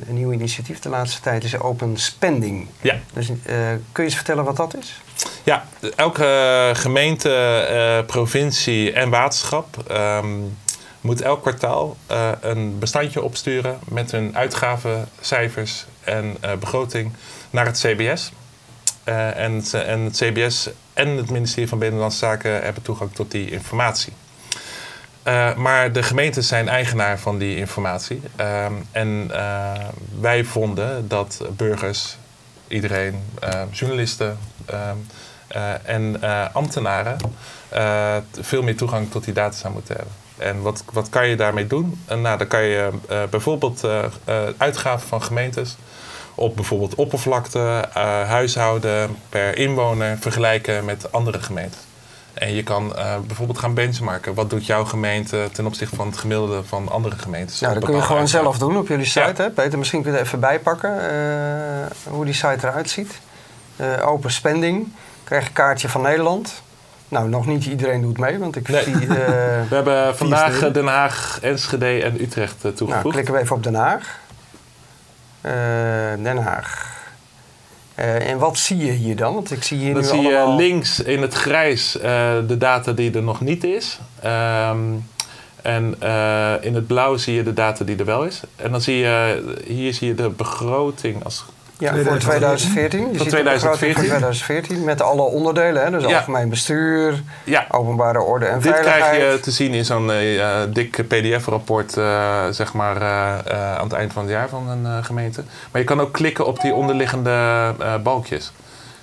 een 0.08 0.14
nieuw 0.14 0.32
initiatief 0.32 0.78
de 0.78 0.88
laatste 0.88 1.20
tijd 1.20 1.44
is 1.44 1.58
open 1.58 1.96
spending. 1.96 2.68
Ja. 2.80 2.98
Dus 3.12 3.28
uh, 3.28 3.36
kun 3.46 3.78
je 3.92 4.02
eens 4.02 4.14
vertellen 4.14 4.44
wat 4.44 4.56
dat 4.56 4.76
is? 4.76 5.00
Ja, 5.42 5.64
elke 5.96 6.70
gemeente, 6.74 8.04
provincie 8.06 8.92
en 8.92 9.10
waterschap 9.10 9.84
um, 9.90 10.56
moet 11.00 11.20
elk 11.20 11.40
kwartaal 11.40 11.96
een 12.40 12.78
bestandje 12.78 13.22
opsturen 13.22 13.78
met 13.88 14.10
hun 14.10 14.36
uitgavencijfers 14.36 15.86
en 16.00 16.36
begroting 16.60 17.12
naar 17.50 17.66
het 17.66 17.78
CBS. 17.78 18.32
en, 19.04 19.64
en 19.72 20.00
het 20.00 20.16
CBS 20.16 20.70
en 20.92 21.08
het 21.08 21.30
ministerie 21.30 21.68
van 21.68 21.78
Binnenlandse 21.78 22.18
Zaken 22.18 22.62
hebben 22.62 22.82
toegang 22.82 23.12
tot 23.12 23.30
die 23.30 23.50
informatie. 23.50 24.12
Uh, 25.24 25.54
maar 25.54 25.92
de 25.92 26.02
gemeentes 26.02 26.48
zijn 26.48 26.68
eigenaar 26.68 27.18
van 27.18 27.38
die 27.38 27.56
informatie. 27.56 28.20
Uh, 28.40 28.66
en 28.90 29.30
uh, 29.30 29.72
wij 30.20 30.44
vonden 30.44 31.08
dat 31.08 31.44
burgers, 31.56 32.16
iedereen, 32.68 33.22
journalisten 33.70 34.38
ehm, 34.66 34.96
en 35.82 36.20
ambtenaren 36.52 37.16
veel 38.40 38.62
meer 38.62 38.76
toegang 38.76 39.10
tot 39.10 39.24
die 39.24 39.34
data 39.34 39.56
zou 39.56 39.72
moeten 39.72 39.94
hebben. 39.94 40.14
En 40.36 40.62
wat, 40.62 40.84
wat 40.92 41.08
kan 41.08 41.28
je 41.28 41.36
daarmee 41.36 41.66
doen? 41.66 42.02
nou, 42.08 42.38
dan 42.38 42.46
kan 42.46 42.62
je 42.62 42.90
bijvoorbeeld 43.30 43.84
uitgaven 44.56 45.08
van 45.08 45.22
gemeentes 45.22 45.76
op 46.34 46.56
bijvoorbeeld 46.56 46.94
oppervlakte, 46.94 47.88
huishouden 48.26 49.16
per 49.28 49.58
inwoner 49.58 50.18
vergelijken 50.18 50.84
met 50.84 51.12
andere 51.12 51.42
gemeenten. 51.42 51.80
En 52.34 52.54
je 52.54 52.62
kan 52.62 52.92
uh, 52.96 53.14
bijvoorbeeld 53.26 53.58
gaan 53.58 53.74
benchmarken. 53.74 54.34
Wat 54.34 54.50
doet 54.50 54.66
jouw 54.66 54.84
gemeente 54.84 55.48
ten 55.52 55.66
opzichte 55.66 55.96
van 55.96 56.06
het 56.06 56.16
gemiddelde 56.16 56.64
van 56.64 56.88
andere 56.88 57.18
gemeentes? 57.18 57.60
Nou, 57.60 57.74
dat 57.74 57.84
kun 57.84 57.94
je 57.94 58.02
gewoon 58.02 58.28
zelf 58.28 58.58
doen 58.58 58.76
op 58.76 58.88
jullie 58.88 59.04
site. 59.04 59.42
Hè? 59.42 59.50
Peter, 59.50 59.78
misschien 59.78 60.02
kun 60.02 60.12
je 60.12 60.18
er 60.18 60.24
even 60.24 60.40
bijpakken 60.40 60.90
uh, 60.90 62.12
hoe 62.12 62.24
die 62.24 62.34
site 62.34 62.66
eruit 62.66 62.90
ziet. 62.90 63.20
Uh, 63.76 64.08
open 64.08 64.30
spending. 64.30 64.92
Krijg 65.24 65.42
je 65.42 65.48
een 65.48 65.54
kaartje 65.54 65.88
van 65.88 66.02
Nederland. 66.02 66.62
Nou, 67.08 67.28
nog 67.28 67.46
niet 67.46 67.64
iedereen 67.64 68.00
doet 68.00 68.18
mee, 68.18 68.38
want 68.38 68.56
ik 68.56 68.68
nee. 68.68 68.82
zie... 68.82 69.06
we 69.68 69.74
hebben 69.74 70.16
vandaag 70.16 70.72
Den 70.72 70.86
Haag, 70.86 71.38
Enschede 71.42 72.02
en 72.02 72.22
Utrecht 72.22 72.60
toegevoegd. 72.60 72.90
Nou, 72.90 73.10
klikken 73.10 73.34
we 73.34 73.40
even 73.40 73.56
op 73.56 73.62
Den 73.62 73.74
Haag. 73.74 74.18
Den 76.22 76.36
Haag. 76.36 76.93
Uh, 77.98 78.30
en 78.30 78.38
wat 78.38 78.58
zie 78.58 78.76
je 78.76 78.92
hier 78.92 79.16
dan? 79.16 79.34
Want 79.34 79.50
ik 79.50 79.62
zie 79.62 79.78
hier 79.78 79.94
dan 79.94 80.02
nu 80.02 80.08
zie 80.08 80.18
allemaal... 80.18 80.50
je 80.50 80.56
links 80.56 81.00
in 81.00 81.22
het 81.22 81.34
grijs 81.34 81.96
uh, 81.96 82.02
de 82.46 82.56
data 82.58 82.92
die 82.92 83.12
er 83.12 83.22
nog 83.22 83.40
niet 83.40 83.64
is. 83.64 83.98
Um, 84.24 85.06
en 85.62 85.94
uh, 86.02 86.54
in 86.60 86.74
het 86.74 86.86
blauw 86.86 87.16
zie 87.16 87.34
je 87.34 87.42
de 87.42 87.52
data 87.52 87.84
die 87.84 87.96
er 87.96 88.04
wel 88.04 88.24
is. 88.24 88.40
En 88.56 88.70
dan 88.70 88.80
zie 88.80 88.96
je, 88.96 89.42
hier 89.66 89.94
zie 89.94 90.08
je 90.08 90.14
de 90.14 90.28
begroting 90.28 91.24
als 91.24 91.44
ja, 91.78 91.94
voor 91.94 92.18
2014. 92.18 93.00
Je 93.12 93.18
van 93.18 93.26
2014. 93.26 93.94
Voor 93.94 94.04
2014 94.04 94.84
met 94.84 95.02
alle 95.02 95.22
onderdelen, 95.22 95.84
hè? 95.84 95.90
dus 95.90 96.04
ja. 96.04 96.16
algemeen 96.16 96.48
bestuur, 96.48 97.22
ja. 97.44 97.66
openbare 97.70 98.20
orde 98.20 98.46
en 98.46 98.60
Dit 98.60 98.72
veiligheid. 98.72 99.10
Dit 99.10 99.18
krijg 99.18 99.32
je 99.32 99.40
te 99.40 99.50
zien 99.50 99.72
in 99.72 99.84
zo'n 99.84 100.10
uh, 100.10 100.62
dik 100.68 101.08
PDF-rapport, 101.08 101.96
uh, 101.96 102.44
zeg 102.50 102.72
maar, 102.72 102.96
uh, 102.96 103.76
aan 103.76 103.84
het 103.84 103.92
eind 103.92 104.12
van 104.12 104.22
het 104.22 104.32
jaar 104.32 104.48
van 104.48 104.68
een 104.68 105.04
gemeente. 105.04 105.42
Maar 105.70 105.80
je 105.80 105.86
kan 105.86 106.00
ook 106.00 106.12
klikken 106.12 106.46
op 106.46 106.60
die 106.60 106.74
onderliggende 106.74 107.74
balkjes. 108.02 108.44
Dus, 108.44 108.52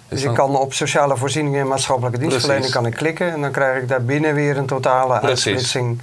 dus 0.07 0.21
dan... 0.21 0.31
je 0.31 0.37
kan 0.37 0.55
op 0.55 0.73
sociale 0.73 1.17
voorzieningen 1.17 1.59
en 1.59 1.67
maatschappelijke 1.67 2.19
dienstverlening 2.19 2.71
kan 2.71 2.85
ik 2.85 2.93
klikken 2.93 3.31
en 3.31 3.41
dan 3.41 3.51
krijg 3.51 3.81
ik 3.81 3.87
daar 3.87 4.03
binnen 4.03 4.33
weer 4.33 4.57
een 4.57 4.65
totale 4.65 5.19
Precies. 5.19 5.45
uitsplitsing 5.45 6.01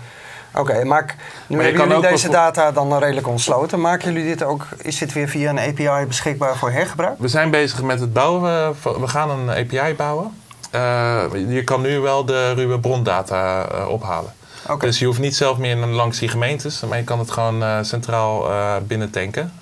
Oké, 0.52 0.60
okay, 0.60 0.82
maar 0.82 1.14
nu 1.46 1.56
maar 1.56 1.64
hebben 1.64 1.88
jullie 1.88 2.08
deze 2.08 2.28
data 2.28 2.72
dan 2.72 2.98
redelijk 2.98 3.26
ontsloten. 3.26 3.80
Maken 3.80 4.12
jullie 4.12 4.28
dit 4.28 4.42
ook, 4.42 4.66
is 4.76 4.98
dit 4.98 5.12
weer 5.12 5.28
via 5.28 5.50
een 5.50 5.58
API 5.58 6.06
beschikbaar 6.06 6.56
voor 6.56 6.70
hergebruik? 6.70 7.18
We 7.18 7.28
zijn 7.28 7.50
bezig 7.50 7.82
met 7.82 8.00
het 8.00 8.12
bouwen, 8.12 8.74
we 8.82 9.08
gaan 9.08 9.30
een 9.30 9.50
API 9.50 9.94
bouwen. 9.94 10.40
Uh, 10.74 11.24
je 11.48 11.64
kan 11.64 11.80
nu 11.80 11.98
wel 11.98 12.24
de 12.24 12.52
ruwe 12.52 12.80
brondata 12.80 13.66
uh, 13.72 13.88
ophalen. 13.88 14.32
Okay. 14.62 14.88
Dus 14.88 14.98
je 14.98 15.06
hoeft 15.06 15.18
niet 15.18 15.36
zelf 15.36 15.58
meer 15.58 15.76
langs 15.76 16.18
die 16.18 16.28
gemeentes, 16.28 16.80
maar 16.88 16.98
je 16.98 17.04
kan 17.04 17.18
het 17.18 17.30
gewoon 17.30 17.62
uh, 17.62 17.78
centraal 17.82 18.46
binnen 18.86 19.10
tanken. 19.10 19.52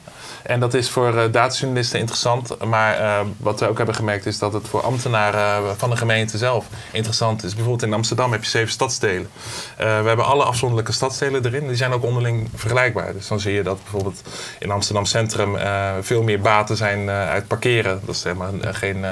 En 0.47 0.61
dat 0.61 0.75
is 0.75 0.91
voor 0.91 1.15
uh, 1.15 1.23
datajournalisten 1.31 1.99
interessant. 1.99 2.65
Maar 2.65 3.01
uh, 3.01 3.21
wat 3.37 3.61
we 3.61 3.69
ook 3.69 3.77
hebben 3.77 3.95
gemerkt 3.95 4.27
is 4.27 4.39
dat 4.39 4.53
het 4.53 4.69
voor 4.69 4.81
ambtenaren 4.81 5.77
van 5.77 5.91
de 5.91 5.97
gemeente 5.97 6.39
zelf 6.39 6.67
interessant 6.93 7.45
is. 7.45 7.55
Bijvoorbeeld 7.55 7.83
in 7.83 7.93
Amsterdam 7.93 8.33
heb 8.33 8.45
je 8.45 8.51
zeven 8.51 8.73
stadsdelen. 8.73 9.29
We 9.77 9.85
hebben 9.85 10.25
alle 10.25 10.45
afzonderlijke 10.45 10.93
stadsdelen 10.93 11.45
erin. 11.45 11.67
Die 11.67 11.77
zijn 11.77 11.93
ook 11.93 12.05
onderling 12.05 12.49
vergelijkbaar. 12.55 13.13
Dus 13.13 13.29
dan 13.29 13.41
zie 13.41 13.53
je 13.53 13.63
dat 13.63 13.79
bijvoorbeeld 13.83 14.23
in 14.59 14.71
Amsterdam 14.71 15.05
Centrum 15.05 15.57
veel 16.01 16.23
meer 16.23 16.41
baten 16.41 16.77
zijn 16.77 17.11
uit 17.11 17.47
parkeren. 17.47 18.01
Dat 18.05 18.15
is 18.15 18.25
helemaal 18.25 18.53
geen, 18.61 19.05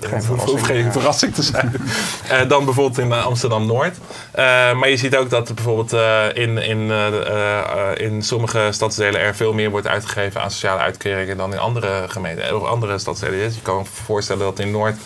geen, 0.00 0.22
verrassing, 0.22 0.66
geen 0.66 0.84
ja. 0.84 0.92
verrassing 0.92 1.34
te 1.34 1.42
zijn. 1.42 1.72
dan 2.48 2.64
bijvoorbeeld 2.64 2.98
in 2.98 3.12
Amsterdam 3.12 3.66
Noord. 3.66 3.96
maar 4.76 4.88
je 4.88 4.96
ziet 4.96 5.16
ook 5.16 5.30
dat 5.30 5.54
bijvoorbeeld 5.54 5.92
in, 6.36 6.58
in, 6.58 6.90
in 7.96 8.22
sommige 8.22 8.68
stadsdelen 8.70 9.20
er 9.20 9.34
veel 9.34 9.52
meer 9.52 9.70
wordt 9.70 9.86
uitgegeven 9.86 10.42
aan 10.42 10.50
sociale 10.58 10.80
uitkeringen 10.80 11.36
dan 11.36 11.52
in 11.52 11.58
andere 11.58 12.04
gemeenten 12.08 12.56
of 12.60 12.68
andere 12.68 12.98
stadsdelen. 12.98 13.38
Dus 13.38 13.54
je 13.54 13.62
kan 13.62 13.76
me 13.76 13.84
voorstellen 13.84 14.42
dat 14.42 14.58
in 14.58 14.70
Noord 14.70 14.96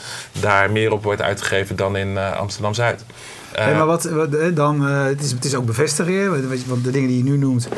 daar 0.40 0.70
meer 0.70 0.92
op 0.92 1.02
wordt 1.02 1.22
uitgegeven 1.22 1.76
dan 1.76 1.96
in 1.96 2.08
uh, 2.08 2.36
Amsterdam 2.36 2.74
Zuid. 2.74 3.04
Hey, 3.52 3.74
maar 3.74 3.86
wat, 3.86 4.04
wat 4.04 4.56
dan, 4.56 4.88
uh, 4.88 5.04
het, 5.04 5.20
is, 5.22 5.30
het 5.30 5.44
is 5.44 5.54
ook 5.54 5.66
bevestigen, 5.66 6.48
want 6.66 6.84
de 6.84 6.90
dingen 6.90 7.08
die 7.08 7.16
je 7.16 7.24
nu 7.24 7.36
noemt, 7.36 7.68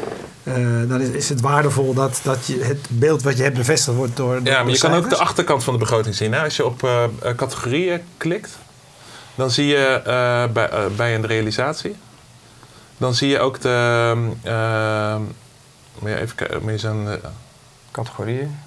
dan 0.88 1.00
is, 1.00 1.08
is, 1.08 1.28
het 1.28 1.40
waardevol 1.40 1.94
dat, 1.94 2.20
dat 2.22 2.46
je 2.46 2.62
het 2.62 2.86
beeld 2.88 3.22
wat 3.22 3.36
je 3.36 3.42
hebt 3.42 3.56
bevestigd 3.56 3.96
wordt 3.96 4.16
door. 4.16 4.40
Ja, 4.44 4.62
maar 4.62 4.72
je 4.72 4.78
kan 4.78 4.94
ook 4.94 5.10
de 5.10 5.16
achterkant 5.16 5.64
van 5.64 5.72
de 5.72 5.78
begroting 5.78 6.14
zien. 6.14 6.32
Hè? 6.32 6.42
Als 6.42 6.56
je 6.56 6.66
op 6.66 6.88
categorieën 7.36 8.00
klikt, 8.16 8.58
dan 9.34 9.50
zie 9.50 9.66
je 9.66 10.00
bij, 10.52 10.70
bij 10.96 11.14
een 11.14 11.26
realisatie, 11.26 11.96
dan 12.96 13.14
zie 13.14 13.28
je 13.28 13.38
ook 13.38 13.60
de. 13.60 14.12
moet 15.98 16.10
je 16.10 16.20
even 16.20 16.36
kijken, 16.36 16.64
moet 17.96 18.06
je 18.06 18.12
zo'n 18.12 18.24
categorieën. 18.24 18.63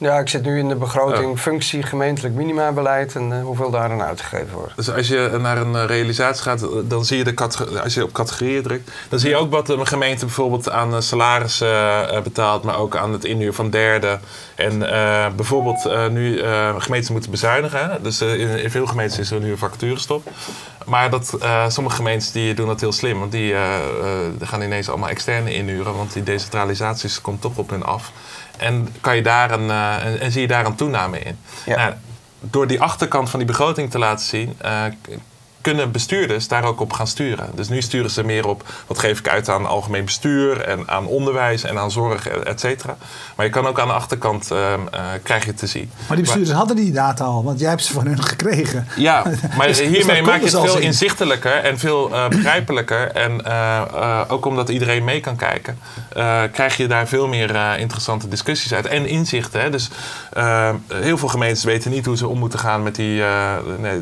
Ja, 0.00 0.18
ik 0.18 0.28
zit 0.28 0.44
nu 0.44 0.58
in 0.58 0.68
de 0.68 0.74
begroting 0.74 1.40
functie 1.40 1.82
gemeentelijk 1.82 2.34
minimabeleid 2.34 3.14
en 3.14 3.32
eh, 3.32 3.42
hoeveel 3.42 3.70
daar 3.70 3.90
aan 3.90 4.02
uitgegeven 4.02 4.54
wordt. 4.54 4.76
Dus 4.76 4.90
als 4.90 5.08
je 5.08 5.36
naar 5.40 5.56
een 5.56 5.76
eh, 5.76 5.84
realisatie 5.84 6.42
gaat, 6.42 6.62
eh, 6.62 6.68
dan 6.84 7.04
zie 7.04 7.18
je 7.18 7.24
de 7.24 7.34
als 7.82 7.94
je 7.94 8.02
op 8.02 8.12
categorieën 8.12 8.62
drukt, 8.62 8.90
dan 9.08 9.18
zie 9.18 9.28
je 9.30 9.36
ook 9.36 9.50
wat 9.50 9.68
een 9.68 9.86
gemeente 9.86 10.24
bijvoorbeeld 10.24 10.70
aan 10.70 11.02
salarissen 11.02 12.22
betaalt, 12.22 12.62
maar 12.62 12.78
ook 12.78 12.96
aan 12.96 13.12
het 13.12 13.24
inhuur 13.24 13.52
van 13.52 13.70
derden. 13.70 14.20
En 14.54 14.78
bijvoorbeeld 15.36 16.10
nu 16.10 16.42
gemeenten 16.78 17.12
moeten 17.12 17.30
bezuinigen. 17.30 17.90
hè. 17.90 18.00
Dus 18.00 18.20
in, 18.20 18.48
in 18.62 18.70
veel 18.70 18.86
gemeentes 18.86 19.18
is 19.18 19.30
er 19.30 19.40
nu 19.40 19.50
een 19.50 19.58
vacaturestop. 19.58 20.30
Maar 20.84 21.10
dat, 21.10 21.38
sommige 21.68 21.96
gemeentes 21.96 22.32
die 22.32 22.54
doen 22.54 22.66
dat 22.66 22.80
heel 22.80 22.92
slim. 22.92 23.18
Want 23.18 23.32
die 23.32 23.54
gaan 24.40 24.62
ineens 24.62 24.88
allemaal 24.88 25.08
externe 25.08 25.54
inhuren. 25.54 25.96
Want 25.96 26.12
die 26.12 26.22
decentralisatie 26.22 27.20
komt 27.20 27.40
toch 27.40 27.56
op 27.56 27.70
hun 27.70 27.84
af. 27.84 28.12
En, 28.58 28.88
kan 29.00 29.16
je 29.16 29.22
daar 29.22 29.50
een, 29.50 29.70
eh, 29.70 30.04
en, 30.04 30.20
en 30.20 30.32
zie 30.32 30.40
je 30.40 30.46
daar 30.48 30.66
een 30.66 30.74
toename 30.74 31.20
in. 31.20 31.38
Ja. 31.64 31.76
Nou, 31.76 31.94
door 32.40 32.66
die 32.66 32.80
achterkant 32.80 33.30
van 33.30 33.38
die 33.38 33.48
begroting 33.48 33.90
te 33.90 33.98
laten 33.98 34.26
zien, 34.26 34.54
eh, 34.58 34.82
kunnen 35.60 35.90
bestuurders 35.92 36.48
daar 36.48 36.64
ook 36.64 36.80
op 36.80 36.92
gaan 36.92 37.06
sturen. 37.06 37.50
Dus 37.54 37.68
nu 37.68 37.82
sturen 37.82 38.10
ze 38.10 38.24
meer 38.24 38.46
op 38.46 38.62
wat 38.86 38.98
geef 38.98 39.18
ik 39.18 39.28
uit 39.28 39.48
aan 39.48 39.66
algemeen 39.66 40.04
bestuur 40.04 40.60
en 40.60 40.88
aan 40.88 41.06
onderwijs 41.06 41.62
en 41.62 41.78
aan 41.78 41.90
zorg, 41.90 42.28
et 42.28 42.60
cetera. 42.60 42.96
Maar 43.36 43.46
je 43.46 43.52
kan 43.52 43.66
ook 43.66 43.80
aan 43.80 43.86
de 43.88 43.92
achterkant 43.94 44.50
ehm, 44.50 44.80
eh, 44.90 45.00
krijg 45.22 45.42
je 45.44 45.48
het 45.50 45.58
te 45.58 45.66
zien. 45.66 45.90
Maar 46.06 46.16
die 46.16 46.24
bestuurders 46.24 46.56
hadden 46.56 46.76
die 46.76 46.92
data 46.92 47.24
al, 47.24 47.44
want 47.44 47.60
jij 47.60 47.68
hebt 47.68 47.84
ze 47.84 47.92
van 47.92 48.06
hun 48.06 48.22
gekregen. 48.22 48.86
Ja, 48.96 49.22
maar 49.56 49.66
Dus- 49.66 49.76
dus 49.78 49.86
hiermee 49.86 50.16
dat 50.16 50.24
maak 50.26 50.36
je 50.38 50.42
dus 50.50 50.52
het 50.52 50.70
veel 50.70 50.78
inzichtelijker 50.80 51.52
en 51.52 51.78
veel 51.78 52.12
eh, 52.14 52.28
begrijpelijker. 52.28 53.10
En 53.10 53.44
eh, 53.44 53.76
eh, 53.94 54.20
ook 54.28 54.44
omdat 54.46 54.68
iedereen 54.68 55.04
mee 55.04 55.20
kan 55.20 55.36
kijken, 55.36 55.78
eh, 56.12 56.42
krijg 56.52 56.76
je 56.76 56.86
daar 56.86 57.06
veel 57.08 57.26
meer 57.28 57.54
eh, 57.54 57.72
interessante 57.78 58.28
discussies 58.28 58.74
uit. 58.74 58.86
En 58.86 59.06
inzichten. 59.06 59.60
Hè. 59.60 59.70
Dus 59.70 59.88
eh, 60.32 60.70
heel 60.94 61.18
veel 61.18 61.28
gemeentes 61.28 61.64
weten 61.64 61.90
niet 61.90 62.06
hoe 62.06 62.16
ze 62.16 62.28
om 62.28 62.38
moeten 62.38 62.58
gaan 62.58 62.82
met 62.82 62.94
die 62.94 63.22
eh, 63.24 63.56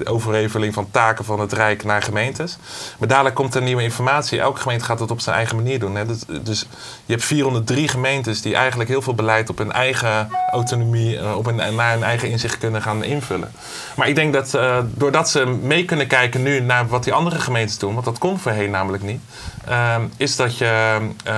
overheveling 0.05 0.75
van 0.75 0.89
taken 0.91 1.25
van 1.25 1.41
het 1.41 1.46
Rijk 1.53 1.85
naar 1.85 2.03
gemeentes. 2.03 2.57
Maar 2.99 3.09
dadelijk 3.09 3.35
komt 3.35 3.55
er 3.55 3.63
nieuwe 3.63 3.83
informatie. 3.83 4.41
Elke 4.41 4.61
gemeente 4.61 4.85
gaat 4.85 5.01
het 5.01 5.11
op 5.11 5.21
zijn 5.21 5.37
eigen 5.37 5.57
manier 5.57 5.79
doen. 5.79 5.95
Hè. 5.95 6.07
Dus, 6.07 6.21
dus 6.43 6.67
je 7.05 7.13
hebt 7.13 7.25
403 7.25 7.89
gemeentes 7.89 8.43
die 8.43 8.55
eigenlijk 8.55 8.89
heel 8.91 9.03
veel 9.03 9.15
beleid 9.15 9.51
op 9.51 9.59
hun 9.59 9.73
eigen 9.73 10.29
autonomie, 10.51 11.19
eh, 11.19 11.37
op 11.37 11.45
hun, 11.45 11.75
naar 11.75 11.93
hun 11.93 12.03
eigen 12.03 12.29
inzicht 12.31 12.59
kunnen 12.59 12.83
gaan 12.83 13.05
invullen. 13.05 13.53
Maar 13.97 14.09
ik 14.09 14.15
denk 14.15 14.33
dat 14.33 14.55
eh, 14.55 14.79
doordat 14.95 15.29
ze 15.29 15.47
mee 15.47 15.85
kunnen 15.85 16.07
kijken 16.07 16.43
nu 16.43 16.61
naar 16.61 16.89
wat 16.89 17.05
die 17.05 17.13
andere 17.13 17.39
gemeentes 17.39 17.79
doen, 17.79 17.93
want 17.93 18.05
dat 18.05 18.19
kon 18.19 18.39
voorheen 18.39 18.71
namelijk 18.71 19.03
niet, 19.03 19.21
eh, 19.69 19.97
is 20.17 20.37
dat 20.37 20.59
je 20.59 20.99
eh, 21.25 21.35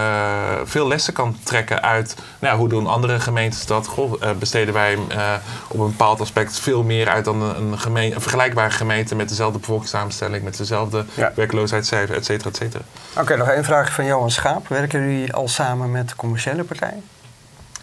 veel 0.64 0.88
lessen 0.88 1.12
kan 1.12 1.36
trekken 1.42 1.82
uit 1.82 2.16
nou, 2.38 2.58
hoe 2.58 2.68
doen 2.68 2.86
andere 2.86 3.20
gemeentes 3.20 3.66
dat. 3.66 3.86
Goh, 3.86 4.22
eh, 4.22 4.30
besteden 4.38 4.74
wij 4.74 4.98
eh, 5.08 5.34
op 5.68 5.78
een 5.80 5.86
bepaald 5.86 6.20
aspect 6.20 6.58
veel 6.58 6.82
meer 6.82 7.08
uit 7.08 7.24
dan 7.24 7.42
een, 7.42 7.76
een, 7.94 8.20
vergelijkbare 8.20 8.70
gemeente 8.70 9.14
met 9.14 9.28
dezelfde 9.28 9.58
bevolkingssamenstelling, 9.58 10.44
met 10.44 10.56
dezelfde 10.56 11.04
Ja. 11.14 11.32
werkloosheidscijfer, 11.34 12.16
et 12.16 12.24
cetera, 12.24 12.50
et 12.50 12.56
cetera. 12.56 12.84
Oké, 13.16 13.36
nog 13.36 13.48
één 13.48 13.64
vraag 13.64 13.92
van 13.92 14.04
Johan 14.04 14.30
Schaap. 14.30 14.68
Werken 14.68 15.00
jullie 15.00 15.32
al 15.32 15.48
samen 15.48 15.90
met 15.90 16.16
commerciële 16.16 16.64
partijen? 16.64 17.02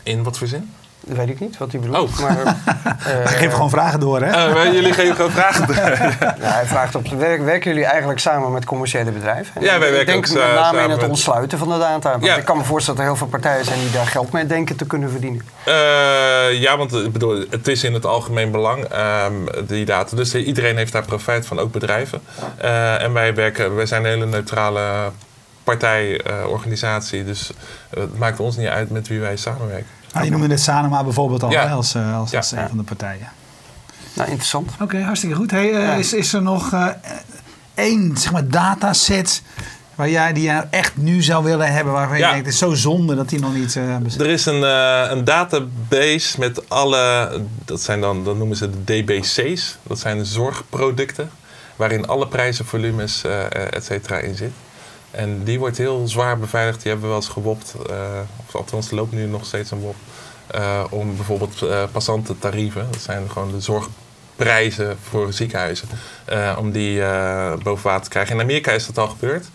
In 0.03 0.23
wat 0.23 0.37
voor 0.37 0.47
zin? 0.47 0.73
Dat 1.07 1.17
weet 1.17 1.29
ik 1.29 1.39
niet 1.39 1.57
wat 1.57 1.71
hij 1.71 1.79
bedoelt. 1.81 2.09
Oh. 2.11 2.19
Maar, 2.19 2.37
eh, 3.23 3.27
Geef 3.27 3.53
gewoon 3.53 3.69
vragen 3.69 3.99
door, 3.99 4.21
hè? 4.21 4.31
Eh, 4.45 4.53
maar 4.53 4.73
jullie 4.73 4.93
geven 4.93 5.15
gewoon 5.15 5.31
vragen. 5.31 5.67
ja, 6.41 6.51
hij 6.53 6.65
vraagt 6.65 6.95
op, 6.95 7.07
werk, 7.07 7.41
werken 7.43 7.69
jullie 7.71 7.85
eigenlijk 7.85 8.19
samen 8.19 8.51
met 8.51 8.65
commerciële 8.65 9.11
bedrijven? 9.11 9.61
Ja, 9.61 9.79
wij 9.79 9.87
ik 9.87 9.93
werken 9.93 10.13
denk 10.13 10.27
ook, 10.27 10.33
met 10.33 10.43
eh, 10.43 10.53
name 10.55 10.81
in 10.83 10.89
het 10.89 10.99
met- 10.99 11.09
ontsluiten 11.09 11.57
van 11.57 11.67
de 11.67 11.77
data. 11.77 12.11
Want 12.11 12.25
Ja. 12.25 12.35
ik 12.35 12.45
kan 12.45 12.57
me 12.57 12.63
voorstellen 12.63 12.99
dat 12.99 13.09
er 13.09 13.11
heel 13.15 13.21
veel 13.27 13.39
partijen 13.39 13.65
zijn 13.65 13.79
die 13.79 13.91
daar 13.91 14.07
geld 14.07 14.31
mee 14.31 14.45
denken 14.45 14.75
te 14.75 14.85
kunnen 14.85 15.09
verdienen. 15.09 15.41
Eh, 15.65 15.73
ja, 16.61 16.77
want 16.77 16.93
ik 16.93 17.11
bedoel, 17.11 17.45
het 17.49 17.67
is 17.67 17.83
in 17.83 17.93
het 17.93 18.05
algemeen 18.05 18.51
belang, 18.51 18.83
ehm, 18.83 19.33
die 19.67 19.85
data. 19.85 20.15
Dus 20.15 20.35
iedereen 20.35 20.77
heeft 20.77 20.91
daar 20.91 21.05
profijt 21.05 21.45
van, 21.45 21.59
ook 21.59 21.71
bedrijven. 21.71 22.21
Eh, 22.57 23.01
en 23.01 23.13
wij, 23.13 23.35
werken, 23.35 23.75
wij 23.75 23.85
zijn 23.85 24.03
een 24.05 24.09
hele 24.11 24.25
neutrale 24.25 25.11
partijorganisatie. 25.63 27.25
dus 27.25 27.51
eh, 27.89 27.99
het 28.01 28.17
maakt 28.17 28.39
ons 28.39 28.57
niet 28.57 28.67
uit 28.67 28.89
met 28.89 29.07
wie 29.07 29.19
wij 29.19 29.35
samenwerken. 29.37 29.87
Nou, 30.15 30.25
je 30.25 30.31
noemde 30.31 30.47
net 30.47 30.61
Sanoma 30.61 31.03
bijvoorbeeld 31.03 31.43
al 31.43 31.51
Ja. 31.51 31.67
hè, 31.67 31.73
als, 31.73 31.95
eh, 31.95 32.17
als, 32.17 32.31
Ja. 32.31 32.37
als 32.37 32.51
een 32.51 32.67
van 32.67 32.77
de 32.77 32.83
partijen. 32.83 33.27
Nou, 34.13 34.27
interessant. 34.29 34.71
Oké, 34.81 35.01
hartstikke 35.01 35.35
goed. 35.35 35.51
Hey, 35.51 35.73
eh, 35.73 35.81
Ja. 35.83 35.93
is, 35.93 36.13
is 36.13 36.33
er 36.33 36.41
nog 36.41 36.73
eh, 36.73 36.87
één 37.73 38.17
zeg 38.17 38.31
maar, 38.31 38.47
dataset 38.47 39.41
waar 39.95 40.09
jij, 40.09 40.33
die 40.33 40.43
jij 40.43 40.53
nou 40.53 40.65
echt 40.69 40.97
nu 40.97 41.21
zou 41.21 41.43
willen 41.43 41.73
hebben, 41.73 41.93
waarvan 41.93 42.17
je 42.17 42.23
Ja. 42.23 42.29
denkt, 42.31 42.45
het 42.45 42.53
is 42.53 42.59
zo 42.59 42.73
zonde 42.73 43.15
dat 43.15 43.29
die 43.29 43.39
nog 43.39 43.53
niet 43.53 43.75
eh 43.75 43.97
bestaat? 43.97 44.21
Er 44.21 44.31
is 44.31 44.45
een, 44.45 44.63
eh, 44.63 45.05
een 45.09 45.23
database 45.23 46.39
met 46.39 46.69
alle, 46.69 47.31
dat 47.65 47.81
zijn 47.81 48.01
dan, 48.01 48.23
dan 48.23 48.37
noemen 48.37 48.57
ze 48.57 48.69
de 48.69 48.83
DBC's. 49.03 49.77
Dat 49.83 49.99
zijn 49.99 50.25
zorgproducten, 50.25 51.29
waarin 51.75 52.07
alle 52.07 52.27
prijzen, 52.27 52.65
volumes, 52.65 53.23
eh 53.23 53.73
et 53.75 53.85
cetera 53.85 54.17
in 54.17 54.35
zit. 54.35 54.51
En 55.15 55.43
die 55.43 55.59
wordt 55.59 55.77
heel 55.77 56.07
zwaar 56.07 56.37
beveiligd. 56.37 56.81
Die 56.81 56.91
hebben 56.91 57.09
we 57.09 57.15
wel 57.15 57.23
eens 57.23 57.33
gewopt. 57.33 57.75
eh, 57.89 57.95
of 58.47 58.55
althans, 58.55 58.91
loopt 58.91 59.11
nu 59.11 59.25
nog 59.25 59.45
steeds 59.45 59.71
een 59.71 59.79
wop. 59.79 59.95
eh, 60.47 60.83
om 60.89 61.15
bijvoorbeeld 61.15 61.61
eh 61.61 61.83
passantentarieven, 61.91 62.87
dat 62.91 63.01
zijn 63.01 63.29
gewoon 63.31 63.51
de 63.51 63.61
zorgprijzen 63.61 64.97
voor 65.09 65.33
ziekenhuizen, 65.33 65.87
om 66.57 66.71
die 66.71 67.01
boven 67.63 67.83
water 67.83 68.03
te 68.03 68.09
krijgen. 68.09 68.35
In 68.35 68.41
Amerika 68.41 68.71
is 68.71 68.85
dat 68.85 68.97
al 68.97 69.07
gebeurd. 69.07 69.45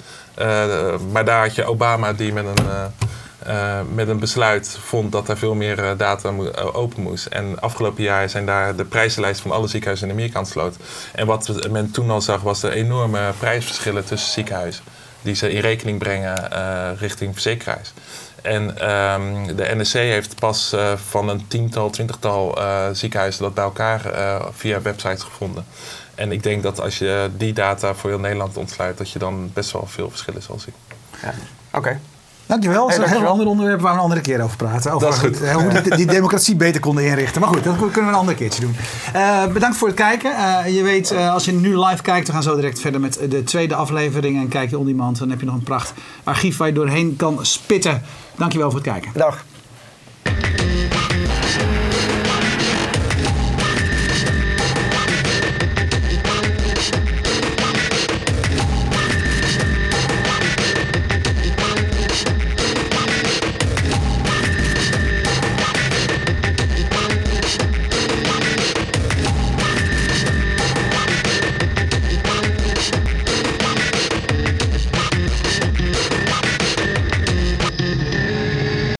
Maar 1.12 1.24
daar 1.24 1.42
had 1.42 1.54
je 1.54 1.64
Obama 1.64 2.12
die 2.12 2.32
met 2.32 2.44
een, 2.44 2.64
met 3.94 4.08
een 4.08 4.18
besluit 4.18 4.78
vond 4.80 5.12
dat 5.12 5.28
er 5.28 5.38
veel 5.38 5.54
meer 5.54 5.94
data 5.96 6.32
open 6.72 7.02
moest. 7.02 7.26
En 7.26 7.60
afgelopen 7.60 8.02
jaar 8.02 8.28
zijn 8.28 8.46
daar 8.46 8.76
de 8.76 8.84
prijzenlijst 8.84 9.40
van 9.40 9.50
alle 9.50 9.68
ziekenhuizen 9.68 10.08
in 10.08 10.14
Amerika 10.14 10.38
ontsloten. 10.38 10.80
En 11.12 11.26
wat 11.26 11.70
men 11.70 11.90
toen 11.90 12.10
al 12.10 12.20
zag 12.20 12.40
was 12.40 12.60
de 12.60 12.74
enorme 12.74 13.32
prijsverschillen 13.38 14.04
tussen 14.04 14.32
ziekenhuizen. 14.32 14.84
Die 15.22 15.34
ze 15.34 15.52
in 15.52 15.60
rekening 15.60 15.98
brengen 15.98 16.50
eh, 16.52 16.90
richting 16.98 17.32
verzekeraars. 17.32 17.92
En 18.42 18.78
ehm, 18.78 19.56
de 19.56 19.74
NSC 19.74 19.92
heeft 19.92 20.40
pas 20.40 20.72
eh, 20.72 20.92
van 20.96 21.28
een 21.28 21.46
tiental, 21.48 21.90
twintigtal 21.90 22.58
eh, 22.58 22.88
ziekenhuizen 22.92 23.42
dat 23.42 23.54
bij 23.54 23.64
elkaar 23.64 24.02
via 24.52 24.82
websites 24.82 25.22
gevonden. 25.22 25.64
En 26.14 26.32
ik 26.32 26.42
denk 26.42 26.62
dat 26.62 26.80
als 26.80 26.98
je 26.98 27.30
die 27.36 27.52
data 27.52 27.94
voor 27.94 28.10
heel 28.10 28.18
Nederland 28.18 28.56
ontsluit, 28.56 28.98
dat 28.98 29.10
je 29.10 29.18
dan 29.18 29.50
best 29.52 29.70
wel 29.70 29.86
veel 29.86 30.10
verschillen 30.10 30.42
zal 30.42 30.58
zien. 30.58 30.74
Ja. 31.22 31.34
Oké. 31.72 32.00
Dankjewel. 32.50 32.88
Dat 32.88 32.90
is 32.90 33.04
Hey, 33.04 33.14
een 33.14 33.20
heel 33.22 33.30
ander 33.30 33.46
onderwerp 33.46 33.80
waar 33.80 33.90
we 33.92 33.96
een 33.96 34.02
andere 34.04 34.20
keer 34.20 34.42
over 34.42 34.56
praten. 34.56 34.92
Over 34.92 35.06
Dat 35.06 35.16
is 35.16 35.20
goed. 35.22 35.38
hoe- 35.52 35.62
hoe 35.62 35.82
die, 35.82 35.96
die 35.96 36.06
democratie 36.18 36.56
beter 36.56 36.80
konden 36.80 37.04
inrichten. 37.04 37.40
Maar 37.40 37.50
goed, 37.50 37.64
dat 37.64 37.76
kunnen 37.76 37.92
we 37.94 38.00
een 38.00 38.14
ander 38.14 38.34
keertje 38.34 38.60
doen. 38.60 38.76
Eh, 39.12 39.46
bedankt 39.46 39.76
voor 39.76 39.88
het 39.88 39.96
kijken. 39.96 40.36
Eh, 40.36 40.74
je 40.76 40.82
weet, 40.82 41.10
eh, 41.10 41.32
als 41.32 41.44
je 41.44 41.52
nu 41.52 41.78
live 41.78 42.02
kijkt, 42.02 42.26
we 42.26 42.32
gaan 42.32 42.42
zo 42.42 42.54
direct 42.54 42.80
verder 42.80 43.00
met 43.00 43.20
de 43.28 43.44
tweede 43.44 43.74
aflevering. 43.74 44.40
En 44.40 44.48
kijk 44.48 44.70
je 44.70 44.78
on 44.78 44.86
demand, 44.86 45.18
dan 45.18 45.30
heb 45.30 45.40
je 45.40 45.46
nog 45.46 45.54
een 45.54 45.62
pracht 45.62 45.92
archief 46.24 46.56
waar 46.56 46.68
je 46.68 46.74
doorheen 46.74 47.16
kan 47.16 47.38
spitten. 47.42 48.02
Dankjewel 48.36 48.70
voor 48.70 48.80
het 48.80 48.88
kijken. 48.88 49.10
Dag. 49.14 49.44